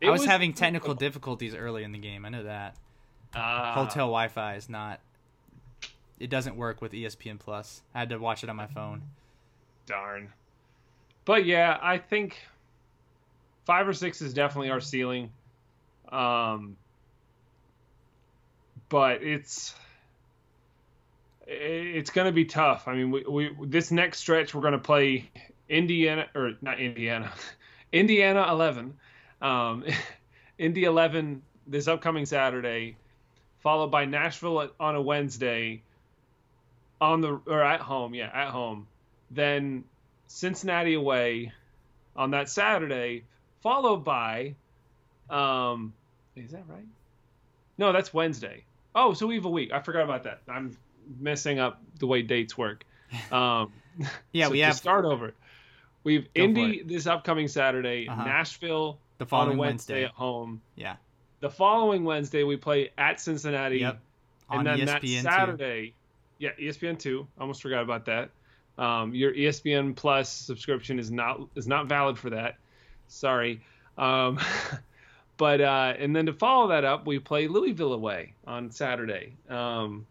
It 0.00 0.08
I 0.08 0.10
was, 0.10 0.22
was, 0.22 0.28
having 0.28 0.52
technical 0.52 0.94
difficulties 0.94 1.54
early 1.54 1.82
in 1.82 1.92
the 1.92 1.98
game. 1.98 2.26
I 2.26 2.28
know 2.28 2.44
that. 2.44 2.76
Uh, 3.34 3.72
Hotel 3.74 4.06
Wi-Fi 4.06 4.56
is 4.56 4.68
not. 4.68 5.00
It 6.18 6.30
doesn't 6.30 6.56
work 6.56 6.80
with 6.80 6.92
ESPN 6.92 7.38
Plus. 7.38 7.82
I 7.94 8.00
had 8.00 8.10
to 8.10 8.18
watch 8.18 8.42
it 8.42 8.50
on 8.50 8.56
my 8.56 8.66
phone. 8.66 9.02
Darn. 9.86 10.32
But 11.24 11.44
yeah, 11.44 11.78
I 11.80 11.98
think 11.98 12.38
five 13.66 13.86
or 13.86 13.92
six 13.92 14.22
is 14.22 14.32
definitely 14.32 14.70
our 14.70 14.80
ceiling. 14.80 15.30
Um, 16.10 16.76
but 18.88 19.22
it's 19.22 19.74
it's 21.46 22.10
going 22.10 22.26
to 22.26 22.32
be 22.32 22.44
tough. 22.44 22.88
I 22.88 22.94
mean, 22.94 23.10
we, 23.10 23.24
we 23.24 23.66
this 23.66 23.90
next 23.90 24.20
stretch 24.20 24.54
we're 24.54 24.62
going 24.62 24.72
to 24.72 24.78
play 24.78 25.30
Indiana 25.68 26.26
or 26.34 26.52
not 26.62 26.78
Indiana, 26.80 27.32
Indiana 27.92 28.46
11, 28.48 28.94
um, 29.42 29.84
Indy 30.58 30.84
11 30.84 31.42
this 31.66 31.88
upcoming 31.88 32.26
Saturday, 32.26 32.96
followed 33.58 33.90
by 33.90 34.04
Nashville 34.04 34.70
on 34.78 34.94
a 34.94 35.02
Wednesday, 35.02 35.82
on 37.00 37.20
the 37.20 37.40
or 37.46 37.62
at 37.62 37.80
home, 37.80 38.14
yeah, 38.14 38.30
at 38.32 38.48
home. 38.48 38.86
Then 39.30 39.84
Cincinnati 40.28 40.94
away 40.94 41.52
on 42.14 42.30
that 42.30 42.48
Saturday, 42.48 43.24
followed 43.66 44.04
by, 44.04 44.54
um, 45.28 45.92
is 46.36 46.52
that 46.52 46.62
right? 46.68 46.84
No, 47.78 47.92
that's 47.92 48.14
Wednesday. 48.14 48.62
Oh, 48.94 49.12
so 49.12 49.26
we 49.26 49.34
have 49.34 49.44
a 49.44 49.50
week. 49.50 49.72
I 49.72 49.80
forgot 49.80 50.04
about 50.04 50.22
that. 50.22 50.40
I'm 50.48 50.76
messing 51.20 51.58
up 51.58 51.82
the 51.98 52.06
way 52.06 52.22
dates 52.22 52.56
work. 52.56 52.84
Um, 53.32 53.72
yeah, 54.32 54.46
so 54.46 54.50
we 54.52 54.58
have 54.60 54.72
to 54.74 54.78
start 54.78 55.04
over. 55.04 55.32
We've 56.04 56.24
Go 56.34 56.42
Indy 56.42 56.82
this 56.84 57.06
upcoming 57.08 57.48
Saturday, 57.48 58.06
Uh-huh. 58.08 58.24
Nashville 58.24 58.98
The 59.18 59.24
on 59.24 59.28
following 59.28 59.58
Wednesday, 59.58 59.94
Wednesday. 59.94 60.04
at 60.04 60.10
home. 60.12 60.60
Yeah. 60.76 60.96
The 61.40 61.50
following 61.50 62.04
Wednesday 62.04 62.42
we 62.44 62.56
play 62.56 62.90
at 62.98 63.20
Cincinnati. 63.20 63.78
Yep. 63.78 63.98
And 64.50 64.68
On 64.68 64.76
E 64.76 64.78
then 64.78 64.86
that 64.86 65.02
ESPN 65.02 65.16
too. 65.16 65.22
Saturday, 65.22 65.94
yeah, 66.38 66.50
E 66.58 66.68
ESPN 66.68 66.98
two. 66.98 67.26
Almost 67.40 67.62
forgot 67.62 67.82
about 67.82 68.04
that. 68.06 68.30
Um, 68.78 69.14
your 69.14 69.32
ESPN 69.32 69.94
Plus 69.96 70.28
subscription 70.30 70.98
is 71.00 71.10
not 71.10 71.40
is 71.56 71.66
not 71.66 71.86
valid 71.88 72.16
for 72.18 72.30
that. 72.30 72.56
Sorry. 73.08 73.60
Um, 73.98 74.38
but 75.36 75.60
uh, 75.60 75.94
and 75.98 76.14
then 76.14 76.26
to 76.26 76.32
follow 76.32 76.68
that 76.68 76.84
up, 76.84 77.06
we 77.06 77.18
play 77.18 77.48
Louisville 77.48 77.92
away 77.92 78.32
on 78.46 78.70
Saturday. 78.70 79.32
Um, 79.48 80.06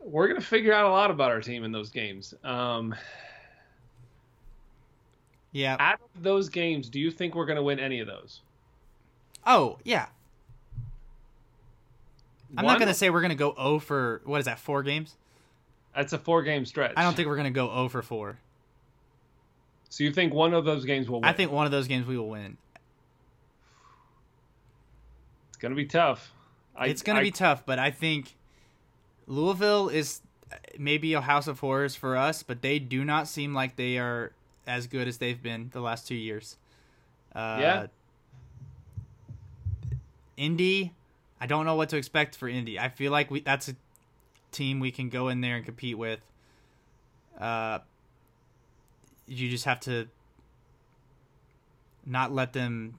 we're 0.00 0.28
gonna 0.28 0.40
figure 0.40 0.72
out 0.72 0.86
a 0.86 0.90
lot 0.90 1.10
about 1.10 1.30
our 1.30 1.40
team 1.40 1.64
in 1.64 1.72
those 1.72 1.90
games. 1.90 2.34
Um, 2.44 2.94
Yeah. 5.52 5.76
out 5.80 6.00
of 6.14 6.22
those 6.22 6.48
games, 6.48 6.88
do 6.88 7.00
you 7.00 7.10
think 7.10 7.34
we're 7.34 7.46
gonna 7.46 7.62
win 7.62 7.78
any 7.80 8.00
of 8.00 8.06
those? 8.06 8.40
Oh 9.46 9.78
yeah. 9.84 10.06
I'm 12.56 12.64
not 12.64 12.78
gonna 12.78 12.94
say 12.94 13.10
we're 13.10 13.20
gonna 13.20 13.34
go 13.34 13.54
0 13.56 13.78
for 13.80 14.22
what 14.24 14.38
is 14.38 14.46
that? 14.46 14.58
Four 14.58 14.82
games? 14.82 15.16
That's 15.94 16.12
a 16.12 16.18
four 16.18 16.42
game 16.42 16.64
stretch. 16.64 16.94
I 16.96 17.02
don't 17.02 17.14
think 17.14 17.28
we're 17.28 17.36
gonna 17.36 17.50
go 17.50 17.66
0 17.68 17.88
for 17.88 18.02
four. 18.02 18.38
So. 19.88 20.04
You 20.04 20.12
think 20.12 20.32
one 20.34 20.54
of 20.54 20.64
those 20.64 20.84
games 20.84 21.08
will 21.08 21.20
win? 21.20 21.28
I 21.28 21.32
think 21.32 21.50
one 21.50 21.66
of 21.66 21.72
those 21.72 21.88
games 21.88 22.06
we 22.06 22.16
will 22.16 22.28
win. 22.28 22.56
it's 25.48 25.56
gonna 25.58 25.74
be 25.74 25.86
tough. 25.86 26.32
I, 26.76 26.86
it's 26.86 27.02
gonna 27.02 27.20
be 27.20 27.30
tough, 27.30 27.66
but 27.66 27.78
I 27.78 27.90
think 27.90 28.36
Louisville 29.26 29.88
is 29.88 30.20
maybe 30.78 31.12
a 31.14 31.20
house 31.20 31.46
of 31.46 31.60
horrors 31.60 31.94
for 31.94 32.16
us, 32.16 32.42
but 32.42 32.62
they 32.62 32.78
do 32.78 33.04
not 33.04 33.28
seem 33.28 33.54
like 33.54 33.76
they 33.76 33.98
are 33.98 34.32
as 34.66 34.86
good 34.86 35.08
as 35.08 35.18
they've 35.18 35.42
been 35.42 35.70
the 35.72 35.80
last 35.80 36.06
two 36.06 36.14
years. 36.14 36.56
Uh, 37.34 37.58
Yeah. 37.60 37.86
Indy, 40.36 40.94
I 41.40 41.46
don't 41.46 41.66
know 41.66 41.74
what 41.74 41.88
to 41.88 41.96
expect 41.96 42.36
for 42.36 42.48
Indy. 42.48 42.78
I 42.78 42.88
feel 42.88 43.10
like 43.10 43.28
we 43.30 43.40
that's 43.40 43.68
a 43.68 43.74
team 44.52 44.78
we 44.78 44.92
can 44.92 45.08
go 45.08 45.28
in 45.28 45.40
there 45.40 45.56
and 45.56 45.64
compete 45.64 45.98
with. 45.98 46.20
Uh, 47.38 47.80
you 49.28 49.48
just 49.48 49.64
have 49.64 49.80
to 49.80 50.08
not 52.04 52.32
let 52.32 52.52
them, 52.52 52.98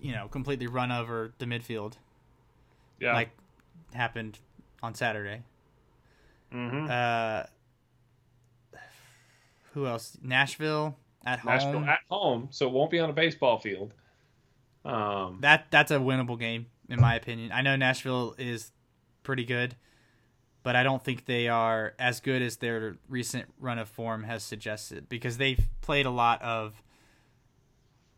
you 0.00 0.12
know, 0.12 0.28
completely 0.28 0.66
run 0.66 0.92
over 0.92 1.32
the 1.38 1.44
midfield 1.46 1.94
yeah. 3.00 3.14
like 3.14 3.30
happened 3.92 4.38
on 4.82 4.94
Saturday. 4.94 5.42
Mhm. 6.52 6.88
Uh, 6.88 7.46
who 9.72 9.86
else? 9.86 10.16
Nashville 10.22 10.96
at 11.26 11.40
home. 11.40 11.52
Nashville 11.52 11.84
at 11.84 12.00
home, 12.08 12.48
so 12.50 12.66
it 12.66 12.72
won't 12.72 12.90
be 12.90 13.00
on 13.00 13.10
a 13.10 13.12
baseball 13.12 13.58
field. 13.58 13.94
Um, 14.84 15.38
that 15.40 15.66
that's 15.70 15.90
a 15.90 15.96
winnable 15.96 16.38
game 16.38 16.66
in 16.88 17.00
my 17.00 17.14
opinion. 17.14 17.50
I 17.52 17.62
know 17.62 17.76
Nashville 17.76 18.34
is 18.38 18.70
pretty 19.22 19.44
good, 19.44 19.74
but 20.64 20.74
I 20.74 20.82
don't 20.82 21.04
think 21.04 21.26
they 21.26 21.46
are 21.46 21.94
as 21.98 22.18
good 22.20 22.42
as 22.42 22.56
their 22.56 22.96
recent 23.08 23.46
run 23.60 23.78
of 23.78 23.88
form 23.88 24.24
has 24.24 24.42
suggested 24.42 25.08
because 25.08 25.36
they've 25.36 25.60
played 25.82 26.06
a 26.06 26.10
lot 26.10 26.42
of 26.42 26.82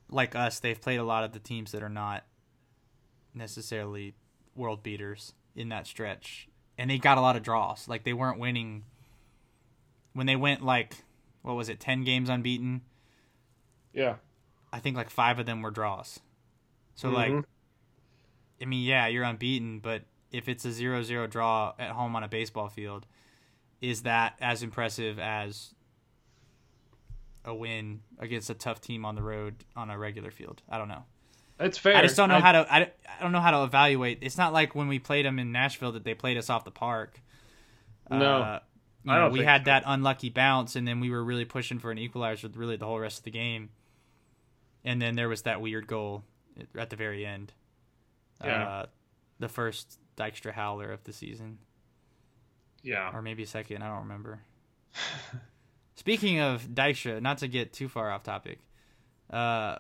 like 0.09 0.35
us, 0.35 0.61
they've 0.61 0.81
played 0.81 0.99
a 0.99 1.05
lot 1.05 1.25
of 1.25 1.33
the 1.33 1.39
teams 1.41 1.73
that 1.73 1.83
are 1.83 1.89
not 1.91 2.25
necessarily 3.35 4.15
world 4.55 4.83
beaters 4.83 5.35
in 5.55 5.69
that 5.69 5.87
stretch. 5.87 6.49
And 6.79 6.89
they 6.89 6.99
got 6.99 7.19
a 7.19 7.21
lot 7.21 7.37
of 7.37 7.43
draws. 7.43 7.89
Like 7.89 8.05
they 8.05 8.13
weren't 8.13 8.39
winning 8.39 8.85
when 10.15 10.27
they 10.27 10.37
went 10.37 10.63
like 10.65 10.95
what 11.43 11.55
was 11.55 11.69
it, 11.69 11.79
10 11.79 12.05
games 12.05 12.29
unbeaten? 12.29 12.81
yeah, 13.93 14.17
I 14.73 14.79
think 14.81 14.97
like 14.97 15.11
5 15.11 15.39
of 15.39 15.47
them 15.47 15.63
were 15.63 15.71
draws. 15.71 16.21
So 16.95 17.09
like 17.11 17.33
Mhm. 17.33 17.45
I 18.61 18.65
mean, 18.65 18.85
yeah, 18.85 19.07
you're 19.07 19.25
unbeaten, 19.25 19.81
but 19.81 20.03
if 20.33 20.49
it's 20.49 20.65
a 20.65 20.69
0-0 20.69 21.31
draw 21.31 21.73
at 21.79 21.91
home 21.91 22.17
on 22.17 22.23
a 22.23 22.29
baseball 22.29 22.69
field, 22.69 23.07
is 23.81 24.03
that 24.03 24.35
as 24.41 24.63
impressive 24.63 25.19
as 25.19 25.75
a 27.45 27.55
win 27.55 28.01
against 28.19 28.51
a 28.51 28.55
tough 28.55 28.81
team 28.81 29.05
on 29.05 29.15
the 29.15 29.23
road 29.23 29.55
on 29.77 29.91
a 29.91 29.99
regular 29.99 30.31
field? 30.31 30.63
I 30.69 30.79
don't 30.79 30.89
know. 30.89 31.05
that's 31.59 31.79
fair. 31.79 31.97
I 31.97 32.03
just 32.03 32.17
don't 32.17 32.29
know 32.29 32.37
I- 32.37 32.41
how 32.41 32.53
to. 32.53 32.73
I, 32.73 32.79
I 33.19 33.23
don't 33.23 33.33
know 33.33 33.41
how 33.41 33.53
to 33.53 33.63
evaluate. 33.65 34.19
It's 34.23 34.37
not 34.37 34.53
like 34.53 34.75
when 34.75 34.89
we 34.89 34.99
played 34.99 35.25
them 35.27 35.39
in 35.39 35.53
Nashville 35.53 35.93
that 35.93 36.05
they 36.05 36.15
played 36.15 36.37
us 36.37 36.51
off 36.51 36.65
the 36.65 36.71
park. 36.71 37.21
No, 38.11 38.17
Uh, 38.43 38.61
I 39.09 39.19
don't 39.19 39.33
we 39.33 39.43
had 39.43 39.63
so. 39.63 39.65
that 39.71 39.83
unlucky 39.87 40.31
bounce, 40.31 40.77
and 40.77 40.87
then 40.87 41.01
we 41.01 41.11
were 41.11 41.23
really 41.25 41.45
pushing 41.45 41.79
for 41.79 41.91
an 41.91 41.99
equalizer 41.99 42.49
really 42.55 42.77
the 42.77 42.87
whole 42.87 42.99
rest 43.01 43.19
of 43.19 43.25
the 43.25 43.31
game. 43.31 43.71
And 44.85 45.01
then 45.03 45.17
there 45.17 45.29
was 45.29 45.43
that 45.43 45.61
weird 45.61 45.87
goal 45.87 46.23
at 46.77 46.91
the 46.91 46.97
very 46.97 47.25
end. 47.27 47.53
Yeah. 48.45 48.69
Uh, 48.69 48.87
the 49.41 49.49
first 49.49 49.99
Dykstra 50.17 50.53
howler 50.53 50.91
of 50.93 51.05
the 51.05 51.13
season, 51.13 51.59
Yeah, 52.83 53.11
or 53.13 53.23
maybe 53.23 53.45
second. 53.45 53.83
I 53.83 53.89
don't 53.89 54.03
remember. 54.05 54.41
Speaking 55.95 56.41
of 56.41 56.67
Dykstra, 56.69 57.21
not 57.21 57.39
to 57.39 57.49
get 57.49 57.73
too 57.73 57.89
far 57.89 58.11
off 58.11 58.23
topic, 58.23 58.59
uh, 59.31 59.77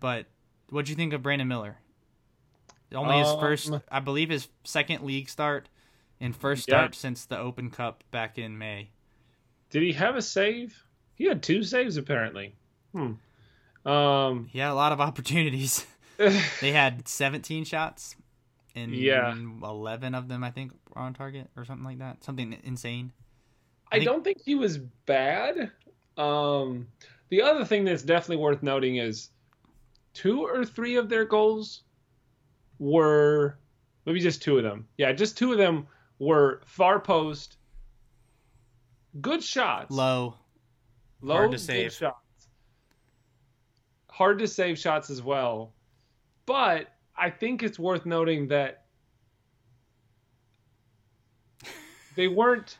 but 0.00 0.26
what'd 0.70 0.88
you 0.88 0.94
think 0.96 1.12
of 1.12 1.22
Brandon 1.22 1.48
Miller? 1.48 1.76
Only 2.94 3.18
his 3.18 3.32
first, 3.40 3.70
Um, 3.72 3.82
I 3.90 4.00
believe, 4.00 4.28
his 4.28 4.48
second 4.64 5.02
league 5.04 5.30
start 5.30 5.68
and 6.20 6.36
first 6.36 6.68
Yeah. 6.68 6.74
start 6.76 6.94
since 6.94 7.24
the 7.24 7.38
Open 7.38 7.70
Cup 7.70 8.04
back 8.10 8.38
in 8.38 8.58
May. 8.58 8.90
did 9.70 9.82
he 9.82 9.92
have 9.94 10.16
a 10.16 10.22
save? 10.22 10.84
He 11.14 11.24
had 11.24 11.42
two 11.42 11.62
saves 11.62 11.96
apparently. 11.96 12.54
Hmm. 12.92 13.14
Um. 13.88 14.46
He 14.48 14.58
had 14.58 14.70
a 14.70 14.74
lot 14.74 14.92
of 14.92 15.00
opportunities. 15.00 15.86
they 16.60 16.72
had 16.72 17.08
17 17.08 17.64
shots, 17.64 18.14
and 18.74 18.94
Yeah. 18.94 19.32
11 19.34 20.14
of 20.14 20.28
them, 20.28 20.42
I 20.44 20.50
think, 20.50 20.72
were 20.94 21.00
on 21.02 21.14
target 21.14 21.48
or 21.56 21.64
something 21.64 21.84
like 21.84 21.98
that. 21.98 22.22
Something 22.24 22.58
insane. 22.64 23.12
I 23.90 23.96
think- 23.96 24.04
don't 24.06 24.24
think 24.24 24.40
he 24.44 24.54
was 24.54 24.78
bad. 24.78 25.70
Um, 26.16 26.88
the 27.28 27.42
other 27.42 27.64
thing 27.64 27.84
that's 27.84 28.02
definitely 28.02 28.42
worth 28.42 28.62
noting 28.62 28.96
is 28.96 29.30
two 30.14 30.42
or 30.46 30.64
three 30.64 30.96
of 30.96 31.08
their 31.08 31.24
goals 31.24 31.82
were 32.78 33.58
maybe 34.06 34.20
just 34.20 34.42
two 34.42 34.56
of 34.58 34.64
them. 34.64 34.88
Yeah, 34.98 35.12
just 35.12 35.36
two 35.38 35.52
of 35.52 35.58
them 35.58 35.86
were 36.18 36.60
far 36.66 36.98
post. 37.00 37.56
Good 39.20 39.42
shots. 39.44 39.90
Low. 39.90 40.36
Low, 41.20 41.34
hard 41.34 41.50
to 41.52 41.56
good 41.56 41.60
save. 41.62 41.92
shots. 41.92 42.48
Hard 44.10 44.38
to 44.40 44.48
save 44.48 44.78
shots 44.78 45.10
as 45.10 45.22
well. 45.22 45.72
But 46.46 46.88
I 47.22 47.30
think 47.30 47.62
it's 47.62 47.78
worth 47.78 48.04
noting 48.04 48.48
that 48.48 48.82
they 52.16 52.26
weren't 52.26 52.78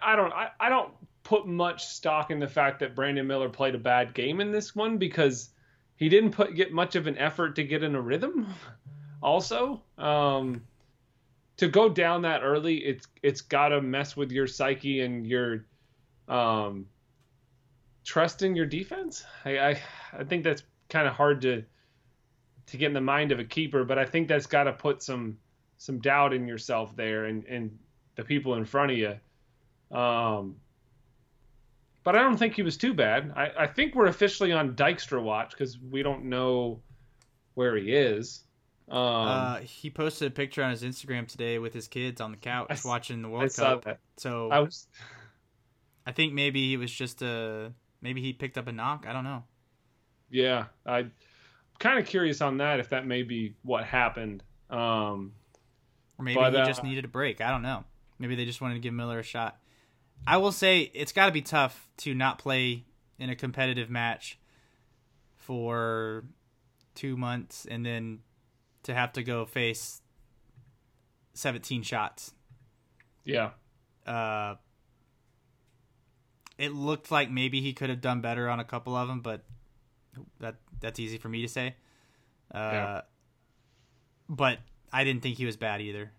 I 0.00 0.14
don't 0.14 0.32
I, 0.32 0.50
I 0.60 0.68
don't 0.68 0.92
put 1.24 1.48
much 1.48 1.86
stock 1.86 2.30
in 2.30 2.38
the 2.38 2.46
fact 2.46 2.78
that 2.78 2.94
Brandon 2.94 3.26
Miller 3.26 3.48
played 3.48 3.74
a 3.74 3.78
bad 3.78 4.14
game 4.14 4.40
in 4.40 4.52
this 4.52 4.76
one 4.76 4.96
because 4.96 5.50
he 5.96 6.08
didn't 6.08 6.30
put 6.30 6.54
get 6.54 6.72
much 6.72 6.94
of 6.94 7.08
an 7.08 7.18
effort 7.18 7.56
to 7.56 7.64
get 7.64 7.82
in 7.82 7.96
a 7.96 8.00
rhythm 8.00 8.46
also. 9.22 9.82
Um 9.98 10.62
to 11.56 11.66
go 11.66 11.88
down 11.88 12.22
that 12.22 12.42
early, 12.44 12.76
it's 12.76 13.08
it's 13.24 13.40
got 13.40 13.70
to 13.70 13.82
mess 13.82 14.16
with 14.16 14.30
your 14.30 14.46
psyche 14.46 15.00
and 15.00 15.26
your 15.26 15.66
um, 16.28 16.86
trust 18.04 18.42
in 18.42 18.54
your 18.54 18.66
defense. 18.66 19.24
I 19.44 19.58
I, 19.58 19.80
I 20.12 20.24
think 20.24 20.44
that's 20.44 20.62
kind 20.88 21.08
of 21.08 21.14
hard 21.14 21.42
to 21.42 21.64
to 22.70 22.76
get 22.76 22.86
in 22.86 22.94
the 22.94 23.00
mind 23.00 23.32
of 23.32 23.38
a 23.38 23.44
keeper, 23.44 23.84
but 23.84 23.98
I 23.98 24.04
think 24.04 24.28
that's 24.28 24.46
got 24.46 24.64
to 24.64 24.72
put 24.72 25.02
some 25.02 25.38
some 25.78 25.98
doubt 25.98 26.32
in 26.32 26.46
yourself 26.46 26.94
there 26.96 27.24
and 27.26 27.44
and 27.46 27.78
the 28.16 28.24
people 28.24 28.54
in 28.54 28.64
front 28.64 28.92
of 28.92 28.98
you. 28.98 29.96
Um, 29.96 30.56
but 32.02 32.16
I 32.16 32.22
don't 32.22 32.36
think 32.36 32.54
he 32.54 32.62
was 32.62 32.76
too 32.76 32.94
bad. 32.94 33.32
I, 33.36 33.50
I 33.60 33.66
think 33.66 33.94
we're 33.94 34.06
officially 34.06 34.52
on 34.52 34.74
Dykstra 34.74 35.22
watch 35.22 35.50
because 35.50 35.78
we 35.78 36.02
don't 36.02 36.24
know 36.24 36.80
where 37.54 37.76
he 37.76 37.94
is. 37.94 38.44
Um, 38.88 38.98
uh, 38.98 39.56
he 39.58 39.90
posted 39.90 40.28
a 40.28 40.30
picture 40.30 40.62
on 40.62 40.70
his 40.70 40.82
Instagram 40.82 41.28
today 41.28 41.58
with 41.58 41.72
his 41.72 41.86
kids 41.86 42.20
on 42.20 42.32
the 42.32 42.36
couch 42.36 42.66
I 42.70 42.76
watching 42.84 43.22
the 43.22 43.28
I 43.28 43.30
World 43.30 43.52
saw 43.52 43.74
Cup. 43.74 43.84
that. 43.84 44.00
So 44.16 44.50
I 44.50 44.60
was 44.60 44.88
I 46.06 46.12
think 46.12 46.32
maybe 46.32 46.68
he 46.68 46.76
was 46.76 46.90
just 46.90 47.22
a 47.22 47.72
maybe 48.00 48.20
he 48.20 48.32
picked 48.32 48.58
up 48.58 48.66
a 48.66 48.72
knock. 48.72 49.04
I 49.06 49.12
don't 49.12 49.24
know. 49.24 49.44
Yeah, 50.30 50.66
I'm 50.86 51.12
kind 51.80 51.98
of 51.98 52.06
curious 52.06 52.40
on 52.40 52.58
that 52.58 52.78
if 52.78 52.90
that 52.90 53.06
may 53.06 53.24
be 53.24 53.56
what 53.62 53.84
happened. 53.84 54.44
Um, 54.70 55.32
Or 56.16 56.24
maybe 56.24 56.36
But, 56.36 56.52
he 56.52 56.58
uh, 56.60 56.66
just 56.66 56.84
needed 56.84 57.04
a 57.04 57.08
break. 57.08 57.40
I 57.40 57.50
don't 57.50 57.62
know. 57.62 57.84
Maybe 58.20 58.36
they 58.36 58.44
just 58.44 58.60
wanted 58.60 58.74
to 58.74 58.80
give 58.80 58.94
Miller 58.94 59.18
a 59.18 59.24
shot. 59.24 59.58
I 60.26 60.36
will 60.36 60.52
say 60.52 60.90
it's 60.94 61.12
got 61.12 61.26
to 61.26 61.32
be 61.32 61.42
tough 61.42 61.88
to 61.98 62.14
not 62.14 62.38
play 62.38 62.84
in 63.18 63.30
a 63.30 63.34
competitive 63.34 63.90
match 63.90 64.38
for 65.34 66.24
two 66.94 67.16
months 67.16 67.66
and 67.68 67.84
then 67.84 68.20
to 68.82 68.94
have 68.94 69.12
to 69.14 69.22
go 69.22 69.46
face 69.46 70.02
17 71.34 71.82
shots. 71.82 72.32
yeah, 73.24 73.50
Uh, 74.06 74.56
it 76.58 76.72
looked 76.72 77.10
like 77.10 77.30
maybe 77.30 77.62
he 77.62 77.72
could 77.72 77.88
have 77.88 78.02
done 78.02 78.20
better 78.20 78.48
on 78.50 78.60
a 78.60 78.64
couple 78.64 78.94
of 78.94 79.08
them, 79.08 79.20
but 79.20 79.44
that 80.40 80.56
that's 80.80 80.98
easy 80.98 81.18
for 81.18 81.28
me 81.28 81.42
to 81.42 81.48
say. 81.48 81.74
Uh, 82.52 82.58
Yeah. 82.58 83.00
But 84.28 84.58
I 84.92 85.04
didn't 85.04 85.22
think 85.22 85.36
he 85.38 85.44
was 85.46 85.56
bad 85.56 85.80
either. 85.80 86.12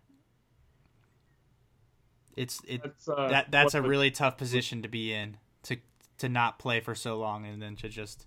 It's 2.35 2.61
it 2.67 2.81
That's, 2.83 3.07
uh, 3.09 3.27
that 3.29 3.51
that's 3.51 3.73
a 3.73 3.81
the- 3.81 3.87
really 3.89 4.11
tough 4.11 4.37
position 4.37 4.81
to 4.83 4.87
be 4.87 5.13
in 5.13 5.37
to 5.63 5.77
to 6.19 6.29
not 6.29 6.59
play 6.59 6.79
for 6.79 6.95
so 6.95 7.17
long 7.17 7.45
and 7.45 7.61
then 7.61 7.75
to 7.77 7.89
just 7.89 8.25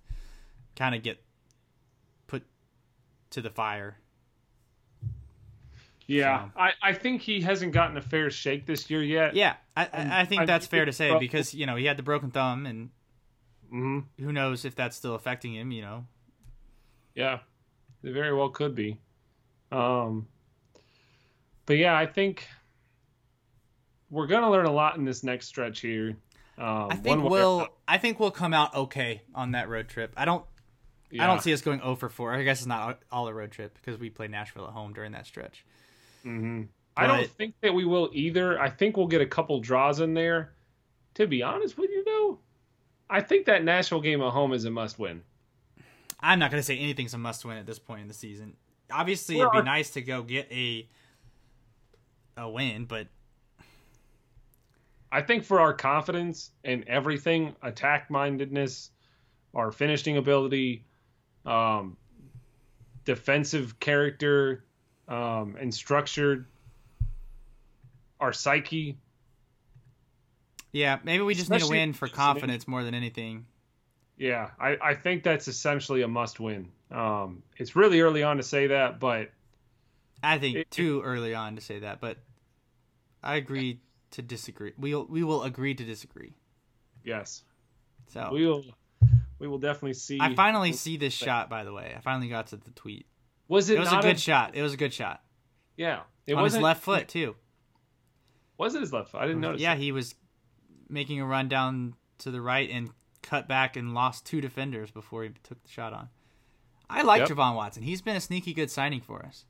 kind 0.77 0.95
of 0.95 1.03
get 1.03 1.23
put 2.27 2.45
to 3.31 3.41
the 3.41 3.51
fire. 3.51 3.97
Yeah, 6.07 6.45
So- 6.49 6.51
I, 6.61 6.73
I 6.83 6.93
think 6.93 7.23
he 7.23 7.41
hasn't 7.41 7.73
gotten 7.73 7.97
a 7.97 8.03
fair 8.03 8.29
shake 8.31 8.67
this 8.67 8.91
year 8.91 9.03
yet. 9.03 9.35
Yeah, 9.35 9.55
I 9.75 9.85
I, 9.85 10.21
I 10.21 10.25
think 10.27 10.43
I 10.43 10.45
that's 10.47 10.67
fair 10.67 10.85
to 10.85 10.93
say 10.93 11.19
because 11.19 11.55
you 11.55 11.65
know 11.65 11.77
he 11.77 11.87
had 11.87 11.97
the 11.97 12.03
broken 12.03 12.31
thumb 12.31 12.67
and 12.67 12.91
hmm 13.75 13.99
who 14.21 14.33
knows 14.33 14.65
if 14.65 14.77
that's 14.77 14.97
still 14.97 15.17
affecting 15.17 15.55
him. 15.55 15.73
You 15.73 15.83
know, 15.83 16.07
Yeah, 17.17 17.41
it 18.05 18.13
very 18.13 18.33
well 18.33 18.49
could 18.51 18.75
be. 18.75 19.01
Um, 19.73 20.29
but 21.67 21.77
yeah, 21.77 21.97
I 21.97 22.07
think 22.07 22.47
we're 24.11 24.29
gonna 24.29 24.51
learn 24.51 24.67
a 24.67 24.73
lot 24.73 24.97
in 24.97 25.05
this 25.05 25.25
next 25.25 25.47
stretch 25.49 25.81
here. 25.81 26.17
Um, 26.57 26.89
I 26.91 26.95
think 26.95 27.21
one 27.21 27.23
way 27.23 27.27
or 27.27 27.31
we'll. 27.31 27.69
I 27.89 27.99
think 27.99 28.21
we'll 28.21 28.31
come 28.31 28.55
out 28.55 28.75
okay 28.75 29.23
on 29.35 29.53
that 29.53 29.69
road 29.69 29.89
trip. 29.89 30.13
I 30.17 30.25
don't 30.25 30.45
I 31.19 31.27
don't 31.27 31.43
see 31.43 31.53
us 31.53 31.61
going 31.61 31.81
0 31.81 31.97
for 31.97 32.09
4. 32.09 32.35
I 32.35 32.43
guess 32.43 32.61
it's 32.61 32.67
not 32.67 33.01
all 33.11 33.29
a 33.29 33.35
road 33.35 33.53
trip 33.53 33.75
because 33.75 34.01
we 34.01 34.11
play 34.11 34.29
Nashville 34.29 34.67
at 34.67 34.73
home 34.73 34.93
during 34.93 35.13
that 35.13 35.27
stretch. 35.27 35.65
Mhm. 36.25 36.69
I 36.97 37.07
don't 37.09 37.29
think 37.29 37.55
that 37.61 37.75
we 37.75 37.85
will 37.85 38.11
either. 38.13 38.61
I 38.61 38.71
think 38.71 38.97
we'll 38.97 39.09
get 39.09 39.21
a 39.21 39.27
couple 39.27 39.59
draws 39.61 39.99
in 40.01 40.15
there. 40.15 40.55
To 41.15 41.27
be 41.27 41.43
honest 41.43 41.77
with 41.77 41.91
you, 41.91 42.05
though, 42.05 42.39
I 43.11 43.21
think 43.21 43.47
that 43.47 43.63
Nashville 43.65 44.01
game 44.01 44.21
at 44.23 44.31
home 44.31 44.53
is 44.53 44.65
a 44.65 44.71
must-win. 44.71 45.23
I'm 46.21 46.39
not 46.39 46.51
going 46.51 46.61
to 46.61 46.65
say 46.67 46.79
anything's 46.79 47.13
a 47.15 47.19
must 47.19 47.45
win 47.45 47.59
at 47.59 47.67
this 47.67 47.79
point 47.79 48.01
in 48.03 48.09
the 48.09 48.15
season. 48.15 48.57
Obviously, 48.91 49.37
Well, 49.37 49.45
it'd 49.45 49.53
be 49.53 49.59
our- 49.59 49.65
nice 49.65 49.91
to 49.91 50.03
go 50.03 50.23
get 50.23 50.51
a 50.51 50.89
a 52.37 52.49
win, 52.51 52.85
but 52.87 53.07
I 55.13 55.23
think 55.23 55.45
for 55.45 55.61
our 55.61 55.73
confidence 55.73 56.51
and 56.65 56.83
everything, 56.89 57.55
attack 57.63 58.11
mindedness, 58.11 58.91
our 59.55 59.71
finishing 59.71 60.17
ability, 60.17 60.85
um, 61.47 61.97
defensive 63.05 63.79
character, 63.79 64.65
um, 65.07 65.57
and 65.61 65.73
structured, 65.73 66.47
our 68.19 68.33
psyche. 68.33 68.99
Yeah, 70.75 70.99
maybe 71.05 71.23
we 71.23 71.35
just 71.35 71.49
need 71.51 71.63
a 71.63 71.67
win 71.69 71.93
for 71.93 72.07
if 72.07 72.11
it's 72.11 72.19
an 72.19 72.25
confidence 72.25 72.69
more 72.69 72.83
than 72.85 72.95
anything. 72.95 73.47
Yeah, 74.19 74.51
I, 74.61 74.77
I 74.83 74.95
think 74.95 75.23
that's 75.23 75.49
essentially 75.49 76.03
a 76.03 76.09
must 76.09 76.39
win. 76.41 76.71
Um, 76.91 77.43
it's 77.57 77.75
really 77.75 78.01
early 78.01 78.23
on 78.23 78.37
to 78.37 78.43
say 78.43 78.67
that, 78.67 79.01
but 79.01 79.31
I 80.23 80.39
think 80.39 80.57
It- 80.57 80.71
too 80.71 81.01
early 81.03 81.35
on 81.35 81.55
to 81.57 81.61
say 81.63 81.79
that, 81.79 82.01
but 82.01 82.19
I 83.23 83.37
agree 83.37 83.81
to 84.13 84.23
disagree. 84.23 84.73
We'll 84.79 85.07
we 85.07 85.23
will 85.25 85.43
agree 85.45 85.75
to 85.75 85.85
disagree. 85.85 86.35
yes, 87.05 87.43
So 88.09 88.31
we 88.33 88.47
will 88.47 88.65
we 89.39 89.49
will 89.49 89.59
definitely 89.59 89.95
see. 89.95 90.19
I 90.21 90.35
finally 90.35 90.73
see 90.73 90.97
this 90.97 91.13
shot. 91.13 91.49
By 91.49 91.65
the 91.65 91.73
way, 91.73 91.95
I 91.97 92.01
finally 92.01 92.29
got 92.29 92.49
to 92.49 92.57
the 92.57 92.71
tweet. 92.73 93.07
was 93.49 93.71
it, 93.71 93.77
It 93.77 93.81
was 93.81 93.89
a 93.89 93.93
not 93.93 94.03
good 94.03 94.21
shot. 94.21 94.55
It 94.55 94.63
was 94.63 94.73
a 94.75 94.77
good 94.77 94.93
shot 94.93 95.23
Yeah, 95.77 96.01
it 96.27 96.35
on 96.35 96.39
his 96.39 96.53
wasn't 96.53 96.65
left 96.65 96.83
foot 96.83 97.09
too. 97.09 97.37
Was 98.59 98.75
it 98.77 98.81
his 98.81 98.93
left 98.93 99.11
foot? 99.11 99.21
I 99.23 99.27
didn't 99.27 99.41
notice. 99.41 99.61
Yeah, 99.61 99.75
that. 99.75 99.81
he 99.83 99.91
was 99.91 100.15
making 100.89 101.21
a 101.21 101.27
run 101.27 101.49
down 101.49 101.95
to 102.19 102.31
the 102.31 102.41
right 102.41 102.69
and 102.71 102.91
cut 103.23 103.49
back 103.49 103.77
and 103.77 103.95
lost 103.95 104.27
two 104.27 104.41
defenders 104.41 104.91
before 104.91 105.23
he 105.25 105.31
took 105.43 105.63
the 105.63 105.69
shot 105.71 105.93
on. 105.93 106.09
I 106.91 107.03
like 107.03 107.21
Yep. 107.21 107.31
Javon 107.31 107.55
Watson. 107.57 107.83
He's 107.83 108.03
been 108.03 108.17
a 108.17 108.21
sneaky 108.21 108.53
good 108.55 108.71
signing 108.71 109.01
for 109.01 109.25
us. 109.25 109.47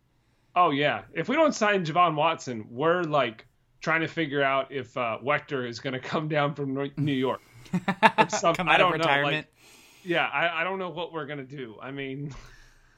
Oh 0.56 0.70
yeah. 0.70 1.02
If 1.12 1.28
we 1.28 1.34
don't 1.36 1.54
sign 1.54 1.84
Javon 1.84 2.14
Watson, 2.14 2.66
we're 2.70 3.02
like 3.02 3.46
trying 3.80 4.00
to 4.02 4.08
figure 4.08 4.42
out 4.42 4.70
if 4.70 4.96
uh, 4.96 5.18
Wechter 5.22 5.68
is 5.68 5.80
going 5.80 5.92
to 6.00 6.00
come 6.00 6.28
down 6.28 6.54
from 6.54 6.90
New 6.96 7.12
York. 7.12 7.40
some- 8.28 8.54
Come 8.54 8.68
I 8.68 8.74
out 8.74 8.80
of 8.80 8.90
don't 8.92 8.98
know, 9.04 9.22
like- 9.22 9.46
Yeah, 10.04 10.24
I, 10.26 10.60
I 10.60 10.64
don't 10.64 10.78
know 10.78 10.90
what 10.90 11.12
we're 11.12 11.26
going 11.26 11.44
to 11.44 11.56
do. 11.56 11.76
I 11.82 11.90
mean, 11.90 12.32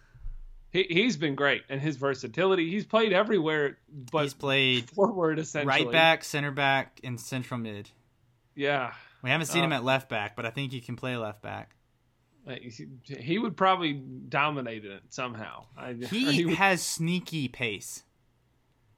he 0.70 0.82
he's 0.89 1.16
been 1.16 1.34
great 1.34 1.62
and 1.70 1.80
his 1.80 1.97
versatility. 1.97 2.70
He's 2.70 2.84
played 2.84 3.12
everywhere, 3.14 3.78
but 4.12 4.24
He's 4.24 4.34
played 4.34 4.91
forward 4.91 5.39
essentially. 5.39 5.84
right 5.84 5.91
back, 5.93 6.24
center 6.24 6.51
back, 6.51 7.01
and 7.03 7.18
central 7.18 7.59
mid. 7.59 7.89
Yeah. 8.57 8.92
We 9.22 9.30
haven't 9.30 9.46
seen 9.46 9.62
him 9.62 9.72
Uh, 9.72 9.76
at 9.76 9.84
left 9.84 10.09
back, 10.09 10.34
but 10.34 10.44
I 10.46 10.50
think 10.50 10.72
he 10.72 10.80
can 10.80 10.96
play 10.96 11.16
left 11.16 11.42
back. 11.42 11.76
He- 12.48 12.86
He 13.20 13.38
would 13.38 13.57
probably 13.57 13.92
dominate 13.92 14.84
it 14.84 15.02
somehow. 15.11 15.66
I, 15.76 15.92
He 16.11 16.44
would- 16.46 16.54
has 16.54 16.82
sneaky 16.82 17.48
pace. 17.48 18.02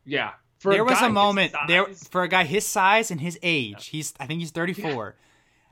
yeah. 0.05 0.33
For 0.59 0.73
there 0.73 0.85
was 0.85 1.01
a 1.01 1.09
moment 1.09 1.55
there 1.69 1.87
for 2.11 2.25
a 2.25 2.29
guy 2.29 2.43
his 2.43 2.67
size 2.67 3.13
and 3.13 3.21
his 3.21 3.39
age. 3.45 3.87
He's 3.87 4.13
I 4.19 4.27
think 4.27 4.41
he's 4.41 4.51
34. 4.51 5.15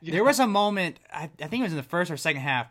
Yeah. 0.03 0.13
There 0.13 0.25
was 0.25 0.39
a 0.39 0.47
moment 0.47 1.01
I, 1.13 1.25
I 1.41 1.47
think 1.49 1.61
it 1.61 1.63
was 1.63 1.73
in 1.73 1.79
the 1.79 1.83
first 1.83 2.11
or 2.11 2.17
second 2.19 2.43
half. 2.43 2.69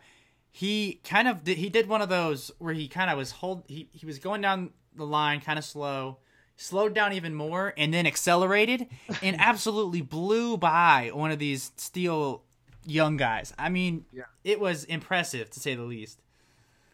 He 0.52 1.02
kind 1.04 1.28
of 1.28 1.44
did, 1.44 1.58
he 1.58 1.70
did 1.70 1.90
one 1.90 2.02
of 2.02 2.08
those 2.08 2.52
where 2.60 2.74
he 2.74 2.88
kind 2.88 3.10
of 3.10 3.18
was 3.18 3.32
hold 3.32 3.64
he, 3.68 3.90
he 3.92 4.06
was 4.06 4.20
going 4.20 4.42
down 4.42 4.70
the 4.96 5.06
line 5.06 5.42
kind 5.42 5.58
of 5.60 5.66
slow, 5.66 6.20
slowed 6.58 6.94
down 6.94 7.14
even 7.14 7.34
more 7.36 7.74
and 7.78 7.94
then 7.94 8.06
accelerated 8.08 8.88
and 9.22 9.36
absolutely 9.40 10.02
blew 10.02 10.58
by 10.58 11.12
one 11.14 11.32
of 11.32 11.40
these 11.40 11.72
steel 11.76 12.42
young 12.86 13.18
guys. 13.18 13.54
I 13.58 13.70
mean, 13.70 14.06
Yeah. 14.14 14.24
it 14.44 14.60
was 14.60 14.84
impressive 14.86 15.50
to 15.52 15.60
say 15.60 15.76
the 15.76 15.84
least. 15.84 16.20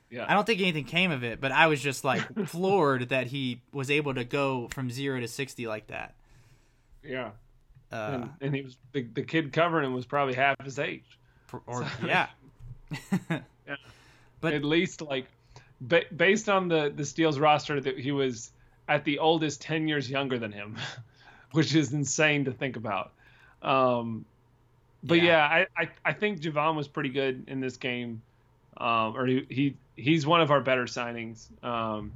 Yeah. 0.09 0.25
I 0.27 0.33
don't 0.33 0.45
think 0.45 0.59
anything 0.61 0.83
came 0.85 1.11
of 1.11 1.23
it, 1.23 1.39
but 1.39 1.51
I 1.51 1.67
was 1.67 1.81
just 1.81 2.03
like 2.03 2.21
floored 2.47 3.09
that 3.09 3.27
he 3.27 3.61
was 3.71 3.89
able 3.91 4.13
to 4.15 4.23
go 4.23 4.67
from 4.73 4.89
0 4.89 5.19
to 5.21 5.27
60 5.27 5.67
like 5.67 5.87
that. 5.87 6.15
yeah. 7.03 7.31
Uh, 7.91 8.11
and, 8.13 8.29
and 8.39 8.55
he 8.55 8.61
was 8.61 8.77
the, 8.93 9.01
the 9.03 9.21
kid 9.21 9.51
covering 9.51 9.85
him 9.85 9.93
was 9.93 10.05
probably 10.05 10.33
half 10.33 10.55
his 10.63 10.79
age. 10.79 11.03
or, 11.53 11.61
or 11.67 11.85
yeah. 12.05 12.27
But- 14.39 14.53
at 14.53 14.63
least 14.63 15.01
like 15.01 15.27
ba- 15.81 16.05
based 16.15 16.49
on 16.49 16.67
the 16.67 16.91
the 16.95 17.05
Steel's 17.05 17.37
roster 17.37 17.79
that 17.79 17.99
he 17.99 18.11
was 18.11 18.51
at 18.91 19.03
the 19.05 19.19
oldest 19.19 19.61
10 19.61 19.87
years 19.87 20.09
younger 20.09 20.37
than 20.37 20.51
him, 20.51 20.75
which 21.51 21.73
is 21.75 21.93
insane 21.93 22.45
to 22.45 22.51
think 22.51 22.75
about. 22.75 23.11
Um 23.61 24.25
but 25.03 25.17
Yeah. 25.17 25.23
yeah, 25.23 25.65
I, 25.77 25.83
I 25.83 25.89
I 26.05 26.13
think 26.13 26.41
Javon 26.41 26.75
was 26.75 26.87
pretty 26.87 27.09
good 27.09 27.45
in 27.47 27.59
this 27.59 27.77
game. 27.77 28.21
Um 28.77 29.15
or 29.17 29.25
he, 29.25 29.45
he 29.49 29.75
he's 29.95 30.25
one 30.27 30.41
of 30.41 30.51
our 30.51 30.61
better 30.61 30.85
signings. 30.85 31.47
Um 31.63 32.11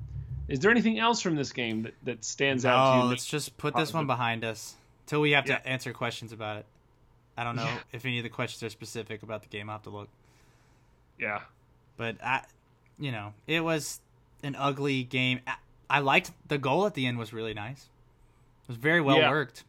is 0.48 0.60
there 0.60 0.70
anything 0.70 1.00
else 1.00 1.22
from 1.22 1.36
this 1.36 1.52
game 1.52 1.84
that, 1.84 1.94
that 2.04 2.24
stands 2.24 2.66
out 2.66 2.92
to 2.92 2.98
Oh, 3.00 3.04
you? 3.04 3.10
let's 3.10 3.26
just 3.26 3.58
put 3.58 3.76
this 3.76 3.94
one 3.94 4.06
behind 4.06 4.44
us 4.44 4.76
till 5.08 5.22
we 5.22 5.32
have 5.32 5.48
Yeah. 5.48 5.58
to 5.58 5.68
answer 5.68 5.92
questions 5.94 6.32
about 6.32 6.58
it. 6.58 6.66
I 7.38 7.44
don't 7.44 7.56
know 7.56 7.64
Yeah. 7.66 7.80
if 7.94 8.06
any 8.06 8.18
of 8.20 8.24
the 8.24 8.30
questions 8.30 8.62
are 8.64 8.70
specific 8.70 9.24
about 9.24 9.42
the 9.42 9.50
game. 9.50 9.70
I'll 9.70 9.76
have 9.78 9.84
to 9.84 9.90
look. 9.90 10.10
Yeah. 11.20 11.42
But 11.98 12.18
I, 12.24 12.44
you 13.00 13.12
know, 13.12 13.34
it 13.48 13.62
was 13.62 14.00
an 14.44 14.56
ugly 14.56 15.04
game. 15.04 15.40
I, 15.90 16.00
liked 16.00 16.32
the 16.48 16.58
goal 16.58 16.86
at 16.86 16.94
the 16.94 17.06
end 17.06 17.18
was 17.18 17.34
really 17.34 17.54
nice. 17.54 17.88
It 18.64 18.70
was 18.70 18.78
very 18.78 19.02
well 19.02 19.18
Yeah. 19.18 19.30
worked. 19.30 19.64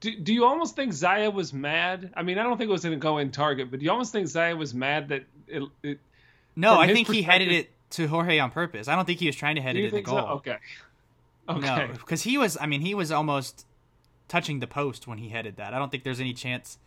Do, 0.00 0.16
do 0.16 0.32
you 0.32 0.44
almost 0.46 0.76
think 0.76 0.92
Zaya 0.92 1.30
was 1.30 1.52
mad? 1.52 2.12
I 2.16 2.22
mean, 2.22 2.38
I 2.38 2.42
don't 2.42 2.56
think 2.56 2.68
it 2.68 2.72
was 2.72 2.82
going 2.82 2.98
to 2.98 3.02
go 3.02 3.18
in 3.18 3.30
target, 3.30 3.70
but 3.70 3.80
do 3.80 3.84
you 3.84 3.90
almost 3.90 4.12
think 4.12 4.28
Zaya 4.28 4.56
was 4.56 4.72
mad 4.72 5.08
that 5.08 5.24
it, 5.46 5.62
it 5.82 5.98
No, 6.56 6.78
I 6.78 6.92
think 6.92 7.08
he 7.08 7.22
headed 7.22 7.52
it 7.52 7.70
to 7.90 8.06
Jorge 8.06 8.38
on 8.38 8.50
purpose. 8.50 8.88
I 8.88 8.96
don't 8.96 9.04
think 9.04 9.18
he 9.18 9.26
was 9.26 9.36
trying 9.36 9.56
to 9.56 9.62
head 9.62 9.76
it 9.76 9.84
in 9.86 9.94
the 9.94 10.00
goal. 10.02 10.16
so? 10.18 10.26
Okay. 10.28 10.56
Okay. 11.48 11.60
No, 11.66 11.88
because 11.92 12.22
he 12.22 12.38
was. 12.38 12.56
I 12.60 12.66
mean, 12.66 12.80
he 12.80 12.94
was 12.94 13.10
almost 13.10 13.66
touching 14.28 14.60
the 14.60 14.66
post 14.66 15.06
when 15.08 15.18
he 15.18 15.28
headed 15.30 15.56
that. 15.56 15.74
I 15.74 15.78
don't 15.78 15.90
think 15.90 16.04
there's 16.04 16.20
any 16.20 16.32
chance 16.32 16.78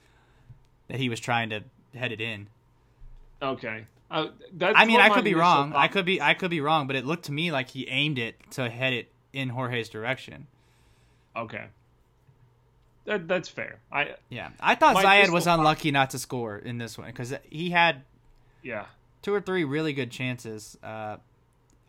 that 0.87 0.97
he 0.97 1.09
was 1.09 1.19
trying 1.19 1.49
to 1.49 1.63
head 1.93 2.11
it 2.11 2.21
in. 2.21 2.47
Okay. 3.41 3.85
Uh, 4.13 4.27
that's 4.53 4.77
I 4.77 4.85
mean, 4.85 4.99
I 4.99 5.09
could 5.09 5.23
be 5.23 5.33
wrong. 5.33 5.73
I 5.73 5.87
could 5.87 6.05
be. 6.05 6.21
I 6.21 6.35
could 6.35 6.51
be 6.51 6.61
wrong. 6.61 6.85
But 6.85 6.95
it 6.95 7.03
looked 7.03 7.25
to 7.25 7.31
me 7.31 7.51
like 7.51 7.69
he 7.69 7.87
aimed 7.87 8.19
it 8.19 8.35
to 8.51 8.69
head 8.69 8.93
it 8.93 9.11
in 9.33 9.49
Jorge's 9.49 9.89
direction. 9.89 10.45
Okay. 11.35 11.65
That 13.05 13.27
that's 13.27 13.49
fair. 13.49 13.79
I 13.91 14.15
Yeah, 14.29 14.49
I 14.59 14.75
thought 14.75 14.95
Zayed 14.97 15.29
was 15.31 15.47
unlucky 15.47 15.89
not 15.89 16.11
to 16.11 16.19
score 16.19 16.57
in 16.57 16.77
this 16.77 16.97
one 16.97 17.07
because 17.07 17.33
he 17.49 17.71
had 17.71 18.03
yeah. 18.61 18.85
two 19.23 19.33
or 19.33 19.41
three 19.41 19.63
really 19.63 19.93
good 19.93 20.11
chances. 20.11 20.77
Uh, 20.83 21.17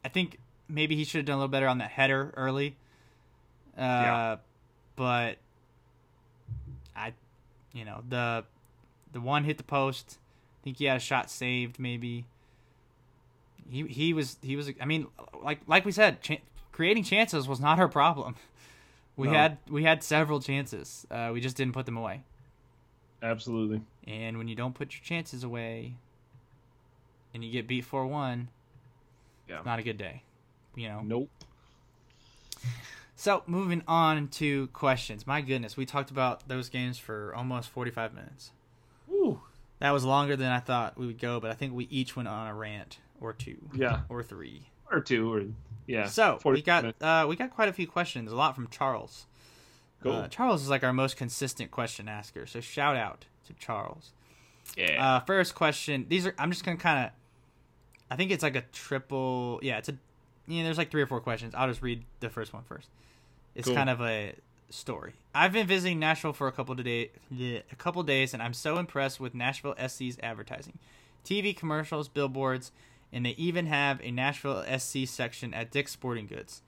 I 0.03 0.09
think 0.09 0.39
maybe 0.67 0.97
he 0.97 1.05
should 1.05 1.19
have 1.19 1.27
done 1.27 1.35
a 1.35 1.39
little 1.39 1.49
better 1.49 1.69
on 1.69 1.79
that 1.79 1.91
header 1.91 2.33
early. 2.37 2.77
Uh, 3.77 3.81
Yeah. 3.81 4.37
But 4.97 5.39
I, 6.97 7.13
you 7.73 7.85
know, 7.85 8.03
the 8.09 8.45
the 9.13 9.21
one 9.21 9.45
hit 9.45 9.59
the 9.59 9.65
post. 9.65 10.19
I 10.65 10.69
think 10.73 10.79
he 10.79 10.87
had 10.87 10.97
a 10.97 11.01
shot 11.01 11.31
saved. 11.31 11.79
Maybe 11.79 12.25
he 13.69 13.83
he 13.87 14.15
was 14.15 14.39
he 14.41 14.57
was. 14.57 14.71
I 14.81 14.87
mean, 14.87 15.09
like 15.43 15.61
like 15.67 15.85
we 15.85 15.93
said, 15.93 16.23
ch- 16.23 16.41
creating 16.73 17.05
chances 17.05 17.47
was 17.47 17.61
not 17.61 17.79
our 17.79 17.89
problem. 17.89 18.37
We 19.17 19.29
No. 19.29 19.35
had 19.35 19.59
we 19.69 19.85
had 19.85 20.03
several 20.03 20.41
chances. 20.41 21.07
Uh, 21.09 21.31
we 21.33 21.41
just 21.41 21.55
didn't 21.57 21.75
put 21.75 21.87
them 21.87 21.97
away. 21.97 22.25
Absolutely. 23.23 23.83
And 24.09 24.39
when 24.39 24.49
you 24.49 24.57
don't 24.57 24.75
put 24.75 24.93
your 24.93 25.05
chances 25.05 25.45
away 25.45 25.95
and 27.33 27.45
you 27.45 27.53
get 27.53 27.69
beat 27.69 27.85
4 27.85 28.07
1, 28.09 28.49
Yeah. 29.49 29.61
not 29.65 29.79
a 29.79 29.83
good 29.85 29.99
day. 29.99 30.25
You 30.75 30.89
know? 30.89 31.03
Nope. 31.05 31.31
So, 33.15 33.45
moving 33.47 33.83
on 33.87 34.27
to 34.29 34.67
questions. 34.69 35.29
My 35.29 35.41
goodness, 35.43 35.77
we 35.77 35.87
talked 35.87 36.11
about 36.11 36.49
those 36.49 36.69
games 36.69 36.99
for 36.99 37.33
almost 37.37 37.69
45 37.71 38.15
minutes. 38.15 38.51
Woo. 39.07 39.41
That 39.85 39.91
was 39.93 40.03
longer 40.03 40.35
than 40.35 40.51
I 40.51 40.61
thought 40.61 40.97
we 40.97 41.07
would 41.07 41.19
go, 41.19 41.41
but 41.41 41.51
I 41.51 41.55
think 41.55 41.75
we 41.75 41.85
each 41.91 42.17
went 42.17 42.27
on 42.27 42.47
a 42.47 42.55
rant 42.55 43.01
or 43.21 43.35
two 43.35 43.59
Yeah. 43.75 44.01
or 44.09 44.23
three. 44.23 44.63
Or 44.91 45.01
two 45.03 45.31
or 45.31 45.43
yeah. 45.87 46.07
So, 46.07 46.39
we 46.43 46.63
got 46.63 46.95
uh, 47.03 47.27
we 47.29 47.37
got 47.37 47.51
quite 47.51 47.69
a 47.69 47.73
few 47.75 47.87
questions, 47.87 48.33
a 48.33 48.35
lot 48.35 48.55
from 48.55 48.69
Charles. 48.69 49.27
Cool. 50.03 50.13
Uh, 50.13 50.29
Charles 50.29 50.63
is 50.63 50.71
like 50.71 50.83
our 50.85 50.95
most 50.95 51.19
consistent 51.19 51.71
question 51.71 52.09
asker, 52.09 52.47
so 52.47 52.61
shout 52.63 52.97
out 52.97 53.27
to 53.47 53.53
Charles. 53.55 54.13
yeah. 54.75 55.17
Uh, 55.17 55.21
first 55.21 55.55
question. 55.55 56.07
These 56.09 56.27
are. 56.29 56.35
I'm 56.39 56.51
just 56.51 56.65
gonna 56.65 56.79
kind 56.79 57.05
of. 57.05 57.11
I 58.11 58.17
think 58.17 58.31
it's 58.31 58.43
like 58.43 58.57
a 58.57 58.63
triple. 58.73 59.61
Yeah, 59.63 59.77
it's 59.77 59.91
a. 59.91 59.99
Yeah, 60.47 60.63
there's 60.65 60.79
like 60.79 60.91
three 60.91 61.03
or 61.03 61.07
four 61.07 61.21
questions. 61.21 61.55
I'll 61.55 61.69
just 61.69 61.83
read 61.83 62.05
the 62.21 62.31
first 62.31 62.55
one 62.55 62.63
first. 62.63 62.89
It's 63.55 63.67
Cool. 63.69 63.77
kind 63.77 63.91
of 63.91 64.01
a 64.01 64.35
story. 64.71 65.15
I've 65.35 65.53
been 65.53 65.67
visiting 65.67 65.99
Nashville 65.99 66.33
for 66.33 66.47
a 66.47 66.53
couple 66.53 66.79
of 66.79 66.85
days. 66.85 67.11
A 67.33 67.77
couple 67.77 68.03
days, 68.03 68.35
and 68.35 68.43
I'm 68.43 68.55
so 68.55 68.79
impressed 68.79 69.21
with 69.21 69.35
Nashville 69.35 69.75
SC's 69.77 70.19
advertising, 70.23 70.79
TV 71.25 71.57
commercials, 71.57 72.09
billboards, 72.09 72.73
and 73.13 73.25
they 73.25 73.31
even 73.31 73.67
have 73.67 74.01
a 74.03 74.11
Nashville 74.11 74.65
SC 74.79 75.07
section 75.07 75.55
at 75.55 75.71
Dick's 75.71 75.93
Sporting 75.93 76.27
Goods. 76.27 76.63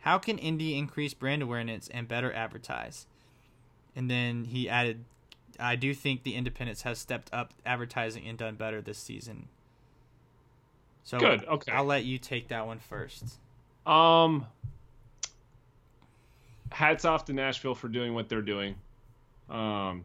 How 0.00 0.18
can 0.18 0.38
Indy 0.38 0.76
increase 0.76 1.12
brand 1.12 1.42
awareness 1.42 1.88
and 1.92 2.08
better 2.08 2.32
advertise? 2.32 3.06
And 3.94 4.10
then 4.10 4.44
he 4.44 4.68
added, 4.68 5.04
I 5.58 5.76
do 5.76 5.92
think 5.92 6.22
the 6.22 6.34
Independence 6.34 6.82
has 6.82 6.98
stepped 6.98 7.28
up 7.32 7.52
advertising 7.66 8.26
and 8.26 8.38
done 8.38 8.54
better 8.54 8.80
this 8.80 8.98
season. 8.98 9.48
So 11.04 11.18
Good, 11.18 11.44
okay. 11.44 11.72
I'll 11.72 11.84
let 11.84 12.04
you 12.04 12.18
take 12.18 12.48
that 12.48 12.66
one 12.66 12.78
first. 12.78 13.38
Um, 13.86 14.46
hats 16.70 17.04
off 17.04 17.24
to 17.26 17.32
Nashville 17.32 17.74
for 17.74 17.88
doing 17.88 18.14
what 18.14 18.28
they're 18.28 18.42
doing. 18.42 18.74
Um, 19.48 20.04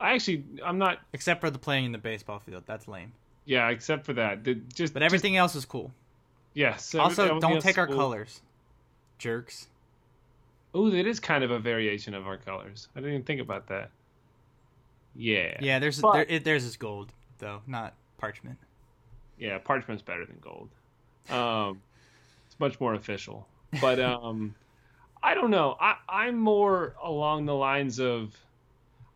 I 0.00 0.14
actually, 0.14 0.44
I'm 0.64 0.78
not. 0.78 0.98
Except 1.12 1.40
for 1.40 1.50
the 1.50 1.58
playing 1.58 1.86
in 1.86 1.92
the 1.92 1.98
baseball 1.98 2.38
field, 2.40 2.64
that's 2.66 2.88
lame. 2.88 3.12
Yeah, 3.44 3.68
except 3.70 4.04
for 4.06 4.12
that. 4.14 4.44
The, 4.44 4.54
just, 4.54 4.94
But 4.94 5.02
everything 5.02 5.36
else 5.36 5.54
is 5.54 5.64
cool. 5.64 5.92
Just, 6.54 6.94
yes. 6.94 6.94
Also, 6.94 7.40
don't 7.40 7.60
take 7.60 7.78
our 7.78 7.86
colors, 7.86 8.40
jerks. 9.18 9.68
Oh, 10.74 10.90
that 10.90 11.06
is 11.06 11.20
kind 11.20 11.44
of 11.44 11.50
a 11.50 11.58
variation 11.58 12.14
of 12.14 12.26
our 12.26 12.36
colors. 12.38 12.88
I 12.96 13.00
didn't 13.00 13.14
even 13.14 13.24
think 13.24 13.40
about 13.40 13.68
that. 13.68 13.90
Yeah. 15.14 15.58
Yeah, 15.60 15.78
there's 15.78 16.00
But- 16.00 16.12
there, 16.12 16.26
it, 16.28 16.44
there's 16.44 16.64
is 16.64 16.76
gold 16.76 17.12
though, 17.38 17.60
not 17.66 17.94
parchment. 18.18 18.58
Yeah, 19.38 19.58
parchment's 19.58 20.02
better 20.02 20.24
than 20.24 20.38
gold. 20.40 20.68
Um, 21.28 21.82
it's 22.46 22.58
much 22.58 22.80
more 22.80 22.94
official. 22.94 23.46
But 23.80 23.98
um, 24.00 24.54
I 25.22 25.34
don't 25.34 25.50
know. 25.50 25.76
I, 25.80 25.96
I'm 26.08 26.38
more 26.38 26.94
along 27.02 27.46
the 27.46 27.54
lines 27.54 28.00
of 28.00 28.36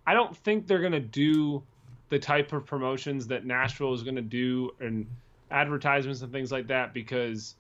I 0.07 0.15
don't 0.15 0.37
think 0.37 0.67
they're 0.67 0.81
gonna 0.81 1.01
do 1.01 1.63
the 2.09 2.19
type 2.19 2.53
of 2.53 2.65
promotions 2.65 3.27
that 3.29 3.45
Nashville 3.45 3.93
is 3.93 4.03
gonna 4.03 4.23
do 4.23 4.71
and 4.81 5.07
advertisements 5.51 6.23
and 6.23 6.33
things 6.33 6.53
like 6.53 6.69
that 6.69 6.95
because 6.95 7.57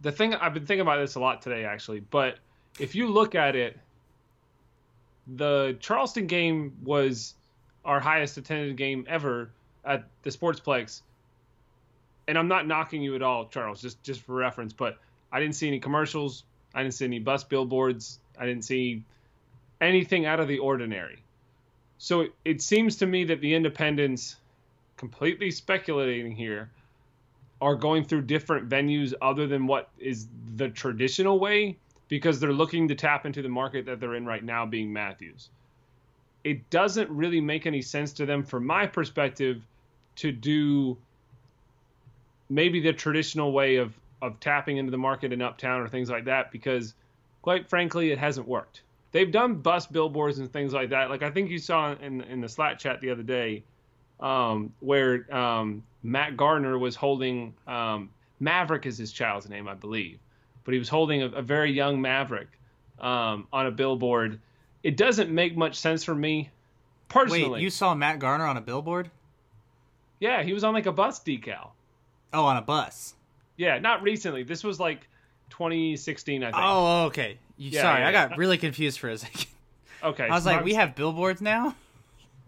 the 0.00 0.12
thing 0.12 0.34
I've 0.34 0.54
been 0.54 0.66
thinking 0.66 0.82
about 0.82 0.98
this 0.98 1.14
a 1.14 1.20
lot 1.20 1.42
today 1.42 1.64
actually. 1.64 2.00
But 2.00 2.38
if 2.78 2.94
you 2.94 3.08
look 3.08 3.34
at 3.34 3.56
it, 3.56 3.78
the 5.36 5.76
Charleston 5.80 6.26
game 6.26 6.76
was 6.82 7.34
our 7.84 8.00
highest 8.00 8.38
attended 8.38 8.76
game 8.76 9.04
ever 9.08 9.50
at 9.84 10.04
the 10.22 10.30
Sportsplex. 10.30 11.02
And 12.28 12.38
I'm 12.38 12.48
not 12.48 12.66
knocking 12.66 13.02
you 13.02 13.14
at 13.14 13.22
all, 13.22 13.46
Charles, 13.46 13.82
just 13.82 14.02
just 14.02 14.22
for 14.22 14.34
reference, 14.34 14.72
but 14.72 14.98
I 15.32 15.40
didn't 15.40 15.56
see 15.56 15.68
any 15.68 15.80
commercials, 15.80 16.44
I 16.74 16.82
didn't 16.82 16.94
see 16.94 17.04
any 17.04 17.18
bus 17.18 17.44
billboards, 17.44 18.18
I 18.38 18.46
didn't 18.46 18.64
see 18.64 19.02
anything 19.80 20.26
out 20.26 20.40
of 20.40 20.48
the 20.48 20.58
ordinary. 20.58 21.18
So 21.98 22.22
it, 22.22 22.32
it 22.44 22.62
seems 22.62 22.96
to 22.96 23.06
me 23.06 23.24
that 23.24 23.40
the 23.40 23.54
Independence, 23.54 24.36
completely 24.96 25.50
speculating 25.50 26.32
here, 26.32 26.70
are 27.60 27.76
going 27.76 28.04
through 28.04 28.22
different 28.22 28.68
venues 28.68 29.14
other 29.22 29.46
than 29.46 29.66
what 29.66 29.88
is 29.98 30.26
the 30.56 30.68
traditional 30.68 31.38
way 31.38 31.76
because 32.08 32.40
they're 32.40 32.52
looking 32.52 32.88
to 32.88 32.94
tap 32.94 33.24
into 33.24 33.40
the 33.40 33.48
market 33.48 33.86
that 33.86 34.00
they're 34.00 34.16
in 34.16 34.26
right 34.26 34.44
now, 34.44 34.66
being 34.66 34.92
Matthews. 34.92 35.48
It 36.44 36.68
doesn't 36.70 37.08
really 37.08 37.40
make 37.40 37.66
any 37.66 37.80
sense 37.80 38.12
to 38.14 38.26
them, 38.26 38.42
from 38.42 38.66
my 38.66 38.86
perspective, 38.86 39.62
to 40.16 40.32
do 40.32 40.98
maybe 42.50 42.80
the 42.80 42.92
traditional 42.92 43.52
way 43.52 43.76
of 43.76 43.94
of 44.22 44.40
tapping 44.40 44.78
into 44.78 44.90
the 44.90 44.98
market 44.98 45.32
in 45.32 45.42
uptown 45.42 45.82
or 45.82 45.88
things 45.88 46.08
like 46.08 46.24
that 46.24 46.50
because 46.50 46.94
quite 47.42 47.68
frankly 47.68 48.10
it 48.10 48.18
hasn't 48.18 48.48
worked. 48.48 48.82
They've 49.10 49.30
done 49.30 49.56
bus 49.56 49.86
billboards 49.86 50.38
and 50.38 50.50
things 50.50 50.72
like 50.72 50.90
that. 50.90 51.10
Like 51.10 51.22
i 51.22 51.30
think 51.30 51.50
you 51.50 51.58
saw 51.58 51.92
in 51.92 52.22
in 52.22 52.40
the 52.40 52.48
slack 52.48 52.78
chat 52.78 53.00
the 53.02 53.10
other 53.10 53.22
day 53.22 53.64
um, 54.20 54.72
where 54.80 55.26
um, 55.34 55.82
matt 56.02 56.36
gardner 56.36 56.78
was 56.78 56.96
holding 56.96 57.54
um, 57.66 58.08
maverick 58.40 58.86
is 58.86 58.96
his 58.96 59.12
child's 59.12 59.48
name 59.48 59.68
i 59.68 59.74
believe 59.74 60.18
but 60.64 60.72
he 60.72 60.78
was 60.78 60.88
holding 60.88 61.22
a, 61.22 61.26
a 61.26 61.42
very 61.42 61.72
young 61.72 62.00
maverick 62.00 62.48
um, 63.00 63.46
on 63.52 63.66
a 63.66 63.70
billboard. 63.70 64.40
It 64.82 64.96
doesn't 64.96 65.30
make 65.30 65.56
much 65.56 65.76
sense 65.76 66.04
for 66.04 66.14
me 66.14 66.50
personally. 67.08 67.50
Wait, 67.50 67.62
you 67.62 67.70
saw 67.70 67.94
Matt 67.94 68.18
Garner 68.18 68.46
on 68.46 68.56
a 68.56 68.60
billboard? 68.60 69.10
yeah 70.20 70.44
he 70.44 70.52
was 70.52 70.62
on 70.62 70.72
like 70.72 70.86
a 70.86 70.92
bus 70.92 71.18
decal. 71.20 71.70
Oh, 72.32 72.44
on 72.44 72.56
a 72.56 72.62
bus. 72.62 73.14
Yeah, 73.56 73.78
not 73.78 74.02
recently. 74.02 74.42
This 74.42 74.64
was 74.64 74.80
like 74.80 75.06
2016, 75.50 76.42
I 76.42 76.46
think. 76.46 76.56
Oh, 76.58 77.04
okay. 77.06 77.38
You, 77.56 77.70
Yeah, 77.70 77.82
sorry, 77.82 78.00
yeah, 78.00 78.08
I 78.08 78.12
got 78.12 78.36
really 78.38 78.58
confused 78.58 78.98
for 78.98 79.08
a 79.08 79.18
second. 79.18 79.46
okay. 80.02 80.24
I 80.24 80.34
was 80.34 80.44
so 80.44 80.48
like, 80.50 80.56
I'm- 80.58 80.64
we 80.64 80.74
have 80.74 80.94
billboards 80.94 81.40
now. 81.40 81.74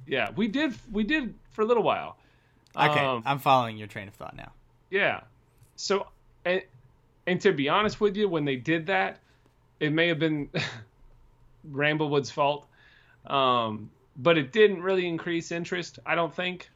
Yeah, 0.06 0.30
we 0.36 0.48
did. 0.48 0.74
We 0.92 1.04
did 1.04 1.34
for 1.52 1.62
a 1.62 1.64
little 1.64 1.82
while. 1.82 2.16
Okay, 2.76 3.00
Um, 3.00 3.22
I'm 3.24 3.38
following 3.38 3.76
your 3.76 3.86
train 3.86 4.08
of 4.08 4.14
thought 4.14 4.36
now. 4.36 4.52
yeah. 4.90 5.20
So, 5.76 6.06
and 6.44 6.62
and 7.26 7.40
to 7.40 7.52
be 7.52 7.68
honest 7.68 8.00
with 8.00 8.16
you, 8.16 8.28
when 8.28 8.44
they 8.44 8.56
did 8.56 8.86
that, 8.86 9.18
it 9.80 9.92
may 9.92 10.08
have 10.08 10.18
been 10.18 10.50
Ramblewood's 11.70 12.30
fault, 12.30 12.66
um, 13.26 13.90
but 14.16 14.36
it 14.38 14.52
didn't 14.52 14.82
really 14.82 15.06
increase 15.08 15.50
interest. 15.52 15.98
I 16.04 16.14
don't 16.14 16.34
think. 16.34 16.68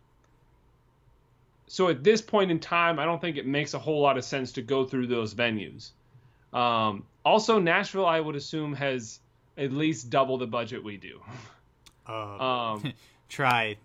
So 1.69 1.89
at 1.89 2.03
this 2.03 2.21
point 2.23 2.51
in 2.51 2.59
time, 2.61 2.99
I 2.99 3.05
don't 3.05 3.21
think 3.21 3.37
it 3.37 3.47
makes 3.47 3.75
a 3.75 3.79
whole 3.79 4.01
lot 4.01 4.17
of 4.19 4.25
sense 4.25 4.53
to 4.53 4.63
go 4.63 4.85
through 4.85 5.07
those 5.09 5.35
venues. 5.35 5.91
Um, 6.53 7.05
also, 7.25 7.59
Nashville, 7.59 8.07
I 8.07 8.19
would 8.21 8.37
assume, 8.37 8.73
has 8.75 9.21
at 9.57 9.73
least 9.73 10.09
double 10.11 10.39
the 10.39 10.47
budget 10.47 10.83
we 10.83 10.97
do. 10.97 11.21
Uh, 12.07 12.13
Um, 12.81 12.93
try. 13.29 13.77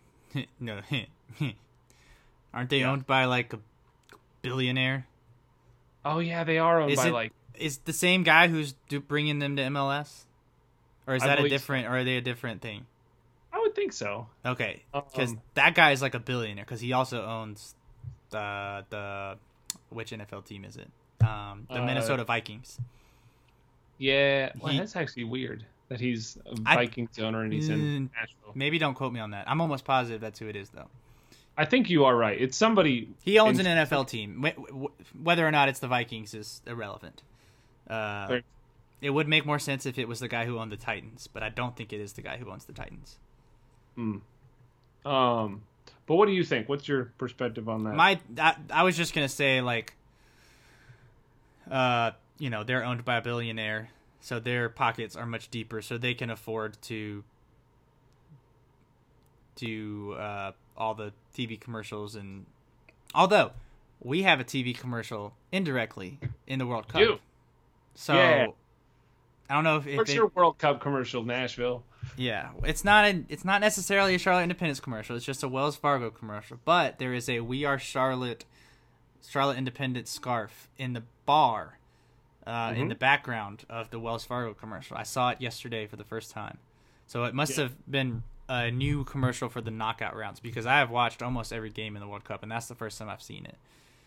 no. 0.58 0.80
Aren't 2.54 2.70
they 2.70 2.80
Yeah. 2.80 2.92
owned 2.92 3.06
by 3.06 3.26
like 3.26 3.52
a 3.54 3.60
billionaire? 4.42 5.08
oh 6.06 6.20
yeah, 6.20 6.44
they 6.46 6.58
are 6.58 6.80
owned 6.82 6.92
Is 6.92 7.00
by 7.00 7.08
it- 7.08 7.12
like 7.12 7.34
Is 7.56 7.80
the 7.80 7.92
same 7.94 8.24
guy 8.24 8.48
who's 8.48 8.74
bringing 9.10 9.40
them 9.40 9.58
to 9.58 9.64
MLS? 9.64 10.24
Or 11.06 11.16
is 11.16 11.24
I 11.24 11.28
that 11.28 11.40
a 11.40 11.42
so. 11.44 11.48
different, 11.50 11.88
or 11.88 11.98
are 11.98 12.04
they 12.06 12.16
a 12.16 12.22
different 12.22 12.62
thing? 12.62 12.86
I 13.74 13.76
would 13.76 13.76
think 13.76 13.94
so. 13.94 14.28
Okay, 14.46 14.84
because 14.94 15.32
Um, 15.32 15.42
that 15.56 15.74
guy 15.74 15.92
is 15.92 16.02
like 16.02 16.14
a 16.14 16.20
billionaire 16.20 16.64
because 16.64 16.80
he 16.82 16.94
also 16.94 17.26
owns 17.26 17.76
the 18.30 18.86
the 18.90 19.38
which 19.90 20.12
NFL 20.12 20.46
team 20.46 20.64
is 20.66 20.78
it? 20.78 20.90
Um, 21.26 21.66
the 21.70 21.82
Uh, 21.82 21.86
Minnesota 21.86 22.24
Vikings. 22.24 22.80
Yeah, 23.98 24.52
well, 24.60 24.72
He- 24.74 24.80
that's 24.80 24.96
actually 24.96 25.24
weird 25.26 25.66
that 25.90 26.00
he's 26.00 26.38
a 26.46 26.56
I- 26.66 26.76
Vikings 26.76 27.18
owner 27.20 27.42
and 27.42 27.54
he's 27.54 27.70
in 27.70 27.80
Mm. 28.10 28.10
Nashville. 28.14 28.52
Maybe 28.56 28.78
don't 28.78 28.94
quote 28.96 29.14
me 29.14 29.20
on 29.20 29.32
that. 29.32 29.50
I'm 29.50 29.62
almost 29.62 29.86
positive 29.86 30.22
that's 30.22 30.40
who 30.40 30.48
it 30.48 30.56
is 30.56 30.70
though. 30.70 30.90
I 31.58 31.66
think 31.66 31.90
you 31.90 32.06
are 32.06 32.16
right. 32.16 32.40
It's 32.40 32.58
somebody. 32.58 33.10
He 33.24 33.38
owns 33.40 33.60
in- 33.60 33.66
an 33.68 33.78
NFL 33.88 34.06
team. 34.08 34.44
Wh- 34.44 34.60
wh- 34.86 35.26
Whether 35.26 35.48
or 35.48 35.52
not 35.52 35.70
it's 35.70 35.80
the 35.80 35.88
Vikings 35.88 36.34
is 36.34 36.62
irrelevant. 36.66 37.22
Uh, 37.88 38.40
it 39.02 39.12
would 39.12 39.28
make 39.28 39.46
more 39.46 39.60
sense 39.60 39.86
if 39.86 39.98
it 40.00 40.08
was 40.08 40.20
the 40.20 40.28
guy 40.28 40.46
who 40.46 40.58
owned 40.60 40.72
the 40.72 40.78
Titans, 40.78 41.28
but 41.28 41.44
I 41.44 41.50
don't 41.50 41.76
think 41.76 41.92
it 41.94 42.00
is 42.02 42.14
the 42.14 42.22
guy 42.22 42.38
who 42.38 42.50
owns 42.52 42.66
the 42.66 42.74
Titans. 42.74 43.20
Um, 45.06 45.64
but 46.06 46.16
what 46.16 46.28
do 46.28 46.32
you 46.32 46.44
think? 46.44 46.70
What's 46.70 46.88
your 46.88 47.12
perspective 47.18 47.68
on 47.70 47.84
that? 47.86 47.96
My, 47.96 48.20
I, 48.38 48.56
I 48.70 48.84
was 48.84 48.98
just 48.98 49.14
gonna 49.14 49.30
say 49.30 49.62
like, 49.62 49.96
uh, 51.70 52.12
you 52.40 52.50
know, 52.50 52.64
they're 52.64 52.84
owned 52.84 53.06
by 53.06 53.18
a 53.18 53.22
billionaire, 53.22 53.90
so 54.20 54.40
their 54.40 54.70
pockets 54.70 55.16
are 55.16 55.26
much 55.26 55.50
deeper, 55.50 55.82
so 55.82 55.98
they 55.98 56.14
can 56.14 56.30
afford 56.30 56.82
to 56.84 57.24
do 59.56 60.14
uh, 60.14 60.52
all 60.76 60.96
the 60.96 61.14
TV 61.36 61.60
commercials 61.60 62.16
and 62.16 62.46
although 63.14 63.52
we 64.02 64.24
have 64.24 64.40
a 64.40 64.44
TV 64.44 64.78
commercial 64.78 65.34
indirectly 65.52 66.20
in 66.48 66.60
the 66.60 66.66
World 66.66 66.88
Cup. 66.88 67.02
Do. 67.02 67.20
So 67.96 68.14
Yeah. 68.16 68.48
I 69.50 69.56
don't 69.56 69.64
know 69.64 69.78
if, 69.78 69.88
if 69.88 69.98
What's 69.98 70.12
it, 70.12 70.16
your 70.16 70.28
World 70.28 70.58
Cup 70.58 70.82
commercial, 70.82 71.24
Nashville? 71.24 71.84
Yeah, 72.18 72.50
it's 72.64 72.84
not 72.84 73.06
a, 73.06 73.24
it's 73.30 73.46
not 73.46 73.62
necessarily 73.62 74.16
a 74.16 74.20
Charlotte 74.20 74.44
Independence 74.44 74.80
commercial. 74.80 75.16
It's 75.16 75.26
just 75.26 75.44
a 75.44 75.48
Wells 75.48 75.76
Fargo 75.76 76.10
commercial. 76.10 76.60
But 76.66 77.00
there 77.00 77.14
is 77.14 77.28
a 77.30 77.40
We 77.42 77.66
Are 77.66 77.80
Charlotte 77.80 78.46
Charlotte 79.28 79.58
Independence 79.58 80.10
scarf 80.12 80.68
in 80.78 80.94
the 80.94 81.04
bar 81.26 81.80
uh, 82.46 82.74
in 82.76 82.86
Mhm. 82.88 82.90
the 82.90 82.96
background 82.96 83.64
of 83.70 83.90
the 83.90 84.00
Wells 84.00 84.26
Fargo 84.26 84.54
commercial. 84.54 84.98
I 84.98 85.04
saw 85.04 85.30
it 85.30 85.40
yesterday 85.40 85.88
for 85.88 85.96
the 85.96 86.04
first 86.04 86.32
time. 86.32 86.58
So 87.08 87.24
it 87.24 87.34
must 87.34 87.58
Yeah. 87.58 87.64
have 87.64 87.90
been 87.90 88.24
a 88.50 88.70
new 88.70 89.06
commercial 89.06 89.48
for 89.48 89.62
the 89.62 89.72
knockout 89.72 90.14
rounds 90.16 90.42
because 90.42 90.66
I 90.66 90.80
have 90.80 90.90
watched 90.90 91.24
almost 91.24 91.54
every 91.54 91.70
game 91.70 91.96
in 91.96 92.02
the 92.02 92.08
World 92.08 92.26
Cup 92.26 92.44
and 92.44 92.52
that's 92.52 92.68
the 92.68 92.76
first 92.76 93.00
time 93.00 93.08
I've 93.10 93.22
seen 93.22 93.46
it. 93.46 93.56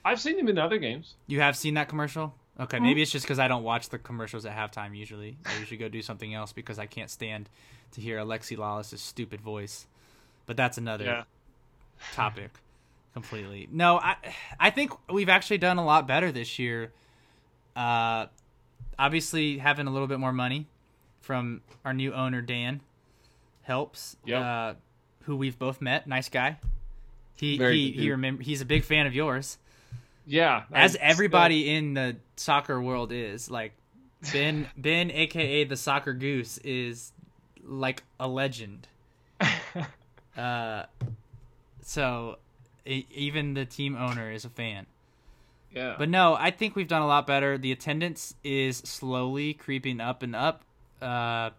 I've 0.04 0.20
seen 0.20 0.38
him 0.38 0.48
in 0.48 0.58
other 0.58 0.76
games. 0.78 1.14
You 1.26 1.40
have 1.40 1.56
seen 1.56 1.74
that 1.74 1.88
commercial? 1.88 2.34
Okay, 2.58 2.78
maybe 2.78 3.02
it's 3.02 3.10
just 3.10 3.24
because 3.26 3.38
I 3.38 3.48
don't 3.48 3.64
watch 3.64 3.90
the 3.90 3.98
commercials 3.98 4.46
at 4.46 4.56
halftime 4.56 4.96
usually. 4.96 5.36
I 5.44 5.58
usually 5.58 5.76
go 5.76 5.88
do 5.88 6.00
something 6.00 6.32
else 6.32 6.52
because 6.52 6.78
I 6.78 6.86
can't 6.86 7.10
stand 7.10 7.50
to 7.92 8.00
hear 8.00 8.18
Alexi 8.18 8.56
Lawless's 8.56 9.02
stupid 9.02 9.40
voice. 9.42 9.86
But 10.46 10.56
that's 10.56 10.78
another 10.78 11.04
Yeah. 11.04 11.24
topic 12.14 12.50
completely. 13.12 13.68
No, 13.70 13.98
I 13.98 14.16
I 14.58 14.70
think 14.70 14.92
we've 15.10 15.28
actually 15.28 15.58
done 15.58 15.76
a 15.76 15.84
lot 15.84 16.06
better 16.06 16.32
this 16.32 16.58
year. 16.58 16.92
Uh, 17.74 18.26
obviously 18.98 19.58
having 19.58 19.86
a 19.86 19.90
little 19.90 20.08
bit 20.08 20.18
more 20.18 20.32
money 20.32 20.66
from 21.20 21.60
our 21.84 21.92
new 21.92 22.14
owner 22.14 22.40
Dan 22.40 22.80
helps. 23.62 24.16
Yep. 24.24 24.42
Uh, 24.42 24.74
who 25.24 25.36
we've 25.36 25.58
both 25.58 25.82
met, 25.82 26.06
nice 26.06 26.28
guy. 26.30 26.56
He 27.34 27.58
Very 27.58 27.76
he 27.76 27.86
good 27.90 27.94
he 27.96 28.00
dude. 28.02 28.10
remember 28.12 28.42
he's 28.44 28.60
a 28.62 28.64
big 28.64 28.82
fan 28.84 29.06
of 29.06 29.14
yours 29.14 29.58
Yeah. 30.26 30.64
as 30.72 30.96
I- 30.96 31.00
everybody 31.00 31.70
in 31.74 31.94
the 31.94 32.16
soccer 32.36 32.80
world 32.80 33.12
is 33.12 33.50
like 33.50 33.72
ben 34.32 34.68
ben 34.76 35.10
aka 35.10 35.64
the 35.64 35.76
soccer 35.76 36.12
goose 36.14 36.58
is 36.58 37.12
like 37.64 38.02
a 38.20 38.26
legend. 38.28 38.88
Uh 40.36 40.84
so 41.80 42.36
e- 42.84 43.06
even 43.14 43.54
the 43.54 43.64
team 43.64 43.96
owner 43.96 44.30
is 44.30 44.44
a 44.44 44.50
fan. 44.50 44.84
Yeah. 45.74 45.94
but 45.98 46.08
no 46.10 46.34
i 46.38 46.50
think 46.50 46.74
we've 46.76 46.88
done 46.88 47.00
a 47.02 47.06
lot 47.06 47.26
better. 47.26 47.56
The 47.56 47.72
attendance 47.72 48.34
is 48.44 48.76
slowly 48.78 49.54
creeping 49.54 50.00
up 50.00 50.22
and 50.22 50.36
up. 50.36 50.62
Uh 51.00 51.50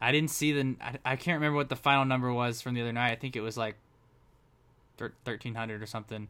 i 0.00 0.10
didn't 0.12 0.30
see 0.30 0.50
the 0.52 0.74
i, 0.80 1.12
I 1.12 1.16
can't 1.16 1.36
remember 1.36 1.56
what 1.56 1.68
the 1.68 1.76
final 1.76 2.04
number 2.04 2.32
was 2.32 2.60
from 2.60 2.74
the 2.74 2.80
other 2.82 2.92
night. 2.92 3.12
I 3.12 3.16
think 3.16 3.36
it 3.36 3.40
was 3.40 3.56
like 3.56 3.76
1300 4.98 5.82
or 5.82 5.86
something 5.86 6.28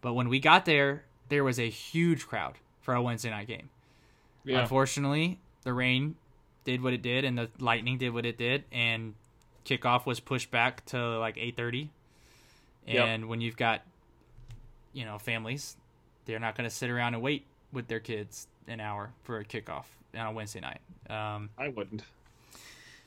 but 0.00 0.14
when 0.14 0.28
we 0.28 0.38
got 0.40 0.64
there 0.64 1.04
there 1.28 1.42
was 1.44 1.58
a 1.58 1.68
huge 1.68 2.26
crowd 2.26 2.54
for 2.80 2.94
a 2.94 3.02
wednesday 3.02 3.30
night 3.30 3.46
game 3.46 3.68
yeah. 4.44 4.60
unfortunately 4.60 5.38
the 5.62 5.72
rain 5.72 6.14
did 6.64 6.82
what 6.82 6.92
it 6.92 7.02
did 7.02 7.24
and 7.24 7.36
the 7.38 7.48
lightning 7.58 7.98
did 7.98 8.10
what 8.12 8.24
it 8.26 8.36
did 8.38 8.64
and 8.72 9.14
kickoff 9.64 10.06
was 10.06 10.20
pushed 10.20 10.50
back 10.50 10.84
to 10.86 11.18
like 11.18 11.36
8.30 11.36 11.88
Yep. 12.88 13.04
and 13.06 13.28
when 13.28 13.40
you've 13.40 13.56
got 13.56 13.82
you 14.92 15.04
know 15.04 15.18
families 15.18 15.76
they're 16.24 16.38
not 16.38 16.56
going 16.56 16.68
to 16.68 16.74
sit 16.74 16.88
around 16.88 17.14
and 17.14 17.22
wait 17.22 17.44
with 17.72 17.88
their 17.88 17.98
kids 18.00 18.46
an 18.68 18.78
hour 18.80 19.10
for 19.24 19.38
a 19.38 19.44
kickoff 19.44 19.84
on 20.14 20.26
a 20.26 20.32
wednesday 20.32 20.60
night 20.60 20.80
um, 21.10 21.50
I 21.58 21.68
wouldn't. 21.68 22.02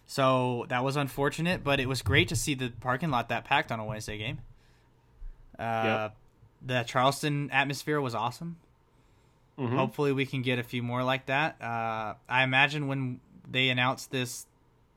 so 0.06 0.66
that 0.68 0.84
was 0.84 0.98
unfortunate 0.98 1.64
but 1.64 1.80
it 1.80 1.88
was 1.88 2.02
great 2.02 2.28
to 2.28 2.36
see 2.36 2.56
the 2.56 2.70
parking 2.82 3.10
lot 3.10 3.30
that 3.30 3.46
packed 3.46 3.72
on 3.72 3.80
a 3.80 3.86
wednesday 3.86 4.18
game 4.18 4.40
uh, 5.58 6.10
the 6.66 6.84
charleston 6.84 7.50
atmosphere 7.52 8.00
was 8.02 8.14
awesome 8.16 8.58
Mhm. 9.60 9.76
Hopefully, 9.76 10.14
we 10.14 10.26
can 10.26 10.42
get 10.42 10.58
a 10.58 10.64
few 10.64 10.82
more 10.82 11.04
like 11.04 11.26
that. 11.26 11.62
Uh, 11.62 12.14
I 12.30 12.44
imagine 12.44 12.88
when 12.88 13.20
they 13.46 13.68
announce 13.68 14.06
this 14.06 14.46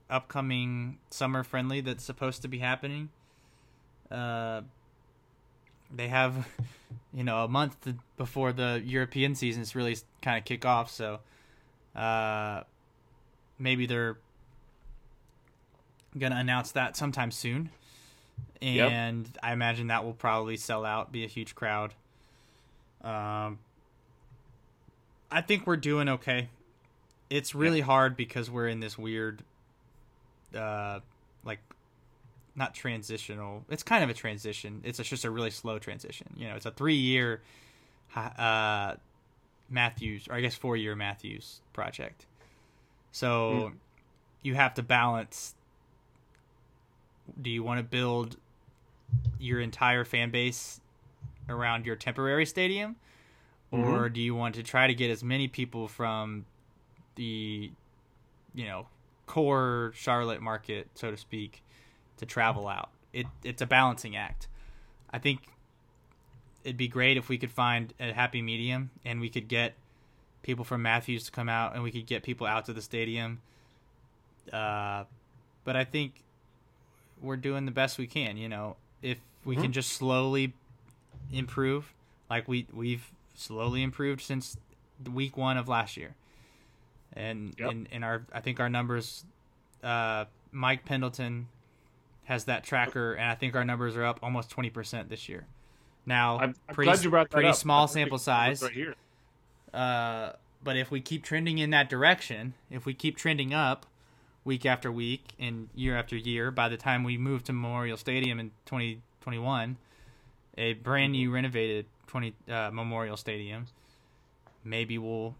upcoming 0.08 0.98
summer 1.10 1.42
friendly 1.42 1.80
that's 1.80 2.04
supposed 2.04 2.42
to 2.42 2.48
be 2.48 2.58
happening, 2.58 3.08
uh, 4.08 4.60
they 5.92 6.06
have, 6.06 6.46
you 7.12 7.24
know, 7.24 7.42
a 7.42 7.48
month 7.48 7.80
to, 7.80 7.96
before 8.16 8.52
the 8.52 8.80
European 8.84 9.34
seasons 9.34 9.74
really 9.74 9.96
kind 10.20 10.38
of 10.38 10.44
kick 10.44 10.64
off. 10.64 10.92
So, 10.92 11.18
uh, 11.96 12.62
maybe 13.58 13.86
they're 13.86 14.18
gonna 16.16 16.36
announce 16.36 16.70
that 16.70 16.96
sometime 16.96 17.32
soon, 17.32 17.70
Yep. 18.62 18.90
and 18.90 19.38
I 19.42 19.52
imagine 19.52 19.88
that 19.88 20.04
will 20.04 20.12
probably 20.12 20.56
sell 20.56 20.84
out, 20.84 21.10
be 21.10 21.24
a 21.24 21.28
huge 21.28 21.54
crowd. 21.54 21.94
Um, 23.02 23.58
I 25.30 25.40
think 25.40 25.66
we're 25.66 25.76
doing 25.76 26.08
okay. 26.08 26.48
It's 27.28 27.54
really 27.54 27.80
hard 27.80 28.16
because 28.16 28.50
we're 28.50 28.68
in 28.68 28.80
this 28.80 28.96
weird, 28.96 29.42
uh, 30.54 31.00
like, 31.44 31.58
not 32.54 32.74
transitional. 32.74 33.64
It's 33.70 33.82
kind 33.82 34.04
of 34.04 34.10
a 34.10 34.14
transition. 34.14 34.82
It's 34.84 34.98
just 34.98 35.24
a 35.24 35.30
really 35.30 35.50
slow 35.50 35.78
transition. 35.78 36.28
You 36.36 36.48
know, 36.48 36.56
it's 36.56 36.66
a 36.66 36.70
three-year, 36.70 37.40
uh, 38.14 38.94
Matthews, 39.70 40.28
or 40.28 40.34
I 40.34 40.40
guess 40.42 40.54
four-year 40.54 40.94
Matthews 40.94 41.62
project. 41.72 42.26
So, 43.10 43.72
you 44.42 44.54
have 44.54 44.74
to 44.74 44.82
balance. 44.82 45.54
Do 47.40 47.48
you 47.50 47.62
want 47.62 47.78
to 47.78 47.84
build 47.84 48.36
your 49.38 49.60
entire 49.60 50.04
fan 50.04 50.30
base 50.30 50.80
around 51.48 51.86
your 51.86 51.96
temporary 51.96 52.46
stadium? 52.46 52.96
or 53.72 54.10
do 54.10 54.20
you 54.20 54.34
want 54.34 54.54
to 54.56 54.62
try 54.62 54.86
to 54.86 54.94
get 54.94 55.10
as 55.10 55.24
many 55.24 55.48
people 55.48 55.88
from 55.88 56.44
the 57.14 57.70
you 58.54 58.66
know 58.66 58.86
core 59.26 59.92
Charlotte 59.94 60.42
market 60.42 60.88
so 60.94 61.10
to 61.10 61.16
speak 61.16 61.62
to 62.18 62.26
travel 62.26 62.68
out? 62.68 62.90
It 63.14 63.26
it's 63.42 63.62
a 63.62 63.66
balancing 63.66 64.14
act. 64.14 64.48
I 65.10 65.18
think 65.18 65.40
it'd 66.64 66.76
be 66.76 66.88
great 66.88 67.16
if 67.16 67.28
we 67.28 67.38
could 67.38 67.50
find 67.50 67.94
a 67.98 68.12
happy 68.12 68.42
medium 68.42 68.90
and 69.04 69.20
we 69.20 69.30
could 69.30 69.48
get 69.48 69.72
people 70.42 70.64
from 70.66 70.82
Matthews 70.82 71.24
to 71.24 71.30
come 71.30 71.48
out 71.48 71.74
and 71.74 71.82
we 71.82 71.90
could 71.90 72.06
get 72.06 72.22
people 72.22 72.46
out 72.46 72.66
to 72.66 72.72
the 72.74 72.82
stadium. 72.82 73.40
Uh 74.52 75.04
but 75.64 75.76
i 75.76 75.84
think 75.84 76.22
we're 77.20 77.36
doing 77.36 77.64
the 77.66 77.72
best 77.72 77.98
we 77.98 78.06
can 78.06 78.36
you 78.36 78.48
know 78.48 78.76
if 79.02 79.18
we 79.44 79.56
can 79.56 79.72
just 79.72 79.92
slowly 79.92 80.52
improve 81.32 81.92
like 82.30 82.46
we 82.48 82.66
we've 82.72 83.10
slowly 83.34 83.82
improved 83.82 84.20
since 84.22 84.56
the 85.02 85.10
week 85.10 85.36
one 85.36 85.56
of 85.56 85.68
last 85.68 85.96
year. 85.96 86.14
And 87.14 87.54
Yep. 87.58 87.70
in 87.70 87.86
in 87.92 88.02
our 88.04 88.24
i 88.32 88.40
think 88.40 88.58
our 88.60 88.68
numbers 88.70 89.24
uh 89.82 90.24
mike 90.50 90.84
pendleton 90.84 91.48
has 92.24 92.44
that 92.44 92.62
tracker 92.64 93.12
and 93.14 93.28
i 93.30 93.34
think 93.34 93.54
our 93.56 93.64
numbers 93.64 93.96
are 93.96 94.04
up 94.04 94.20
almost 94.22 94.48
20% 94.50 95.08
this 95.08 95.28
year. 95.28 95.44
Now 96.06 96.38
I'm, 96.38 96.54
I'm 96.68 96.74
pretty, 96.74 96.90
glad 96.90 97.04
you 97.04 97.10
brought 97.10 97.30
that 97.30 97.36
pretty 97.36 97.52
small 97.52 97.82
That's 97.86 97.92
a 97.92 97.98
big 97.98 98.02
sample 98.04 98.18
size. 98.18 98.62
right 98.62 98.72
here. 98.72 98.94
uh, 99.74 100.32
but 100.64 100.76
if 100.76 100.90
we 100.90 101.00
keep 101.00 101.22
trending 101.24 101.58
in 101.58 101.70
that 101.70 101.88
direction, 101.90 102.54
if 102.70 102.86
we 102.86 102.94
keep 102.94 103.16
trending 103.16 103.52
up 103.52 103.86
week 104.44 104.66
after 104.66 104.90
week 104.90 105.34
and 105.38 105.68
year 105.74 105.96
after 105.96 106.16
year, 106.16 106.50
by 106.50 106.68
the 106.68 106.76
time 106.76 107.04
we 107.04 107.16
move 107.16 107.44
to 107.44 107.52
Memorial 107.52 107.96
Stadium 107.96 108.40
in 108.40 108.50
2021, 108.66 109.76
a 110.58 110.74
brand 110.74 111.12
new 111.12 111.30
renovated 111.30 111.86
20 112.08 112.34
uh, 112.48 112.70
Memorial 112.72 113.16
Stadium, 113.16 113.66
maybe 114.64 114.98
we'll 114.98 115.34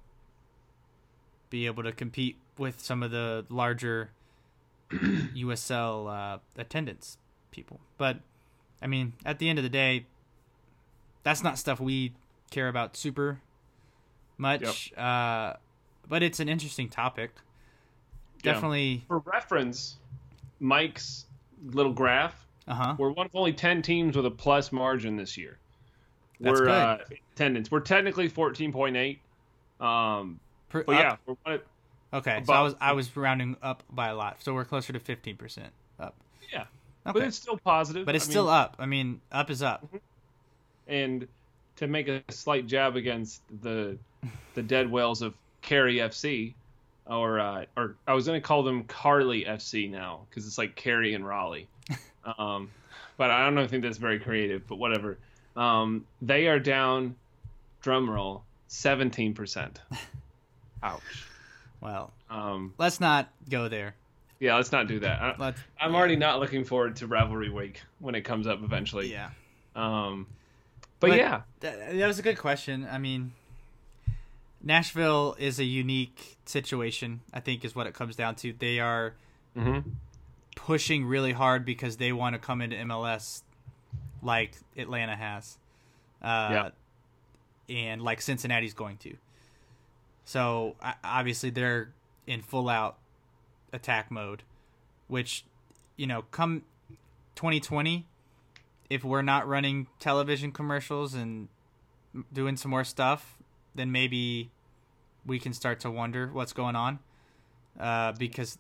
be 1.50 1.66
able 1.66 1.82
to 1.82 1.92
compete 1.92 2.36
with 2.56 2.80
some 2.80 3.02
of 3.02 3.10
the 3.10 3.44
larger 3.48 4.10
USL 4.90 6.34
uh, 6.34 6.38
attendance 6.56 7.18
people. 7.50 7.80
But 7.98 8.20
I 8.80 8.86
mean, 8.86 9.12
at 9.24 9.38
the 9.38 9.48
end 9.48 9.58
of 9.58 9.62
the 9.62 9.68
day, 9.68 10.06
that's 11.22 11.42
not 11.42 11.58
stuff 11.58 11.80
we 11.80 12.12
care 12.50 12.68
about 12.68 12.96
super 12.96 13.40
much. 14.38 14.92
Uh, 14.96 15.54
but 16.08 16.22
it's 16.22 16.40
an 16.40 16.48
interesting 16.48 16.88
topic. 16.88 17.32
Yeah. 18.42 18.52
Definitely. 18.52 19.04
For 19.08 19.18
reference, 19.20 19.96
Mike's 20.60 21.26
little 21.66 21.92
graph, 21.92 22.46
Uh 22.66 22.74
huh. 22.74 22.94
we're 22.98 23.10
one 23.10 23.26
of 23.26 23.34
only 23.34 23.52
10 23.52 23.82
teams 23.82 24.16
with 24.16 24.26
a 24.26 24.30
plus 24.30 24.72
margin 24.72 25.16
this 25.16 25.36
year. 25.38 25.58
That's 26.40 26.58
we're 26.60 26.66
good. 26.66 26.70
Uh, 26.70 26.98
attendance. 27.34 27.70
We're 27.70 27.80
technically 27.80 28.28
14.8. 28.28 29.18
Um, 29.84 30.40
but 30.70 30.84
yeah, 30.88 31.16
we're 31.26 31.34
one 31.44 31.54
of- 31.56 31.62
Okay. 32.14 32.42
So 32.44 32.52
I 32.52 32.60
was 32.62 32.74
I 32.80 32.92
was 32.92 33.16
rounding 33.16 33.56
up 33.62 33.82
by 33.90 34.08
a 34.08 34.14
lot. 34.14 34.42
So 34.42 34.52
we're 34.52 34.66
closer 34.66 34.92
to 34.92 35.00
fifteen 35.00 35.34
percent 35.36 35.72
up. 35.98 36.14
yeah, 36.52 36.60
Okay. 37.06 37.12
but 37.20 37.22
it's 37.22 37.38
still 37.38 37.56
positive. 37.56 38.04
But 38.04 38.14
it's 38.14 38.26
I 38.28 38.30
still 38.30 38.44
mean, 38.44 38.54
up. 38.54 38.76
I 38.78 38.84
mean, 38.86 39.20
up 39.32 39.48
is 39.50 39.62
up. 39.62 39.88
and 40.86 41.26
to 41.76 41.86
make 41.86 42.08
a 42.08 42.22
slight 42.30 42.66
jab 42.66 42.96
against 42.96 43.40
the 43.62 43.96
the 44.54 44.62
dead 44.62 44.90
whales 44.90 45.22
of 45.22 45.32
Cary 45.62 45.96
FC, 45.96 46.52
or 47.06 47.40
uh, 47.40 47.64
or 47.76 47.96
I 48.06 48.14
was 48.14 48.26
gonna 48.26 48.40
call 48.40 48.62
them 48.62 48.84
Carly 48.84 49.44
FC 49.44 49.90
now 49.90 50.20
because 50.28 50.46
it's 50.46 50.58
like 50.58 50.74
Carrie 50.76 51.14
and 51.14 51.26
Raleigh. 51.26 51.68
um, 52.38 52.70
but 53.16 53.30
I 53.30 53.44
don't 53.44 53.54
know, 53.54 53.62
I 53.62 53.66
think 53.66 53.82
that's 53.82 53.98
very 53.98 54.18
creative. 54.20 54.66
But 54.66 54.76
whatever. 54.76 55.18
Um, 55.56 56.06
they 56.22 56.48
are 56.48 56.58
down. 56.58 57.16
Drumroll, 57.82 58.42
seventeen 58.68 59.34
percent. 59.34 59.80
Ouch. 60.82 61.00
Well, 61.80 62.12
Um, 62.30 62.74
let's 62.78 63.00
not 63.00 63.28
go 63.50 63.68
there. 63.68 63.94
yeah, 64.38 64.54
let's 64.54 64.70
not 64.72 64.86
do 64.86 65.00
that. 65.00 65.20
I, 65.20 65.34
Let's. 65.36 65.60
I'm 65.80 65.94
already 65.96 66.14
not 66.16 66.38
looking 66.38 66.64
forward 66.64 66.94
to 66.96 67.06
rivalry 67.08 67.50
week 67.50 67.82
when 67.98 68.14
it 68.14 68.22
comes 68.22 68.46
up 68.46 68.62
eventually. 68.62 69.10
Yeah. 69.10 69.30
Um, 69.74 70.26
but, 71.00 71.10
But- 71.10 71.18
yeah, 71.18 71.42
That, 71.60 71.96
that 71.96 72.06
was 72.06 72.20
a 72.20 72.22
good 72.22 72.38
question. 72.38 72.86
I 72.90 72.98
mean, 72.98 73.32
Nashville 74.62 75.36
is 75.38 75.58
a 75.58 75.64
unique 75.64 76.38
situation. 76.44 77.20
I 77.32 77.40
think 77.40 77.64
is 77.64 77.74
what 77.74 77.86
it 77.86 77.94
comes 77.94 78.16
down 78.16 78.36
to. 78.36 78.52
They 78.52 78.78
are 78.80 79.14
hmm 79.56 79.80
pushing 80.54 81.04
really 81.06 81.32
hard 81.32 81.64
because 81.64 81.96
they 81.96 82.12
want 82.12 82.34
to 82.34 82.38
come 82.38 82.60
into 82.60 82.76
MLS 82.76 83.42
like 84.22 84.52
Atlanta 84.76 85.16
has. 85.16 85.58
Uh, 86.22 86.48
And 87.68 88.02
like 88.02 88.20
Cincinnati's 88.20 88.74
going 88.74 88.98
to. 88.98 89.16
So 90.24 90.76
obviously 91.02 91.50
they're 91.50 91.92
in 92.26 92.42
full 92.42 92.68
out 92.68 92.98
attack 93.72 94.10
mode, 94.10 94.42
which, 95.08 95.44
you 95.96 96.06
know, 96.06 96.22
come 96.30 96.62
2020, 97.34 98.06
if 98.90 99.02
we're 99.02 99.22
not 99.22 99.48
running 99.48 99.88
television 99.98 100.52
commercials 100.52 101.14
and 101.14 101.48
doing 102.32 102.56
some 102.56 102.70
more 102.70 102.84
stuff, 102.84 103.36
then 103.74 103.90
maybe 103.90 104.50
we 105.26 105.38
can 105.38 105.52
start 105.52 105.80
to 105.80 105.90
wonder 105.90 106.28
what's 106.32 106.52
going 106.52 106.76
on. 106.76 106.98
Uh, 107.78 108.12
because 108.12 108.58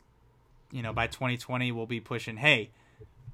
you 0.70 0.82
know 0.82 0.92
by 0.94 1.06
2020 1.06 1.70
we'll 1.70 1.84
be 1.84 2.00
pushing 2.00 2.38
hey 2.38 2.70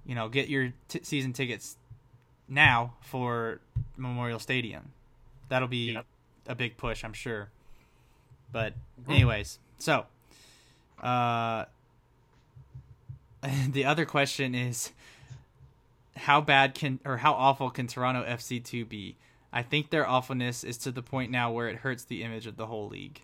you 0.04 0.12
know 0.16 0.28
get 0.28 0.48
your 0.48 0.72
t- 0.88 0.98
season 1.04 1.32
tickets 1.32 1.76
now 2.48 2.94
for 3.00 3.60
memorial 3.96 4.40
stadium 4.40 4.90
that'll 5.48 5.68
be 5.68 5.92
Yep. 5.92 6.06
a 6.48 6.54
big 6.56 6.76
push 6.76 7.04
i'm 7.04 7.12
sure 7.12 7.50
but 8.50 8.72
anyways 9.08 9.60
so 9.78 10.04
uh 11.00 11.66
the 13.70 13.84
other 13.84 14.04
question 14.04 14.56
is 14.56 14.90
how 16.16 16.40
bad 16.40 16.74
can 16.74 16.98
or 17.04 17.18
how 17.18 17.34
awful 17.34 17.70
can 17.70 17.86
toronto 17.86 18.24
fc2 18.24 18.88
be 18.88 19.14
i 19.52 19.62
think 19.62 19.90
their 19.90 20.06
awfulness 20.08 20.62
is 20.64 20.76
to 20.78 20.90
the 20.90 21.02
point 21.02 21.30
now 21.30 21.50
where 21.50 21.68
it 21.68 21.76
hurts 21.76 22.04
the 22.04 22.22
image 22.22 22.46
of 22.46 22.56
the 22.56 22.66
whole 22.66 22.88
league 22.88 23.20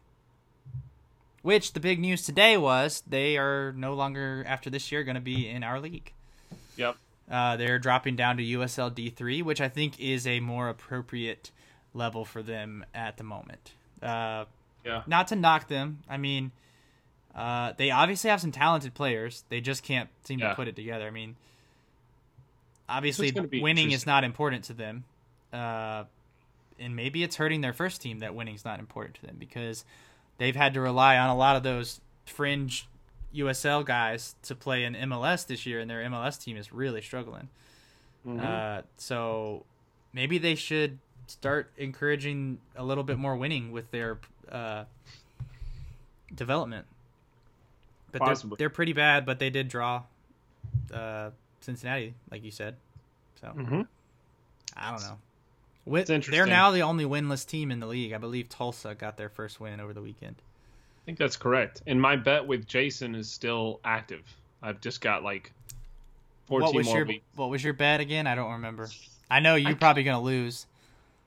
which 1.43 1.73
the 1.75 1.81
big 1.81 2.01
news 2.01 2.23
today 2.23 2.57
was 2.57 3.03
they 3.07 3.37
are 3.37 3.73
no 3.77 3.95
longer 3.95 4.45
after 4.47 4.71
this 4.71 4.91
year 4.91 5.05
going 5.05 5.15
to 5.17 5.21
be 5.21 5.47
in 5.49 5.63
our 5.63 5.79
league. 5.79 6.13
yep. 6.77 6.97
Uh, 7.31 7.57
they're 7.57 7.79
dropping 7.79 8.17
down 8.17 8.37
to 8.39 8.43
USL 8.43 8.91
D3, 8.91 9.43
which 9.43 9.61
I 9.61 9.69
think 9.69 9.99
is 10.01 10.27
a 10.27 10.41
more 10.41 10.69
appropriate 10.71 11.51
level 11.95 12.25
for 12.25 12.43
them 12.43 12.85
at 12.95 13.17
the 13.19 13.25
moment. 13.25 13.73
Uh, 14.03 14.45
Yeah. 14.85 15.03
Not 15.07 15.29
to 15.29 15.37
knock 15.37 15.69
them, 15.69 15.99
I 16.09 16.17
mean, 16.19 16.51
uh, 17.35 17.73
they 17.77 17.91
obviously 17.91 18.29
have 18.31 18.41
some 18.41 18.53
talented 18.53 18.95
players. 18.95 19.45
They 19.51 19.61
just 19.61 19.83
can't 19.83 20.09
seem 20.25 20.39
Yeah. 20.41 20.51
to 20.51 20.55
put 20.55 20.69
it 20.69 20.77
together. 20.77 21.07
I 21.07 21.11
mean, 21.11 21.37
obviously 22.89 23.33
winning 23.33 23.91
is 23.93 24.07
not 24.07 24.25
important 24.25 24.65
to 24.65 24.73
them, 24.75 25.05
uh, 25.55 26.05
and 26.79 26.97
maybe 26.97 27.23
it's 27.23 27.37
hurting 27.37 27.61
their 27.61 27.73
first 27.73 28.03
team 28.03 28.19
that 28.19 28.35
winning's 28.35 28.65
not 28.65 28.79
important 28.81 29.15
to 29.17 29.23
them 29.27 29.37
because 29.39 29.85
they've 30.39 30.57
had 30.57 30.75
to 30.75 30.81
rely 30.81 31.17
on 31.17 31.31
a 31.31 31.37
lot 31.37 31.55
of 31.57 31.63
those 31.63 32.01
fringe 32.27 32.89
USL 33.35 33.85
guys 33.85 34.35
to 34.43 34.55
play 34.55 34.85
in 34.85 34.95
MLS 34.95 35.47
this 35.47 35.65
year, 35.67 35.79
and 35.81 35.89
their 35.91 36.03
MLS 36.05 36.43
team 36.43 36.57
is 36.57 36.73
really 36.73 37.01
struggling. 37.01 37.49
Mhm. 38.27 38.41
Uh, 38.45 38.83
so 38.97 39.65
maybe 40.13 40.39
they 40.39 40.55
should 40.55 40.99
start 41.27 41.71
encouraging 41.77 42.59
a 42.77 42.85
little 42.85 43.05
bit 43.05 43.19
more 43.19 43.37
winning 43.37 43.71
with 43.73 43.91
their 43.91 44.19
uh, 44.51 44.85
development. 46.35 46.87
But 48.13 48.21
they're, 48.27 48.35
they're 48.59 48.71
pretty 48.71 48.93
bad, 48.93 49.27
but 49.27 49.39
they 49.39 49.51
did 49.51 49.69
draw 49.69 50.03
uh, 50.93 51.31
Cincinnati, 51.61 52.15
like 52.31 52.45
you 52.45 52.51
said. 52.51 52.77
So 53.41 53.49
Mhm. 53.49 53.87
I 54.77 54.91
don't 54.91 55.01
know. 55.03 55.19
Wi- 55.87 56.05
It's 56.09 56.29
they're 56.29 56.47
now 56.47 56.71
the 56.71 56.83
only 56.83 57.05
winless 57.05 57.47
team 57.47 57.71
in 57.71 57.81
the 57.81 57.87
league. 57.87 58.13
I 58.13 58.19
believe 58.19 58.49
Tulsa 58.49 58.95
got 58.95 59.17
their 59.17 59.29
first 59.29 59.61
win 59.61 59.81
over 59.81 59.93
the 59.93 60.01
weekend. 60.03 60.37
I 60.39 61.05
think 61.05 61.19
that's 61.19 61.37
correct. 61.37 61.83
And 61.87 62.01
my 62.01 62.17
bet 62.17 62.47
with 62.47 62.67
Jason 62.67 63.15
is 63.15 63.31
still 63.31 63.81
active. 63.85 64.23
I've 64.63 64.81
just 64.81 65.01
got 65.03 65.23
like 65.23 65.53
14 66.47 66.65
What 66.65 66.75
was 66.75 66.87
more 66.87 66.97
your 66.97 67.07
weeks. 67.07 67.25
What 67.37 67.51
was 67.51 67.63
your 67.63 67.75
bet 67.75 68.01
again? 68.01 68.27
I 68.27 68.35
don't 68.35 68.53
remember. 68.53 68.89
I 69.31 69.41
know 69.41 69.55
you're 69.57 69.71
I- 69.71 69.75
probably 69.75 70.03
gonna 70.05 70.23
lose. 70.23 70.67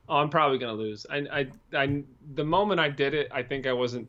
Oh, 0.10 0.18
I'm 0.18 0.30
probably 0.30 0.58
gonna 0.58 0.74
lose. 0.74 1.06
I, 1.10 1.18
I, 1.18 1.48
I, 1.78 2.04
the 2.34 2.46
moment 2.46 2.80
I 2.80 2.88
did 2.90 3.14
it, 3.14 3.28
I 3.30 3.44
think 3.44 3.68
I 3.68 3.74
wasn't 3.74 4.08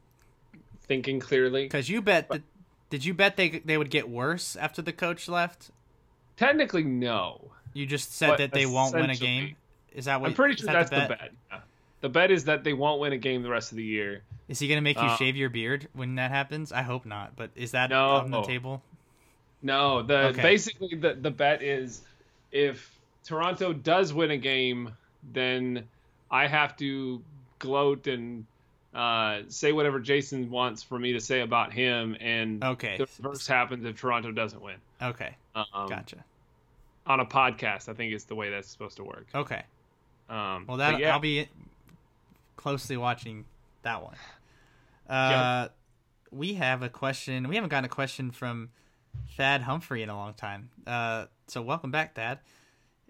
thinking 0.87 1.19
clearly. 1.21 1.65
Because 1.65 1.89
you 1.89 2.01
bet 2.01 2.29
that. 2.29 2.43
Did 2.91 3.05
you 3.05 3.13
bet 3.13 3.37
they 3.37 3.51
they 3.65 3.77
would 3.77 3.91
get 3.91 4.09
worse 4.09 4.57
after 4.57 4.81
the 4.81 4.93
coach 4.93 5.29
left? 5.29 5.71
Technically, 6.37 6.85
no. 6.85 7.51
You 7.75 7.85
just 7.85 8.15
said 8.15 8.29
But 8.29 8.39
that 8.39 8.53
they 8.53 8.65
won't 8.65 8.95
win 8.95 9.11
a 9.11 9.15
game. 9.17 9.57
Is 9.99 10.05
that 10.05 10.21
what? 10.21 10.29
I'm 10.29 10.35
pretty 10.35 10.55
sure 10.55 10.67
that 10.67 10.89
that's 10.89 10.91
the 10.91 11.15
bet. 11.15 11.33
Yeah. 11.51 11.59
The 12.03 12.09
bet 12.09 12.31
is 12.31 12.45
that 12.45 12.63
they 12.63 12.73
won't 12.73 13.01
win 13.01 13.13
a 13.13 13.19
game 13.19 13.43
the 13.43 13.51
rest 13.51 13.73
of 13.73 13.77
the 13.77 13.85
year. 13.85 14.23
Is 14.47 14.61
he 14.61 14.69
gonna 14.69 14.81
make 14.81 14.97
you 14.97 15.03
Uh, 15.03 15.17
shave 15.17 15.37
your 15.37 15.51
beard 15.51 15.89
when 15.93 16.15
that 16.15 16.31
happens? 16.31 16.71
I 16.71 16.83
hope 16.83 17.05
not. 17.05 17.35
But 17.35 17.51
is 17.57 17.73
that 17.73 17.91
No. 17.91 18.11
on 18.11 18.31
the 18.31 18.43
table? 18.43 18.83
No, 19.61 20.03
the 20.03 20.29
Okay. 20.29 20.43
basically 20.43 20.95
the 20.97 21.15
the 21.15 21.33
bet 21.33 21.63
is 21.63 22.03
if 22.53 22.97
Toronto 23.25 23.73
does 23.73 24.15
win 24.15 24.31
a 24.31 24.37
game, 24.39 24.93
then 25.33 25.89
I 26.31 26.47
have 26.47 26.77
to 26.77 27.21
gloat 27.59 28.07
and 28.07 28.47
uh, 28.95 29.43
say 29.49 29.73
whatever 29.73 29.99
Jason 30.01 30.49
wants 30.51 30.83
for 30.85 30.99
me 30.99 31.13
to 31.13 31.21
say 31.21 31.41
about 31.41 31.73
him, 31.73 32.17
and 32.21 32.63
Okay. 32.65 32.97
the 32.97 33.07
reverse 33.21 33.47
happens 33.47 33.85
if 33.85 34.01
Toronto 34.01 34.31
doesn't 34.33 34.63
win. 34.63 34.77
Okay. 35.03 35.35
Um, 35.55 35.89
Gotcha. 35.89 36.25
On 37.07 37.21
a 37.21 37.27
podcast, 37.27 37.89
I 37.89 37.95
think 37.95 38.13
is 38.15 38.25
the 38.25 38.35
way 38.35 38.49
that's 38.51 38.69
supposed 38.69 38.97
to 38.97 39.05
work. 39.05 39.27
Okay. 39.35 39.63
Um, 40.29 40.67
Well, 40.67 40.77
that 40.79 40.99
yeah, 41.01 41.13
I'll 41.13 41.21
be 41.21 41.49
closely 42.57 42.97
watching 42.97 43.45
that 43.83 44.03
one. 44.03 44.17
Uh, 45.09 45.69
we 46.31 46.55
have 46.55 46.83
a 46.83 46.89
question. 46.89 47.49
We 47.49 47.55
haven't 47.55 47.71
gotten 47.71 47.87
a 47.87 47.89
question 47.89 48.31
from 48.31 48.71
Thad 49.37 49.63
Humphrey 49.63 50.03
in 50.03 50.11
a 50.11 50.17
long 50.17 50.35
time. 50.35 50.71
Uh, 50.87 51.27
so 51.47 51.63
welcome 51.63 51.91
back, 51.91 52.15
Thad. 52.15 52.41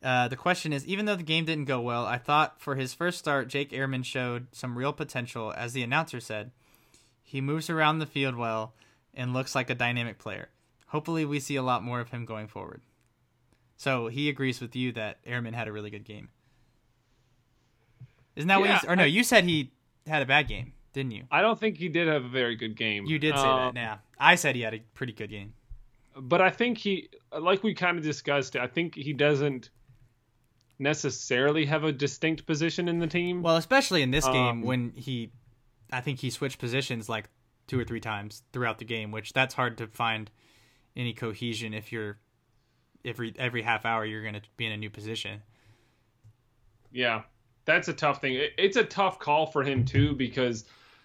Uh, 0.03 0.29
the 0.29 0.37
question 0.37 0.73
is: 0.73 0.87
Even 0.87 1.07
though 1.07 1.17
the 1.17 1.25
game 1.25 1.45
didn't 1.45 1.65
go 1.65 1.81
well, 1.81 2.07
I 2.07 2.19
thought 2.19 2.61
for 2.61 2.77
his 2.77 2.95
first 2.95 3.19
start, 3.19 3.49
Jake 3.49 3.73
Areman 3.73 4.05
showed 4.05 4.47
some 4.53 4.79
real 4.79 4.93
potential. 4.93 5.53
As 5.57 5.73
the 5.73 5.83
announcer 5.83 6.21
said, 6.21 6.53
he 7.23 7.41
moves 7.41 7.69
around 7.69 7.99
the 7.99 8.07
field 8.07 8.37
well 8.37 8.75
and 9.13 9.35
looks 9.35 9.55
like 9.57 9.71
a 9.71 9.75
dynamic 9.75 10.19
player. 10.19 10.51
Hopefully, 10.89 11.25
we 11.25 11.41
see 11.41 11.57
a 11.57 11.63
lot 11.63 11.83
more 11.83 11.99
of 12.01 12.11
him 12.11 12.25
going 12.25 12.47
forward. 12.47 12.81
So 13.77 14.09
he 14.09 14.29
agrees 14.29 14.61
with 14.61 14.75
you 14.77 14.93
that 14.93 15.25
Areman 15.25 15.55
had 15.55 15.69
a 15.69 15.73
really 15.73 15.91
good 15.91 16.05
game. 16.05 16.29
Isn't 18.39 18.49
that 18.49 18.61
what 18.61 18.69
you 18.71 18.75
Yeah, 18.77 18.91
or 18.93 18.97
no? 18.97 19.03
I- 19.03 19.07
you 19.07 19.23
said 19.23 19.45
he 19.45 19.73
had 20.07 20.23
a 20.23 20.27
bad 20.27 20.49
game, 20.49 20.73
didn't 20.95 21.11
you? 21.11 21.25
I 21.31 21.43
don't 21.43 21.59
think 21.61 21.77
he 21.77 21.89
did 21.91 22.09
have 22.09 22.25
a 22.25 22.29
very 22.29 22.57
good 22.57 22.77
game. 22.77 23.05
You 23.05 23.19
did 23.19 23.35
say 23.35 23.41
Um, 23.43 23.75
that. 23.75 23.81
Yeah, 23.81 23.99
I 24.19 24.37
said 24.37 24.55
he 24.57 24.63
had 24.63 24.73
a 24.75 24.79
pretty 24.95 25.13
good 25.13 25.29
game. 25.31 25.53
but 26.17 26.41
I 26.41 26.51
think 26.51 26.79
he, 26.79 27.11
like 27.39 27.63
we 27.63 27.75
kind 27.75 27.97
of 27.99 28.03
discussed, 28.03 28.57
I 28.57 28.67
think 28.67 28.95
he 28.97 29.13
doesn't 29.13 29.71
necessarily 30.79 31.67
have 31.67 31.85
a 31.85 31.93
distinct 31.93 32.47
position 32.47 32.89
in 32.89 32.99
the 32.99 33.07
team. 33.07 33.43
Well, 33.43 33.57
especially 33.57 34.03
in 34.03 34.11
this 34.11 34.25
game 34.27 34.37
Um, 34.37 34.63
when 34.63 34.93
he, 34.97 35.31
I 35.93 36.01
think 36.01 36.21
he 36.21 36.31
switched 36.31 36.59
positions 36.59 37.09
like 37.09 37.29
two 37.67 37.79
or 37.79 37.85
three 37.85 38.01
times 38.01 38.43
throughout 38.53 38.79
the 38.79 38.85
game, 38.85 39.11
which 39.11 39.33
that's 39.33 39.55
hard 39.55 39.77
to 39.79 39.87
find 39.89 40.31
any 40.97 41.13
cohesion 41.13 41.75
if 41.75 41.93
you're 41.93 42.19
every 43.05 43.33
every 43.39 43.63
half 43.63 43.85
hour 43.87 44.05
you're 44.05 44.23
going 44.23 44.35
to 44.35 44.43
be 44.57 44.67
in 44.67 44.73
a 44.73 44.77
new 44.77 44.91
position. 44.91 45.43
Yeah, 46.91 47.23
that's 47.69 47.87
a 47.89 47.93
tough 47.93 48.21
thing. 48.21 48.35
It- 48.35 48.55
It's 48.59 48.77
a 48.77 48.83
tough 48.85 49.19
call 49.21 49.47
for 49.47 49.63
him 49.63 49.85
too 49.85 50.15
because 50.15 50.65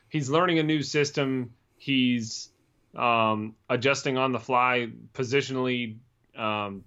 he's 0.09 0.29
learning 0.29 0.57
a 0.59 0.63
new 0.63 0.81
system. 0.81 1.53
He's 1.77 2.49
um, 2.95 3.55
adjusting 3.69 4.17
on 4.17 4.31
the 4.31 4.39
fly, 4.39 4.89
positionally, 5.13 5.97
um, 6.37 6.83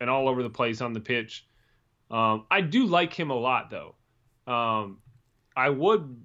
and 0.00 0.10
all 0.10 0.28
over 0.28 0.42
the 0.42 0.50
place 0.50 0.80
on 0.80 0.92
the 0.92 1.00
pitch. 1.00 1.46
Um, 2.10 2.44
I 2.50 2.60
do 2.60 2.86
like 2.86 3.14
him 3.14 3.30
a 3.30 3.34
lot, 3.36 3.70
though. 3.70 3.94
Um, 4.52 4.98
I 5.56 5.70
would, 5.70 6.20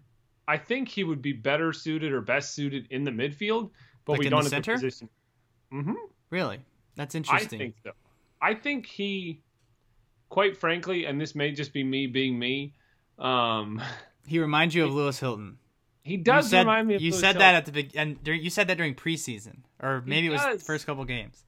I 0.47 0.57
think 0.57 0.89
he 0.89 1.03
would 1.03 1.21
be 1.21 1.31
better 1.31 1.71
suited 1.73 2.11
or 2.11 2.21
best 2.21 2.53
suited 2.55 2.87
in 2.89 3.03
the 3.03 3.11
midfield, 3.11 3.69
but 4.03 4.13
Like 4.13 4.19
we 4.19 4.25
in 4.25 4.31
don't 4.31 4.39
the 4.39 4.43
have 4.55 4.65
center? 4.65 4.71
the 4.77 4.77
position. 4.87 5.09
hmm 5.71 5.93
Really, 6.29 6.59
that's 6.95 7.15
interesting. 7.15 7.59
I 7.61 7.63
think 7.63 7.75
so. 7.83 7.91
I 8.41 8.53
think 8.55 8.85
he, 8.87 9.41
quite 10.29 10.57
frankly, 10.57 11.05
and 11.05 11.19
this 11.19 11.35
may 11.35 11.51
just 11.51 11.73
be 11.73 11.83
me 11.83 12.07
being 12.07 12.37
me, 12.37 12.73
um, 13.19 13.81
He 14.25 14.39
reminds 14.39 14.75
you 14.75 14.85
of 14.85 14.93
Lewis 14.93 15.19
Hilton. 15.19 15.57
he 16.03 16.17
does 16.17 16.45
you 16.45 16.49
said, 16.51 16.59
remind 16.59 16.87
me 16.87 16.95
of 16.95 17.01
you 17.01 17.11
Lewis 17.11 17.19
said 17.21 17.35
Hilton. 17.35 17.39
that 17.39 17.55
at 17.55 17.65
the 17.65 17.71
big 17.71 17.91
and 17.95 18.23
during, 18.23 18.41
you 18.41 18.49
said 18.49 18.67
that 18.67 18.77
during 18.77 18.95
preseason 18.95 19.59
or 19.81 20.03
maybe 20.05 20.27
it 20.27 20.31
was 20.31 20.41
the 20.41 20.59
first 20.59 20.85
couple 20.85 21.03
games. 21.05 21.43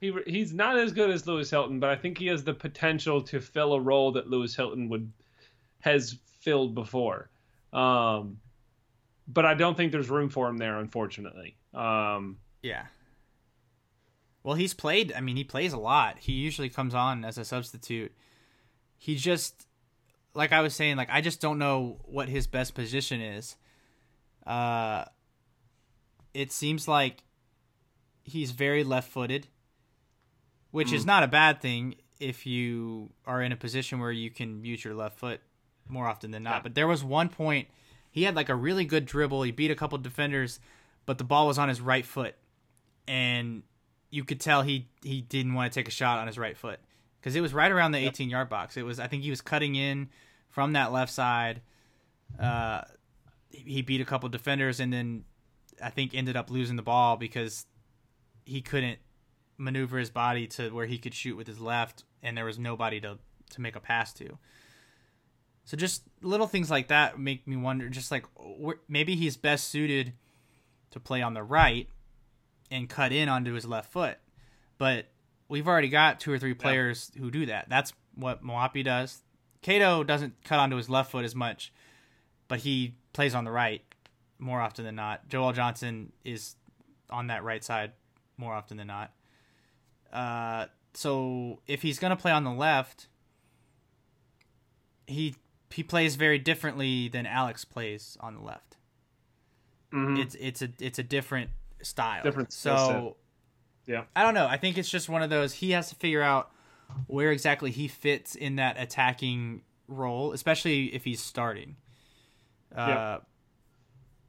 He, 0.00 0.12
he's 0.26 0.52
not 0.52 0.78
as 0.78 0.92
good 0.92 1.08
as 1.08 1.26
Lewis 1.26 1.48
Hilton, 1.50 1.80
but 1.80 1.88
I 1.88 1.96
think 1.96 2.18
he 2.18 2.26
has 2.26 2.44
the 2.44 2.52
potential 2.52 3.22
to 3.22 3.40
fill 3.40 3.72
a 3.72 3.80
role 3.80 4.12
that 4.12 4.28
Lewis 4.28 4.54
Hilton 4.54 4.88
would 4.90 5.10
has 5.80 6.18
filled 6.40 6.74
before. 6.74 7.30
Um, 7.72 8.38
but 9.26 9.46
I 9.46 9.54
don't 9.54 9.76
think 9.76 9.92
there's 9.92 10.10
room 10.10 10.28
for 10.28 10.48
him 10.48 10.58
there, 10.58 10.78
unfortunately. 10.78 11.56
Um, 11.72 12.36
yeah. 12.62 12.84
Well, 14.44 14.54
he's 14.54 14.74
played. 14.74 15.12
I 15.16 15.20
mean, 15.20 15.36
he 15.36 15.42
plays 15.42 15.72
a 15.72 15.78
lot. 15.78 16.18
He 16.20 16.32
usually 16.32 16.68
comes 16.68 16.94
on 16.94 17.24
as 17.24 17.38
a 17.38 17.44
substitute. 17.44 18.12
He 18.96 19.16
just, 19.16 19.66
like 20.34 20.52
I 20.52 20.60
was 20.60 20.74
saying, 20.74 20.96
like 20.96 21.08
I 21.10 21.22
just 21.22 21.40
don't 21.40 21.58
know 21.58 21.98
what 22.04 22.28
his 22.28 22.46
best 22.46 22.74
position 22.74 23.20
is. 23.20 23.56
Uh, 24.46 25.06
it 26.34 26.52
seems 26.52 26.86
like 26.86 27.24
he's 28.22 28.50
very 28.50 28.84
left-footed, 28.84 29.48
which 30.70 30.88
mm. 30.88 30.94
is 30.94 31.06
not 31.06 31.22
a 31.22 31.28
bad 31.28 31.62
thing 31.62 31.94
if 32.20 32.44
you 32.44 33.10
are 33.26 33.42
in 33.42 33.50
a 33.50 33.56
position 33.56 33.98
where 33.98 34.12
you 34.12 34.30
can 34.30 34.62
use 34.64 34.84
your 34.84 34.94
left 34.94 35.18
foot 35.18 35.40
more 35.88 36.06
often 36.06 36.30
than 36.30 36.42
not. 36.42 36.56
Yeah. 36.56 36.62
But 36.64 36.74
there 36.74 36.86
was 36.86 37.02
one 37.02 37.30
point 37.30 37.68
he 38.10 38.24
had 38.24 38.36
like 38.36 38.50
a 38.50 38.54
really 38.54 38.84
good 38.84 39.06
dribble. 39.06 39.42
He 39.42 39.52
beat 39.52 39.70
a 39.70 39.74
couple 39.74 39.96
defenders, 39.98 40.60
but 41.06 41.16
the 41.16 41.24
ball 41.24 41.46
was 41.46 41.58
on 41.58 41.68
his 41.68 41.80
right 41.80 42.04
foot, 42.04 42.34
and 43.08 43.62
you 44.14 44.22
could 44.22 44.38
tell 44.38 44.62
he 44.62 44.86
he 45.02 45.20
didn't 45.20 45.54
want 45.54 45.72
to 45.72 45.76
take 45.76 45.88
a 45.88 45.90
shot 45.90 46.20
on 46.20 46.28
his 46.28 46.38
right 46.38 46.56
foot 46.56 46.78
because 47.20 47.34
it 47.34 47.40
was 47.40 47.52
right 47.52 47.72
around 47.72 47.90
the 47.90 47.98
18 47.98 48.30
yard 48.30 48.48
box. 48.48 48.76
It 48.76 48.84
was 48.84 49.00
I 49.00 49.08
think 49.08 49.24
he 49.24 49.30
was 49.30 49.40
cutting 49.40 49.74
in 49.74 50.08
from 50.50 50.74
that 50.74 50.92
left 50.92 51.12
side. 51.12 51.62
Uh, 52.38 52.82
he 53.50 53.82
beat 53.82 54.00
a 54.00 54.04
couple 54.04 54.28
defenders 54.28 54.78
and 54.78 54.92
then 54.92 55.24
I 55.82 55.90
think 55.90 56.14
ended 56.14 56.36
up 56.36 56.48
losing 56.48 56.76
the 56.76 56.82
ball 56.82 57.16
because 57.16 57.66
he 58.44 58.60
couldn't 58.60 59.00
maneuver 59.58 59.98
his 59.98 60.10
body 60.10 60.46
to 60.46 60.70
where 60.70 60.86
he 60.86 60.98
could 60.98 61.14
shoot 61.14 61.36
with 61.36 61.48
his 61.48 61.60
left 61.60 62.04
and 62.22 62.36
there 62.36 62.44
was 62.44 62.58
nobody 62.58 63.00
to 63.00 63.18
to 63.50 63.60
make 63.60 63.74
a 63.74 63.80
pass 63.80 64.12
to. 64.14 64.38
So 65.64 65.76
just 65.76 66.04
little 66.22 66.46
things 66.46 66.70
like 66.70 66.86
that 66.86 67.18
make 67.18 67.48
me 67.48 67.56
wonder 67.56 67.88
just 67.88 68.12
like 68.12 68.26
maybe 68.86 69.16
he's 69.16 69.36
best 69.36 69.68
suited 69.68 70.12
to 70.92 71.00
play 71.00 71.20
on 71.20 71.34
the 71.34 71.42
right 71.42 71.88
and 72.74 72.88
cut 72.88 73.12
in 73.12 73.28
onto 73.28 73.52
his 73.52 73.64
left 73.64 73.92
foot. 73.92 74.18
But 74.78 75.06
we've 75.48 75.68
already 75.68 75.88
got 75.88 76.18
two 76.18 76.32
or 76.32 76.38
three 76.38 76.54
players 76.54 77.12
yeah. 77.14 77.22
who 77.22 77.30
do 77.30 77.46
that. 77.46 77.68
That's 77.68 77.92
what 78.16 78.44
Moapi 78.44 78.84
does. 78.84 79.22
Cato 79.62 80.02
doesn't 80.02 80.34
cut 80.44 80.58
onto 80.58 80.76
his 80.76 80.90
left 80.90 81.12
foot 81.12 81.24
as 81.24 81.34
much, 81.34 81.72
but 82.48 82.58
he 82.58 82.96
plays 83.12 83.34
on 83.34 83.44
the 83.44 83.52
right 83.52 83.82
more 84.40 84.60
often 84.60 84.84
than 84.84 84.96
not. 84.96 85.28
Joel 85.28 85.52
Johnson 85.52 86.12
is 86.24 86.56
on 87.08 87.28
that 87.28 87.44
right 87.44 87.62
side 87.62 87.92
more 88.36 88.52
often 88.52 88.76
than 88.76 88.88
not. 88.88 89.12
Uh, 90.12 90.66
so 90.94 91.60
if 91.68 91.82
he's 91.82 92.00
going 92.00 92.10
to 92.10 92.16
play 92.16 92.32
on 92.32 92.42
the 92.42 92.52
left, 92.52 93.06
he 95.06 95.36
he 95.70 95.82
plays 95.82 96.16
very 96.16 96.38
differently 96.38 97.08
than 97.08 97.24
Alex 97.24 97.64
plays 97.64 98.16
on 98.20 98.34
the 98.34 98.40
left. 98.40 98.76
Mm-hmm. 99.92 100.16
It's 100.16 100.34
it's 100.34 100.62
a 100.62 100.68
it's 100.80 100.98
a 100.98 101.02
different 101.02 101.50
style. 101.84 102.22
Different. 102.22 102.52
So 102.52 103.16
yeah, 103.86 104.04
I 104.16 104.22
don't 104.22 104.34
know. 104.34 104.46
I 104.46 104.56
think 104.56 104.78
it's 104.78 104.88
just 104.88 105.08
one 105.08 105.22
of 105.22 105.30
those. 105.30 105.54
He 105.54 105.72
has 105.72 105.88
to 105.90 105.94
figure 105.94 106.22
out 106.22 106.50
where 107.06 107.30
exactly 107.30 107.70
he 107.70 107.88
fits 107.88 108.34
in 108.34 108.56
that 108.56 108.80
attacking 108.80 109.62
role, 109.88 110.32
especially 110.32 110.94
if 110.94 111.04
he's 111.04 111.20
starting. 111.20 111.76
Uh, 112.74 112.86
yeah. 112.88 113.18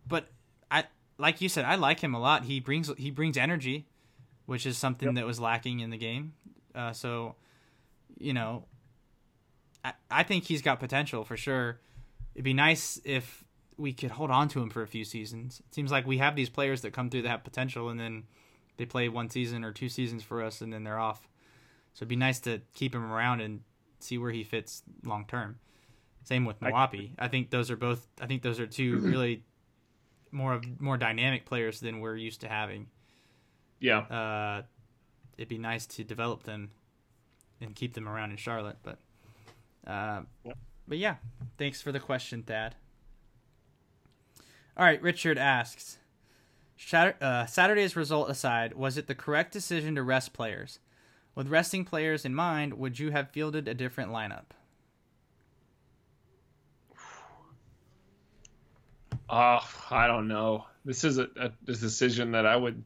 But 0.07 0.27
I 0.69 0.85
like 1.17 1.41
you 1.41 1.49
said, 1.49 1.65
I 1.65 1.75
like 1.75 1.99
him 2.01 2.13
a 2.13 2.19
lot. 2.19 2.45
He 2.45 2.59
brings 2.59 2.91
he 2.97 3.11
brings 3.11 3.37
energy, 3.37 3.87
which 4.45 4.65
is 4.65 4.77
something 4.77 5.09
yep. 5.09 5.15
that 5.15 5.25
was 5.25 5.39
lacking 5.39 5.79
in 5.79 5.89
the 5.89 5.97
game. 5.97 6.33
Uh, 6.73 6.91
so, 6.91 7.35
you 8.17 8.33
know, 8.33 8.65
I 9.83 9.93
I 10.11 10.23
think 10.23 10.45
he's 10.45 10.61
got 10.61 10.79
potential 10.79 11.23
for 11.23 11.37
sure. 11.37 11.79
It'd 12.33 12.43
be 12.43 12.53
nice 12.53 12.99
if 13.05 13.44
we 13.77 13.93
could 13.93 14.11
hold 14.11 14.31
on 14.31 14.47
to 14.49 14.61
him 14.61 14.69
for 14.69 14.81
a 14.81 14.87
few 14.87 15.03
seasons. 15.03 15.61
It 15.67 15.73
seems 15.73 15.91
like 15.91 16.07
we 16.07 16.17
have 16.17 16.35
these 16.35 16.49
players 16.49 16.81
that 16.81 16.93
come 16.93 17.09
through 17.09 17.23
that 17.23 17.29
have 17.29 17.43
potential 17.43 17.89
and 17.89 17.99
then 17.99 18.23
they 18.77 18.85
play 18.85 19.09
one 19.09 19.29
season 19.29 19.63
or 19.63 19.71
two 19.71 19.89
seasons 19.89 20.23
for 20.23 20.41
us 20.41 20.61
and 20.61 20.71
then 20.71 20.83
they're 20.83 20.99
off. 20.99 21.27
So 21.93 21.99
it'd 21.99 22.09
be 22.09 22.15
nice 22.15 22.39
to 22.41 22.61
keep 22.73 22.93
him 22.93 23.11
around 23.11 23.41
and 23.41 23.61
see 23.99 24.17
where 24.17 24.31
he 24.31 24.43
fits 24.43 24.83
long 25.03 25.25
term. 25.25 25.59
Same 26.23 26.45
with 26.45 26.59
Moapi. 26.59 27.11
I, 27.17 27.25
I 27.25 27.27
think 27.27 27.51
those 27.51 27.69
are 27.69 27.75
both. 27.75 28.07
I 28.19 28.25
think 28.25 28.41
those 28.41 28.59
are 28.59 28.67
two 28.67 28.97
really 28.99 29.43
more 30.31 30.53
of 30.53 30.81
more 30.81 30.97
dynamic 30.97 31.45
players 31.45 31.79
than 31.79 31.99
we're 31.99 32.15
used 32.15 32.41
to 32.41 32.49
having. 32.49 32.87
Yeah. 33.79 33.99
Uh, 33.99 34.63
it'd 35.37 35.49
be 35.49 35.57
nice 35.57 35.85
to 35.85 36.03
develop 36.03 36.43
them 36.43 36.71
and 37.61 37.75
keep 37.75 37.93
them 37.93 38.07
around 38.07 38.31
in 38.31 38.37
Charlotte, 38.37 38.77
but. 38.83 38.99
Uh, 39.85 40.21
yep. 40.43 40.57
But 40.87 40.97
yeah, 40.97 41.15
thanks 41.57 41.81
for 41.81 41.91
the 41.91 41.99
question, 41.99 42.43
Thad. 42.43 42.75
All 44.77 44.85
right, 44.85 45.01
Richard 45.01 45.37
asks 45.37 45.99
uh, 46.93 47.45
Saturday's 47.45 47.95
result 47.95 48.29
aside, 48.29 48.73
was 48.73 48.97
it 48.97 49.07
the 49.07 49.15
correct 49.15 49.53
decision 49.53 49.95
to 49.95 50.03
rest 50.03 50.33
players? 50.33 50.79
With 51.33 51.47
resting 51.47 51.85
players 51.85 52.25
in 52.25 52.35
mind, 52.35 52.73
would 52.73 52.99
you 52.99 53.11
have 53.11 53.29
fielded 53.31 53.67
a 53.67 53.73
different 53.73 54.11
lineup? 54.11 54.45
Oh, 59.29 59.67
I 59.89 60.07
don't 60.07 60.27
know. 60.27 60.65
This 60.83 61.03
is 61.03 61.17
a, 61.17 61.27
a, 61.37 61.51
a, 61.67 61.73
decision 61.73 62.31
that 62.31 62.45
I 62.45 62.55
would 62.55 62.83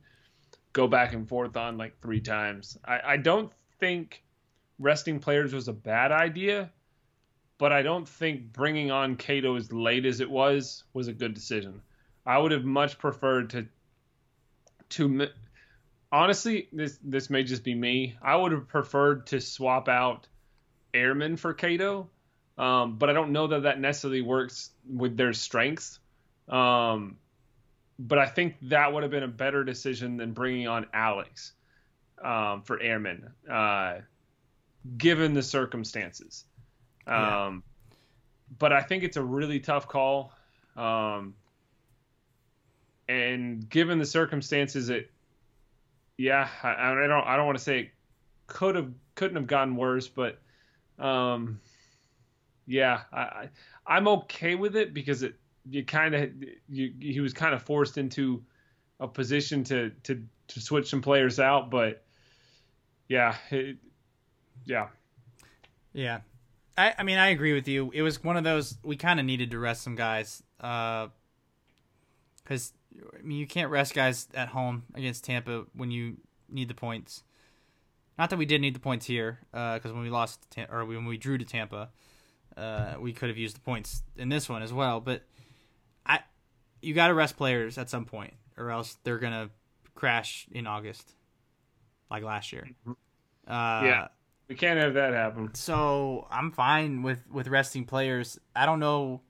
go 0.71 0.87
back 0.87 1.13
and 1.13 1.27
forth 1.27 1.57
on 1.57 1.77
like 1.77 1.99
three 1.99 2.21
times. 2.21 2.77
I, 2.85 3.01
I 3.03 3.17
don't 3.17 3.51
think 3.79 4.23
resting 4.77 5.19
players 5.19 5.53
was 5.53 5.67
a 5.67 5.73
bad 5.73 6.11
idea 6.11 6.71
but 7.59 7.71
I 7.73 7.83
don't 7.83 8.07
think 8.07 8.53
bringing 8.53 8.89
on 8.89 9.17
Cato 9.17 9.55
as 9.55 9.71
late 9.71 10.05
as 10.05 10.21
it 10.21 10.31
was 10.31 10.83
was 10.93 11.07
a 11.07 11.13
good 11.13 11.35
decision. 11.35 11.81
I 12.25 12.39
would 12.39 12.51
have 12.51 12.65
much 12.65 12.97
preferred 12.97 13.51
to 13.51 13.67
to 14.89 15.27
honestly 16.11 16.69
this 16.71 16.97
this 17.03 17.29
may 17.29 17.43
just 17.43 17.63
be 17.63 17.75
me. 17.75 18.15
I 18.23 18.35
would 18.35 18.53
have 18.53 18.67
preferred 18.67 19.27
to 19.27 19.41
swap 19.41 19.87
out 19.87 20.27
Areman 20.93 21.37
for 21.37 21.53
Cato, 21.53 22.09
um, 22.57 22.97
but 22.97 23.09
I 23.09 23.13
don't 23.13 23.31
know 23.31 23.47
that 23.47 23.63
that 23.63 23.79
necessarily 23.79 24.21
works 24.21 24.71
with 24.89 25.17
their 25.17 25.33
strengths. 25.33 25.99
Um, 26.47 27.17
but 27.99 28.17
I 28.17 28.25
think 28.25 28.55
that 28.69 28.93
would 28.93 29.03
have 29.03 29.11
been 29.11 29.23
a 29.23 29.27
better 29.27 29.65
decision 29.65 30.15
than 30.15 30.31
bringing 30.31 30.67
on 30.67 30.87
Alex 30.93 31.51
um, 32.23 32.61
for 32.63 32.79
Areman, 32.79 33.29
uh, 33.51 33.99
given 34.97 35.33
the 35.33 35.43
circumstances. 35.43 36.45
Yeah. 37.09 37.47
Um, 37.47 37.63
but 38.57 38.71
I 38.71 38.81
think 38.81 39.03
it's 39.03 39.17
a 39.17 39.23
really 39.23 39.59
tough 39.59 39.87
call. 39.87 40.31
Um, 40.77 41.33
and 43.07 43.67
given 43.69 43.99
the 43.99 44.05
circumstances, 44.05 44.89
it, 44.89 45.11
yeah, 46.17 46.47
I, 46.63 46.91
I 46.91 47.07
don't, 47.07 47.27
I 47.27 47.35
don't 47.35 47.45
want 47.45 47.57
to 47.57 47.63
say 47.63 47.79
it 47.79 47.89
could 48.47 48.75
have, 48.75 48.91
couldn't 49.15 49.37
have 49.37 49.47
gotten 49.47 49.75
worse, 49.75 50.07
but, 50.07 50.39
um, 50.99 51.59
yeah, 52.67 53.01
I, 53.11 53.49
I 53.85 53.97
am 53.97 54.07
okay 54.07 54.55
with 54.55 54.75
it 54.75 54.93
because 54.93 55.23
it, 55.23 55.35
you 55.69 55.83
kind 55.83 56.15
of, 56.15 56.31
you, 56.69 56.93
he 56.99 57.19
was 57.19 57.33
kind 57.33 57.53
of 57.53 57.63
forced 57.63 57.97
into 57.97 58.43
a 58.99 59.07
position 59.07 59.63
to, 59.65 59.89
to, 60.03 60.23
to 60.49 60.61
switch 60.61 60.89
some 60.89 61.01
players 61.01 61.39
out, 61.39 61.69
but 61.69 62.03
yeah, 63.07 63.35
it, 63.49 63.77
yeah. 64.65 64.87
Yeah. 65.93 66.19
I, 66.79 66.95
I 66.97 67.03
mean, 67.03 67.17
I 67.17 67.27
agree 67.27 67.53
with 67.53 67.67
you. 67.67 67.91
It 67.93 68.01
was 68.01 68.23
one 68.23 68.37
of 68.37 68.45
those 68.45 68.77
we 68.83 68.95
kind 68.95 69.19
of 69.19 69.25
needed 69.25 69.51
to 69.51 69.59
rest 69.59 69.81
some 69.81 69.95
guys, 69.95 70.41
because 70.57 71.11
uh, 72.47 73.17
I 73.19 73.21
mean, 73.21 73.37
you 73.37 73.45
can't 73.45 73.69
rest 73.69 73.93
guys 73.93 74.29
at 74.33 74.47
home 74.47 74.83
against 74.95 75.25
Tampa 75.25 75.65
when 75.73 75.91
you 75.91 76.17
need 76.47 76.69
the 76.69 76.73
points. 76.73 77.23
Not 78.17 78.29
that 78.29 78.37
we 78.37 78.45
did 78.45 78.61
need 78.61 78.75
the 78.75 78.79
points 78.79 79.05
here, 79.05 79.39
because 79.51 79.91
uh, 79.91 79.93
when 79.93 80.03
we 80.03 80.09
lost 80.09 80.39
or 80.69 80.85
when 80.85 81.05
we 81.05 81.17
drew 81.17 81.37
to 81.37 81.43
Tampa, 81.43 81.89
uh, 82.55 82.93
we 82.97 83.11
could 83.11 83.27
have 83.27 83.37
used 83.37 83.57
the 83.57 83.61
points 83.61 84.03
in 84.15 84.29
this 84.29 84.47
one 84.47 84.61
as 84.61 84.71
well. 84.71 85.01
But 85.01 85.23
I, 86.05 86.21
you 86.81 86.93
got 86.93 87.09
to 87.09 87.13
rest 87.13 87.35
players 87.35 87.77
at 87.77 87.89
some 87.89 88.05
point, 88.05 88.33
or 88.57 88.71
else 88.71 88.97
they're 89.03 89.19
gonna 89.19 89.49
crash 89.95 90.47
in 90.49 90.65
August, 90.65 91.13
like 92.09 92.23
last 92.23 92.53
year. 92.53 92.69
Uh, 92.87 93.81
yeah. 93.83 94.07
We 94.49 94.55
can't 94.55 94.79
have 94.79 94.95
that 94.95 95.13
happen. 95.13 95.53
So 95.53 96.27
I'm 96.31 96.51
fine 96.51 97.03
with 97.03 97.23
with 97.31 97.47
resting 97.47 97.85
players. 97.85 98.39
I 98.55 98.65
don't 98.65 98.79
know. 98.79 99.21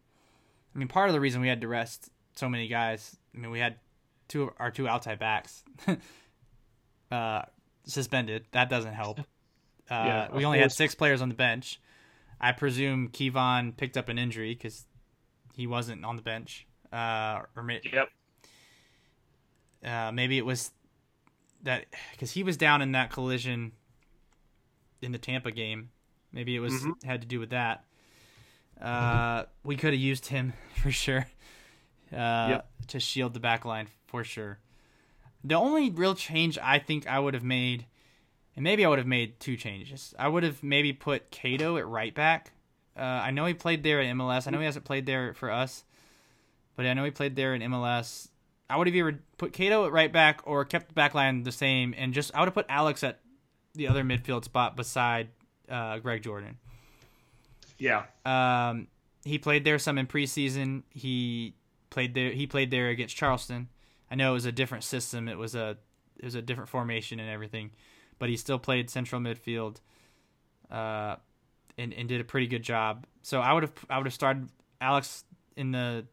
I 0.73 0.79
mean, 0.79 0.87
part 0.87 1.09
of 1.09 1.13
the 1.13 1.19
reason 1.19 1.41
we 1.41 1.49
had 1.49 1.61
to 1.61 1.67
rest 1.67 2.09
so 2.35 2.47
many 2.47 2.69
guys. 2.69 3.17
I 3.35 3.37
mean, 3.37 3.51
we 3.51 3.59
had 3.59 3.75
two 4.29 4.43
of 4.43 4.49
our 4.57 4.71
two 4.71 4.87
outside 4.87 5.19
backs 5.19 5.63
uh, 7.11 7.41
suspended. 7.83 8.45
That 8.51 8.69
doesn't 8.69 8.93
help. 8.93 9.19
Uh, 9.19 9.23
yeah, 9.91 10.27
we 10.31 10.45
only 10.45 10.59
course. 10.59 10.71
had 10.71 10.77
six 10.77 10.95
players 10.95 11.21
on 11.21 11.27
the 11.27 11.35
bench. 11.35 11.81
I 12.39 12.53
presume 12.53 13.09
Kevon 13.09 13.75
picked 13.75 13.97
up 13.97 14.07
an 14.07 14.17
injury 14.17 14.53
because 14.53 14.85
he 15.55 15.67
wasn't 15.67 16.05
on 16.05 16.15
the 16.15 16.21
bench. 16.21 16.65
Uh, 16.93 17.41
or 17.57 17.69
yep. 17.69 18.09
Uh, 19.83 20.11
maybe 20.13 20.37
it 20.37 20.45
was 20.45 20.71
that 21.63 21.85
because 22.11 22.31
he 22.31 22.43
was 22.43 22.55
down 22.55 22.81
in 22.81 22.93
that 22.93 23.11
collision 23.11 23.73
in 25.01 25.11
the 25.11 25.17
Tampa 25.17 25.51
game. 25.51 25.89
Maybe 26.31 26.55
it 26.55 26.59
was 26.59 26.73
mm-hmm. 26.73 27.07
had 27.07 27.21
to 27.21 27.27
do 27.27 27.39
with 27.39 27.51
that. 27.51 27.85
Uh, 28.79 29.43
we 29.63 29.75
could 29.75 29.93
have 29.93 30.01
used 30.01 30.27
him 30.27 30.53
for 30.75 30.91
sure. 30.91 31.27
uh, 32.13 32.47
Yep. 32.49 32.71
to 32.87 32.99
shield 32.99 33.33
the 33.33 33.39
back 33.39 33.65
line 33.65 33.87
for 34.07 34.23
sure. 34.23 34.59
The 35.43 35.55
only 35.55 35.89
real 35.89 36.15
change 36.15 36.57
I 36.61 36.79
think 36.79 37.07
I 37.07 37.19
would 37.19 37.33
have 37.33 37.43
made, 37.43 37.85
and 38.55 38.63
maybe 38.63 38.83
I 38.83 38.89
would 38.89 38.99
have 38.99 39.07
made 39.07 39.39
two 39.39 39.55
changes. 39.55 40.13
I 40.19 40.27
would 40.27 40.43
have 40.43 40.63
maybe 40.63 40.91
put 40.91 41.31
Cato 41.31 41.77
at 41.77 41.87
right 41.87 42.13
back. 42.13 42.51
Uh, 42.97 43.03
I 43.03 43.31
know 43.31 43.45
he 43.45 43.53
played 43.53 43.83
there 43.83 44.01
at 44.01 44.07
MLS. 44.15 44.47
I 44.47 44.51
know 44.51 44.59
he 44.59 44.65
hasn't 44.65 44.83
played 44.83 45.05
there 45.05 45.33
for 45.33 45.49
us, 45.49 45.85
but 46.75 46.85
I 46.85 46.93
know 46.93 47.05
he 47.05 47.11
played 47.11 47.35
there 47.37 47.55
in 47.55 47.61
MLS. 47.61 48.27
I 48.69 48.75
would 48.75 48.87
have 48.87 48.95
either 48.95 49.19
put 49.37 49.53
Cato 49.53 49.85
at 49.85 49.91
right 49.91 50.11
back 50.11 50.41
or 50.43 50.65
kept 50.65 50.89
the 50.89 50.93
back 50.93 51.13
line 51.13 51.43
the 51.43 51.51
same, 51.51 51.95
and 51.97 52.13
just 52.13 52.35
I 52.35 52.39
would 52.39 52.47
have 52.47 52.53
put 52.53 52.65
Alex 52.67 53.03
at 53.03 53.19
the 53.79 53.87
other 53.87 54.03
midfield 54.03 54.43
spot 54.43 54.75
beside 54.75 55.29
uh, 55.69 55.97
Greg 55.99 56.21
Jordan. 56.21 56.57
Yeah. 57.77 58.03
Um, 58.25 58.87
he 59.23 59.39
played 59.39 59.63
there 59.63 59.79
some 59.79 59.97
in 59.97 60.05
preseason. 60.05 60.83
He 60.89 61.55
played 61.89 62.13
there. 62.13 62.31
He 62.31 62.45
played 62.45 62.71
there 62.71 62.89
against 62.89 63.15
Charleston. 63.15 63.69
I 64.11 64.15
know 64.15 64.31
it 64.31 64.33
was 64.33 64.45
a 64.45 64.51
different 64.51 64.83
system. 64.83 65.27
It 65.27 65.37
was 65.37 65.55
a 65.55 65.77
it 66.17 66.25
was 66.25 66.35
a 66.35 66.41
different 66.41 66.69
formation 66.69 67.19
and 67.19 67.29
everything, 67.29 67.71
but 68.19 68.27
he 68.29 68.35
still 68.35 68.59
played 68.59 68.89
central 68.89 69.21
midfield. 69.21 69.77
Uh, 70.69 71.15
and, 71.79 71.93
and 71.93 72.09
did 72.09 72.19
a 72.19 72.25
pretty 72.25 72.45
good 72.45 72.61
job. 72.61 73.07
So 73.23 73.39
I 73.39 73.53
would 73.53 73.63
have 73.63 73.73
I 73.89 73.97
would 73.97 74.05
have 74.05 74.13
started 74.13 74.49
Alex 74.81 75.23
in 75.55 75.71
the 75.71 76.05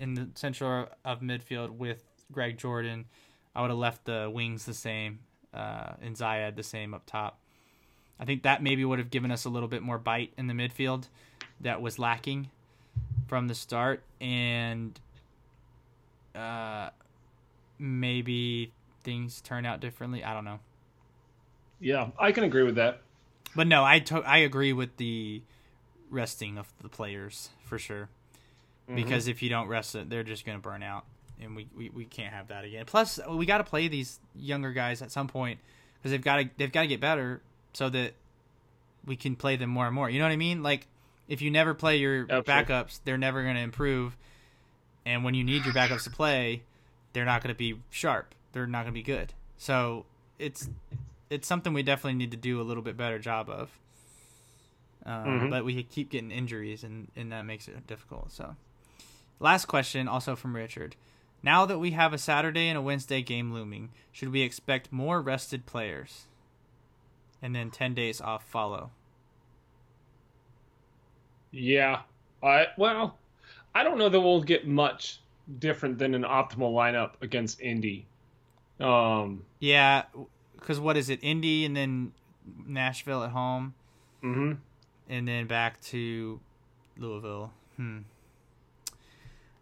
in 0.00 0.14
the 0.14 0.30
center 0.34 0.88
of 1.04 1.20
midfield 1.20 1.70
with 1.70 2.02
Greg 2.32 2.56
Jordan. 2.56 3.04
I 3.54 3.60
would 3.60 3.70
have 3.70 3.78
left 3.78 4.06
the 4.06 4.30
wings 4.32 4.64
the 4.64 4.74
same 4.74 5.20
uh, 5.56 5.94
and 6.02 6.14
Zayed 6.16 6.54
the 6.56 6.62
same 6.62 6.92
up 6.94 7.06
top. 7.06 7.38
I 8.20 8.24
think 8.24 8.42
that 8.44 8.62
maybe 8.62 8.84
would 8.84 8.98
have 8.98 9.10
given 9.10 9.30
us 9.30 9.44
a 9.44 9.48
little 9.48 9.68
bit 9.68 9.82
more 9.82 9.98
bite 9.98 10.32
in 10.38 10.46
the 10.46 10.54
midfield 10.54 11.08
that 11.60 11.80
was 11.82 11.98
lacking 11.98 12.50
from 13.28 13.48
the 13.48 13.54
start, 13.54 14.02
and 14.20 14.98
uh, 16.34 16.90
maybe 17.78 18.72
things 19.02 19.40
turn 19.40 19.66
out 19.66 19.80
differently. 19.80 20.22
I 20.24 20.34
don't 20.34 20.44
know, 20.44 20.60
Yeah. 21.80 22.08
I 22.18 22.32
can 22.32 22.44
agree 22.44 22.62
with 22.62 22.74
that. 22.76 23.02
but 23.54 23.66
no, 23.66 23.84
I 23.84 23.98
to- 24.00 24.22
I 24.26 24.38
agree 24.38 24.72
with 24.72 24.96
the 24.96 25.42
resting 26.10 26.56
of 26.58 26.72
the 26.80 26.88
players 26.88 27.50
for 27.64 27.78
sure. 27.78 28.08
Because 28.94 29.26
if 29.26 29.42
you 29.42 29.48
don't 29.48 29.66
rest 29.66 29.96
it, 29.96 30.08
they're 30.10 30.22
just 30.22 30.46
going 30.46 30.56
to 30.56 30.62
burn 30.62 30.80
out, 30.84 31.04
and 31.40 31.54
we, 31.56 31.68
we, 31.76 31.90
we 31.90 32.04
can't 32.04 32.32
have 32.32 32.48
that 32.48 32.64
again. 32.64 32.84
Plus, 32.86 33.18
we 33.28 33.46
got 33.46 33.58
to 33.58 33.64
play 33.64 33.88
these 33.88 34.18
younger 34.34 34.72
guys 34.72 35.02
at 35.02 35.10
some 35.12 35.28
point 35.28 35.60
because 35.98 36.10
they've 36.10 36.22
got 36.22 36.36
to 36.36 36.50
they've 36.56 36.72
got 36.72 36.82
to 36.82 36.86
get 36.86 37.00
better 37.00 37.40
so 37.72 37.88
that 37.90 38.14
we 39.04 39.16
can 39.16 39.36
play 39.36 39.56
them 39.56 39.70
more 39.70 39.86
and 39.86 39.94
more. 39.94 40.08
You 40.10 40.18
know 40.18 40.24
what 40.24 40.32
I 40.32 40.36
mean? 40.36 40.62
Like 40.62 40.86
if 41.28 41.42
you 41.42 41.50
never 41.50 41.74
play 41.74 41.96
your 41.98 42.22
Absolutely. 42.30 42.52
backups, 42.52 43.00
they're 43.04 43.18
never 43.18 43.42
going 43.42 43.56
to 43.56 43.60
improve, 43.60 44.16
and 45.04 45.24
when 45.24 45.34
you 45.34 45.44
need 45.44 45.64
your 45.64 45.74
backups 45.74 46.04
to 46.04 46.10
play, 46.10 46.62
they're 47.12 47.24
not 47.24 47.42
going 47.42 47.54
to 47.54 47.58
be 47.58 47.80
sharp. 47.90 48.34
They're 48.52 48.66
not 48.66 48.82
going 48.84 48.92
to 48.94 48.98
be 48.98 49.02
good. 49.02 49.34
So 49.58 50.06
it's 50.38 50.68
it's 51.30 51.46
something 51.48 51.72
we 51.72 51.82
definitely 51.82 52.14
need 52.18 52.30
to 52.30 52.36
do 52.36 52.60
a 52.60 52.62
little 52.62 52.82
bit 52.82 52.96
better 52.96 53.18
job 53.18 53.48
of. 53.50 53.70
Um, 55.04 55.40
Mhm. 55.40 55.50
But 55.50 55.64
we 55.64 55.82
keep 55.84 56.10
getting 56.10 56.30
injuries, 56.32 56.82
and, 56.82 57.08
and 57.14 57.30
that 57.32 57.42
makes 57.44 57.68
it 57.68 57.86
difficult. 57.86 58.32
So, 58.32 58.56
last 59.38 59.66
question, 59.66 60.08
also 60.08 60.34
from 60.34 60.54
Richard. 60.56 60.96
Now 61.42 61.66
that 61.66 61.78
we 61.78 61.92
have 61.92 62.12
a 62.12 62.18
Saturday 62.18 62.68
and 62.68 62.78
a 62.78 62.82
Wednesday 62.82 63.22
game 63.22 63.52
looming, 63.52 63.90
should 64.12 64.30
we 64.30 64.42
expect 64.42 64.92
more 64.92 65.20
rested 65.20 65.66
players? 65.66 66.26
And 67.40 67.54
then 67.54 67.70
10 67.70 67.94
days 67.94 68.20
off 68.20 68.44
follow. 68.48 68.90
Yeah. 71.52 72.00
I 72.42 72.66
well, 72.76 73.18
I 73.74 73.82
don't 73.82 73.98
know 73.98 74.08
that 74.08 74.20
we'll 74.20 74.42
get 74.42 74.66
much 74.66 75.20
different 75.58 75.98
than 75.98 76.14
an 76.14 76.22
optimal 76.22 76.72
lineup 76.72 77.12
against 77.20 77.60
Indy. 77.60 78.06
Um. 78.80 79.44
Yeah, 79.58 80.04
because 80.58 80.80
what 80.80 80.96
is 80.96 81.08
it? 81.08 81.20
Indy 81.22 81.64
and 81.64 81.76
then 81.76 82.12
Nashville 82.66 83.22
at 83.22 83.30
home, 83.30 83.74
hmm 84.20 84.52
and 85.08 85.26
then 85.26 85.46
back 85.46 85.80
to 85.80 86.40
Louisville. 86.98 87.52
Hmm. 87.76 88.00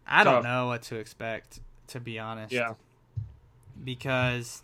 I 0.07 0.23
don't 0.23 0.43
know 0.43 0.67
what 0.67 0.83
to 0.83 0.97
expect, 0.97 1.59
to 1.87 1.99
be 1.99 2.17
honest. 2.19 2.51
Yeah. 2.53 2.73
because 3.83 4.63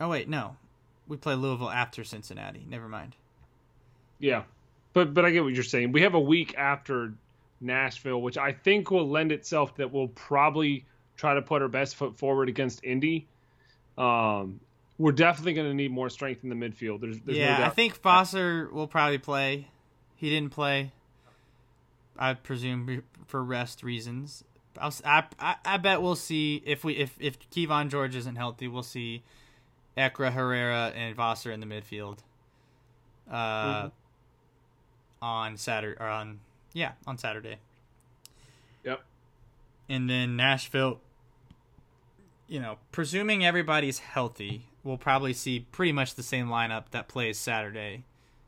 oh 0.00 0.08
wait 0.08 0.28
no 0.28 0.56
we 1.08 1.16
play 1.16 1.34
louisville 1.34 1.70
after 1.70 2.04
cincinnati 2.04 2.64
never 2.68 2.88
mind 2.88 3.14
Yeah. 4.18 4.42
But 4.92 5.14
but 5.14 5.24
I 5.24 5.30
get 5.30 5.44
what 5.44 5.54
you're 5.54 5.62
saying. 5.62 5.92
We 5.92 6.02
have 6.02 6.14
a 6.14 6.20
week 6.20 6.54
after 6.58 7.12
Nashville, 7.60 8.20
which 8.20 8.36
I 8.36 8.52
think 8.52 8.90
will 8.90 9.08
lend 9.08 9.30
itself 9.32 9.76
that 9.76 9.92
we'll 9.92 10.08
probably 10.08 10.84
try 11.16 11.34
to 11.34 11.42
put 11.42 11.62
our 11.62 11.68
best 11.68 11.94
foot 11.96 12.18
forward 12.18 12.48
against 12.48 12.82
Indy. 12.82 13.28
Um, 13.96 14.58
we're 14.98 15.12
definitely 15.12 15.52
going 15.54 15.68
to 15.68 15.74
need 15.74 15.92
more 15.92 16.10
strength 16.10 16.42
in 16.42 16.48
the 16.50 16.56
midfield. 16.56 17.00
There's, 17.00 17.20
there's 17.20 17.38
yeah 17.38 17.52
no 17.52 17.58
doubt. 17.58 17.70
i 17.70 17.74
think 17.74 17.94
foster 17.94 18.68
will 18.72 18.88
probably 18.88 19.18
play 19.18 19.68
he 20.16 20.28
didn't 20.28 20.50
play 20.50 20.92
i 22.18 22.34
presume 22.34 23.02
for 23.26 23.42
rest 23.44 23.82
reasons 23.84 24.42
I'll, 24.78 24.94
I, 25.04 25.24
I, 25.64 25.76
bet 25.78 26.00
we'll 26.02 26.16
see 26.16 26.62
if 26.64 26.84
we 26.84 26.94
if 26.94 27.16
if 27.20 27.38
Kevon 27.50 27.88
George 27.90 28.14
isn't 28.14 28.36
healthy, 28.36 28.68
we'll 28.68 28.82
see 28.82 29.22
Ekra 29.96 30.32
Herrera 30.32 30.92
and 30.94 31.16
Vosser 31.16 31.52
in 31.52 31.60
the 31.60 31.66
midfield. 31.66 32.18
Uh, 33.30 33.84
Mhm. 33.84 33.92
on 35.22 35.56
Saturday 35.56 35.96
or 36.00 36.06
on 36.08 36.40
yeah 36.72 36.92
on 37.06 37.18
Saturday. 37.18 37.56
Yep. 38.84 39.02
and 39.88 40.08
then 40.08 40.36
Nashville. 40.36 41.00
You 42.48 42.58
know, 42.60 42.78
presuming 42.90 43.44
everybody's 43.44 44.00
healthy, 44.00 44.66
we'll 44.82 44.98
probably 44.98 45.32
see 45.32 45.60
pretty 45.70 45.92
much 45.92 46.16
the 46.16 46.22
same 46.24 46.48
lineup 46.48 46.90
that 46.90 47.06
plays 47.06 47.38
Saturday, 47.38 48.02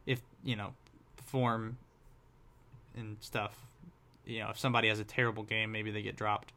if 0.06 0.20
you 0.42 0.56
know, 0.56 0.74
form 1.16 1.78
and 2.96 3.16
stuff. 3.20 3.66
You 4.26 4.40
know, 4.40 4.50
if 4.50 4.58
somebody 4.58 4.88
has 4.88 5.00
a 5.00 5.04
terrible 5.04 5.42
game, 5.42 5.72
maybe 5.72 5.90
they 5.90 6.02
get 6.02 6.16
dropped. 6.16 6.52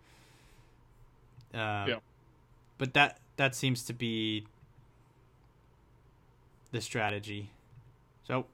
Uh, 1.53 1.85
Yeah. 1.87 1.95
But 2.77 2.93
that 2.93 3.19
that 3.37 3.55
seems 3.55 3.83
to 3.85 3.93
be 3.93 4.45
the 6.71 6.81
strategy. 6.81 7.49
So 8.27 8.45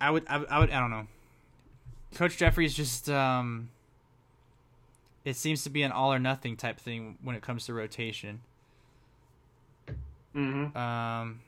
I 0.00 0.10
would 0.10 0.24
I, 0.28 0.38
would- 0.38 0.48
I 0.48 0.58
would 0.58 0.70
I 0.70 0.80
don't 0.80 0.90
know. 0.90 1.06
Coach 2.14 2.36
Jeffries 2.36 2.74
just 2.74 3.08
um 3.08 3.70
it 5.24 5.36
seems 5.36 5.64
to 5.64 5.70
be 5.70 5.82
an 5.82 5.90
all 5.90 6.12
or 6.12 6.18
nothing 6.18 6.56
type 6.56 6.78
thing 6.78 7.16
when 7.22 7.34
it 7.34 7.42
comes 7.42 7.64
to 7.66 7.72
rotation. 7.74 8.40
Mm-hmm. 10.36 10.76
Um 10.76 11.40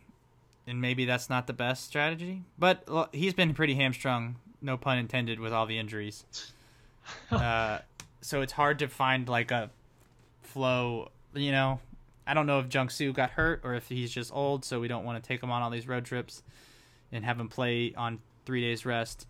and 0.66 0.80
maybe 0.80 1.04
that's 1.04 1.28
not 1.30 1.46
the 1.46 1.52
best 1.52 1.84
strategy, 1.84 2.42
but 2.58 2.88
he's 3.12 3.34
been 3.34 3.54
pretty 3.54 3.74
hamstrung, 3.76 4.36
no 4.66 4.76
pun 4.76 4.98
intended 4.98 5.40
with 5.40 5.52
all 5.52 5.64
the 5.64 5.78
injuries. 5.78 6.24
uh 7.30 7.78
so 8.20 8.42
it's 8.42 8.52
hard 8.52 8.80
to 8.80 8.88
find 8.88 9.28
like 9.28 9.50
a 9.52 9.70
flow, 10.42 11.10
you 11.34 11.52
know. 11.52 11.80
I 12.26 12.34
don't 12.34 12.46
know 12.46 12.58
if 12.58 12.68
Jungsu 12.68 13.14
got 13.14 13.30
hurt 13.30 13.60
or 13.62 13.74
if 13.74 13.88
he's 13.88 14.10
just 14.10 14.34
old, 14.34 14.64
so 14.64 14.80
we 14.80 14.88
don't 14.88 15.04
want 15.04 15.22
to 15.22 15.26
take 15.26 15.40
him 15.40 15.50
on 15.52 15.62
all 15.62 15.70
these 15.70 15.86
road 15.86 16.04
trips 16.04 16.42
and 17.12 17.24
have 17.24 17.38
him 17.38 17.48
play 17.48 17.94
on 17.96 18.18
three 18.44 18.60
days 18.60 18.84
rest. 18.84 19.28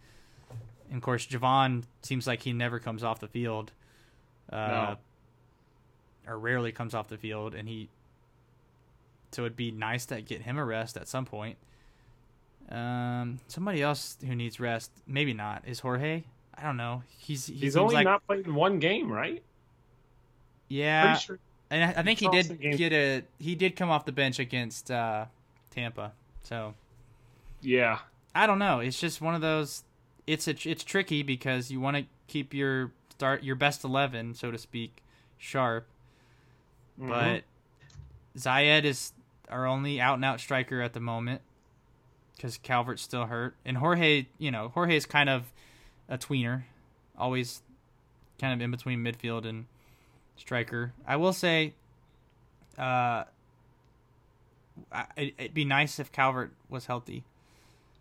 And 0.88 0.96
of 0.96 1.02
course, 1.02 1.26
Javon 1.26 1.84
seems 2.00 2.26
like 2.26 2.42
he 2.42 2.54
never 2.54 2.78
comes 2.78 3.04
off 3.04 3.20
the 3.20 3.28
field, 3.28 3.72
uh, 4.50 4.94
or 6.26 6.38
rarely 6.38 6.72
comes 6.72 6.94
off 6.94 7.08
the 7.08 7.18
field, 7.18 7.54
and 7.54 7.68
he. 7.68 7.88
So 9.32 9.42
it'd 9.42 9.56
be 9.56 9.72
nice 9.72 10.06
to 10.06 10.22
get 10.22 10.42
him 10.42 10.56
a 10.56 10.64
rest 10.64 10.96
at 10.96 11.08
some 11.08 11.26
point. 11.26 11.58
Um, 12.70 13.38
somebody 13.47 13.80
else 13.82 14.16
who 14.26 14.34
needs 14.34 14.59
rest, 14.59 14.90
maybe 15.06 15.32
not, 15.32 15.62
is 15.66 15.80
Jorge. 15.80 16.24
I 16.59 16.62
don't 16.62 16.76
know. 16.76 17.02
He's 17.18 17.47
he 17.47 17.55
He's 17.55 17.76
only 17.76 17.94
like 17.94 18.05
not 18.05 18.26
played 18.26 18.47
in 18.47 18.55
one 18.55 18.78
game, 18.78 19.10
right? 19.12 19.43
yeah, 20.68 21.16
sure. 21.16 21.38
and 21.70 21.84
I, 21.84 22.01
I 22.01 22.02
think 22.02 22.18
he 22.18 22.28
did 22.28 22.60
get 22.76 22.93
a 22.93 23.22
he 23.38 23.55
did 23.55 23.76
come 23.76 23.88
off 23.90 24.05
the 24.05 24.12
bench 24.12 24.38
against 24.38 24.90
uh, 24.90 25.26
Tampa. 25.70 26.12
So 26.43 26.74
Yeah. 27.60 27.98
I 28.34 28.47
don't 28.47 28.59
know. 28.59 28.80
It's 28.80 28.98
just 29.01 29.20
one 29.20 29.34
of 29.34 29.40
those. 29.40 29.84
It's 30.26 30.48
a, 30.48 30.55
it's 30.68 30.82
tricky 30.82 31.22
because 31.22 31.70
you 31.70 31.80
want 31.80 31.97
to 31.98 32.05
keep 32.26 32.52
your 32.52 32.90
start 33.10 33.44
your 33.44 33.55
best 33.56 33.84
eleven, 33.84 34.34
so 34.34 34.51
to 34.51 34.59
speak, 34.59 35.02
sharp. 35.38 35.86
Mhm. 37.01 37.09
But 37.09 37.44
Zayed 38.36 38.84
is 38.84 39.12
our 39.48 39.66
only 39.66 40.01
out 40.01 40.14
and 40.14 40.24
out 40.24 40.40
striker 40.40 40.82
at 40.82 40.93
the 40.94 41.01
moment 41.01 41.40
because 42.36 42.58
Calvert's 42.58 43.02
still 43.02 43.26
hurt, 43.26 43.54
and 43.64 43.78
Jorge, 43.78 44.26
you 44.38 44.50
know, 44.50 44.68
Jorge 44.68 44.96
is 44.96 45.06
kind 45.06 45.28
of 45.28 45.52
a 46.08 46.18
tweener, 46.18 46.64
always 47.18 47.62
kind 48.38 48.52
of 48.52 48.62
in 48.62 48.70
between 48.70 49.02
midfield 49.02 49.46
and 49.46 49.66
striker. 50.36 50.92
I 51.06 51.16
will 51.16 51.32
say, 51.32 51.72
uh, 52.78 53.24
I, 54.92 55.06
it'd 55.16 55.54
be 55.54 55.64
nice 55.64 55.98
if 55.98 56.12
Calvert 56.12 56.52
was 56.68 56.86
healthy. 56.86 57.24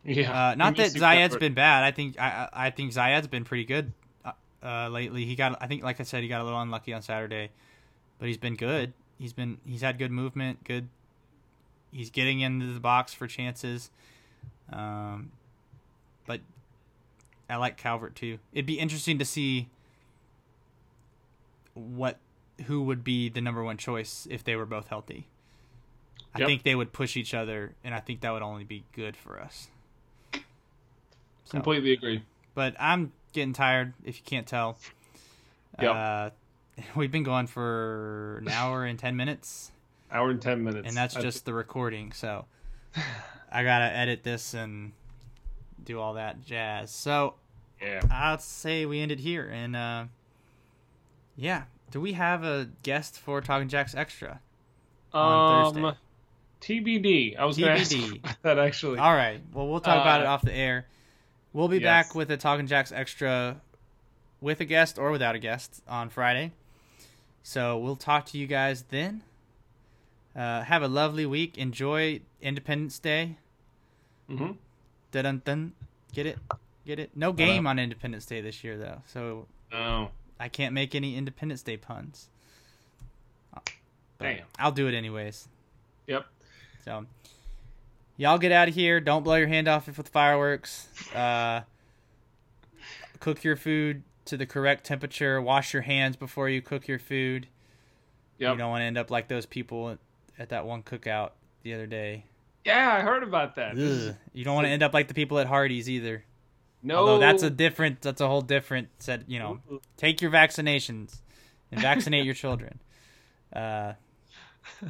yeah. 0.03 0.49
Uh, 0.49 0.55
not 0.55 0.75
that 0.77 0.91
Zayed's 0.91 1.37
been 1.37 1.53
bad. 1.53 1.83
I 1.83 1.91
think 1.91 2.19
I 2.19 2.49
I 2.51 2.67
I 2.67 2.69
think 2.69 2.91
Zayed's 2.91 3.27
been 3.27 3.45
pretty 3.45 3.65
good 3.65 3.93
uh, 4.23 4.31
uh, 4.61 4.89
lately. 4.89 5.25
He 5.25 5.35
got, 5.35 5.57
I 5.61 5.67
think, 5.67 5.83
like 5.83 5.99
I 5.99 6.03
said, 6.03 6.21
he 6.21 6.29
got 6.29 6.41
a 6.41 6.43
little 6.43 6.61
unlucky 6.61 6.93
on 6.93 7.01
Saturday, 7.01 7.49
but 8.19 8.27
he's 8.27 8.37
been 8.37 8.55
good. 8.55 8.93
He's 9.17 9.31
been, 9.33 9.59
he's 9.65 9.81
had 9.81 9.97
good 9.97 10.11
movement, 10.11 10.63
good. 10.65 10.89
He's 11.91 12.09
getting 12.09 12.41
into 12.41 12.73
the 12.73 12.81
box 12.81 13.13
for 13.13 13.27
chances. 13.27 13.89
Um, 14.71 15.31
but 16.25 16.41
I 17.49 17.57
like 17.57 17.77
Calvert 17.77 18.15
too. 18.15 18.39
It'd 18.53 18.65
be 18.65 18.79
interesting 18.79 19.19
to 19.19 19.25
see 19.25 19.67
what 21.73 22.17
who 22.67 22.83
would 22.83 23.03
be 23.03 23.27
the 23.29 23.41
number 23.41 23.63
one 23.63 23.77
choice 23.77 24.27
if 24.29 24.43
they 24.43 24.55
were 24.55 24.65
both 24.65 24.87
healthy. 24.87 25.27
I 26.33 26.39
Yep. 26.39 26.47
think 26.47 26.63
they 26.63 26.75
would 26.75 26.93
push 26.93 27.15
each 27.17 27.33
other, 27.33 27.75
and 27.83 27.93
I 27.93 27.99
think 27.99 28.21
that 28.21 28.31
would 28.31 28.41
only 28.41 28.63
be 28.63 28.83
good 28.93 29.15
for 29.15 29.39
us. 29.41 29.69
So, 30.33 30.39
Completely 31.51 31.91
agree. 31.93 32.23
but 32.55 32.75
I'm 32.79 33.11
getting 33.33 33.53
tired. 33.53 33.93
If 34.03 34.17
you 34.17 34.23
can't 34.25 34.47
tell, 34.47 34.77
Yep. 35.81 35.95
uh, 35.95 36.29
we've 36.95 37.11
been 37.11 37.23
going 37.23 37.47
for 37.47 38.37
an 38.41 38.47
hour 38.49 38.85
and 38.85 38.97
ten 38.97 39.15
minutes, 39.15 39.71
Hour 40.11 40.29
and 40.31 40.41
ten 40.41 40.63
minutes. 40.63 40.87
and 40.87 40.95
that's 40.95 41.13
just 41.15 41.45
the 41.45 41.53
recording. 41.53 42.11
So 42.13 42.45
I 43.51 43.63
gotta 43.63 43.85
edit 43.85 44.23
this 44.23 44.53
and 44.53 44.91
do 45.83 45.99
all 45.99 46.13
that 46.15 46.43
jazz. 46.45 46.91
So 46.91 47.35
yeah. 47.81 48.01
I'd 48.09 48.41
say 48.41 48.85
we 48.85 48.99
ended 49.01 49.19
here, 49.19 49.49
and 49.51 49.75
uh, 49.75 50.05
yeah. 51.35 51.63
Do 51.91 52.01
we 52.01 52.13
have 52.13 52.43
a 52.43 52.67
guest 52.83 53.17
for 53.19 53.39
Talking 53.41 53.69
Jacks 53.69 53.95
Extra? 53.95 54.41
on 55.13 55.73
Thursday. 55.73 55.87
Um, 55.87 55.95
TBD. 56.61 57.37
I 57.37 57.45
was 57.45 57.57
going 57.57 57.73
to 57.75 57.79
ask 57.81 57.91
TBD. 57.91 58.35
that 58.41 58.59
actually. 58.59 58.99
All 58.99 59.13
right. 59.13 59.39
Well, 59.53 59.67
we'll 59.67 59.79
talk 59.79 60.01
about 60.01 60.19
Uh, 60.21 60.23
it 60.23 60.27
off 60.27 60.41
the 60.41 60.53
air. 60.53 60.87
We'll 61.53 61.67
be 61.69 61.77
yes. 61.77 61.83
back 61.83 62.15
with 62.15 62.29
a 62.31 62.37
Talking 62.37 62.67
Jacks 62.67 62.91
Extra 62.91 63.61
with 64.41 64.59
a 64.59 64.65
guest 64.65 64.97
or 64.99 65.11
without 65.11 65.35
a 65.35 65.39
guest 65.39 65.81
on 65.87 66.09
Friday. 66.09 66.51
So 67.43 67.77
we'll 67.77 67.95
talk 67.95 68.25
to 68.27 68.37
you 68.37 68.47
guys 68.47 68.83
then. 68.89 69.21
Uh, 70.35 70.63
have 70.63 70.83
a 70.83 70.87
lovely 70.87 71.25
week. 71.25 71.57
Enjoy 71.57 72.19
Independence 72.41 72.99
Day. 72.99 73.37
hmm 74.27 74.51
Dun 75.11 75.23
dun 75.23 75.41
dun. 75.45 75.73
Get 76.13 76.25
it? 76.25 76.37
Get 76.85 76.99
it? 76.99 77.11
No 77.15 77.31
game 77.31 77.65
on 77.67 77.79
Independence 77.79 78.25
Day 78.25 78.41
this 78.41 78.63
year 78.63 78.77
though, 78.77 79.01
so 79.07 79.47
Oh, 79.73 80.09
I 80.39 80.49
can't 80.49 80.73
make 80.73 80.93
any 80.95 81.15
Independence 81.17 81.61
Day 81.61 81.77
puns. 81.77 82.27
But 83.53 83.63
damn. 84.19 84.45
I'll 84.59 84.71
do 84.71 84.87
it 84.87 84.93
anyways. 84.93 85.47
Yep. 86.07 86.25
So, 86.85 87.05
y'all 88.17 88.37
get 88.37 88.51
out 88.51 88.67
of 88.69 88.75
here. 88.75 88.99
Don't 89.01 89.23
blow 89.23 89.35
your 89.35 89.47
hand 89.47 89.67
off 89.67 89.87
with 89.87 90.07
fireworks. 90.09 90.87
Uh, 91.13 91.61
cook 93.19 93.43
your 93.43 93.55
food 93.57 94.03
to 94.25 94.37
the 94.37 94.45
correct 94.45 94.85
temperature. 94.85 95.41
Wash 95.41 95.73
your 95.73 95.81
hands 95.81 96.15
before 96.15 96.47
you 96.47 96.61
cook 96.61 96.87
your 96.87 96.99
food. 96.99 97.47
Yep. 98.37 98.53
You 98.53 98.57
don't 98.57 98.69
want 98.69 98.81
to 98.81 98.85
end 98.85 98.97
up 98.97 99.09
like 99.11 99.27
those 99.27 99.45
people 99.45 99.97
at 100.37 100.49
that 100.49 100.65
one 100.65 100.83
cookout 100.83 101.31
the 101.63 101.73
other 101.73 101.87
day. 101.87 102.25
Yeah, 102.65 102.93
I 102.93 103.01
heard 103.01 103.23
about 103.23 103.55
that. 103.55 103.77
Ugh. 103.77 104.15
You 104.33 104.43
don't 104.43 104.55
want 104.55 104.65
to 104.65 104.71
end 104.71 104.83
up 104.83 104.93
like 104.93 105.07
the 105.07 105.13
people 105.13 105.39
at 105.39 105.47
Hardee's 105.47 105.89
either. 105.89 106.23
No. 106.81 106.97
Although 106.97 107.19
that's 107.19 107.43
a 107.43 107.49
different, 107.49 108.01
that's 108.01 108.21
a 108.21 108.27
whole 108.27 108.41
different 108.41 108.89
set. 108.99 109.29
You 109.29 109.39
know, 109.39 109.59
take 109.97 110.21
your 110.21 110.31
vaccinations 110.31 111.19
and 111.71 111.81
vaccinate 111.81 112.25
your 112.25 112.33
children. 112.33 112.79
Uh, 113.53 113.93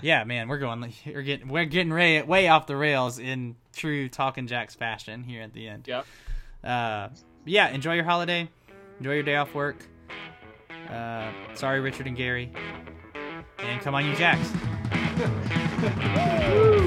yeah, 0.02 0.24
man, 0.24 0.48
we're 0.48 0.58
going. 0.58 0.94
We're 1.06 1.22
getting 1.22 1.48
we're 1.48 1.66
getting 1.66 1.94
way, 1.94 2.22
way 2.22 2.48
off 2.48 2.68
the 2.68 2.76
rails 2.76 3.20
in 3.20 3.56
true 3.74 4.10
Talking 4.10 4.48
Jacks 4.48 4.76
fashion 4.76 5.24
here 5.24 5.42
at 5.42 5.54
the 5.54 5.68
end. 5.68 5.88
Yep. 5.88 6.06
Uh, 6.64 7.10
yeah, 7.46 7.70
enjoy 7.70 7.96
your 7.96 8.06
holiday. 8.06 8.50
Enjoy 9.00 9.14
your 9.14 9.24
day 9.24 9.36
off 9.36 9.54
work. 9.54 9.78
Uh, 10.90 11.32
sorry, 11.54 11.80
Richard 11.80 12.08
and 12.08 12.16
Gary. 12.16 12.52
And 13.60 13.82
come 13.82 13.96
on, 13.96 14.06
you 14.06 14.16
Jacks. 14.16 14.50
Woo! 15.18 16.82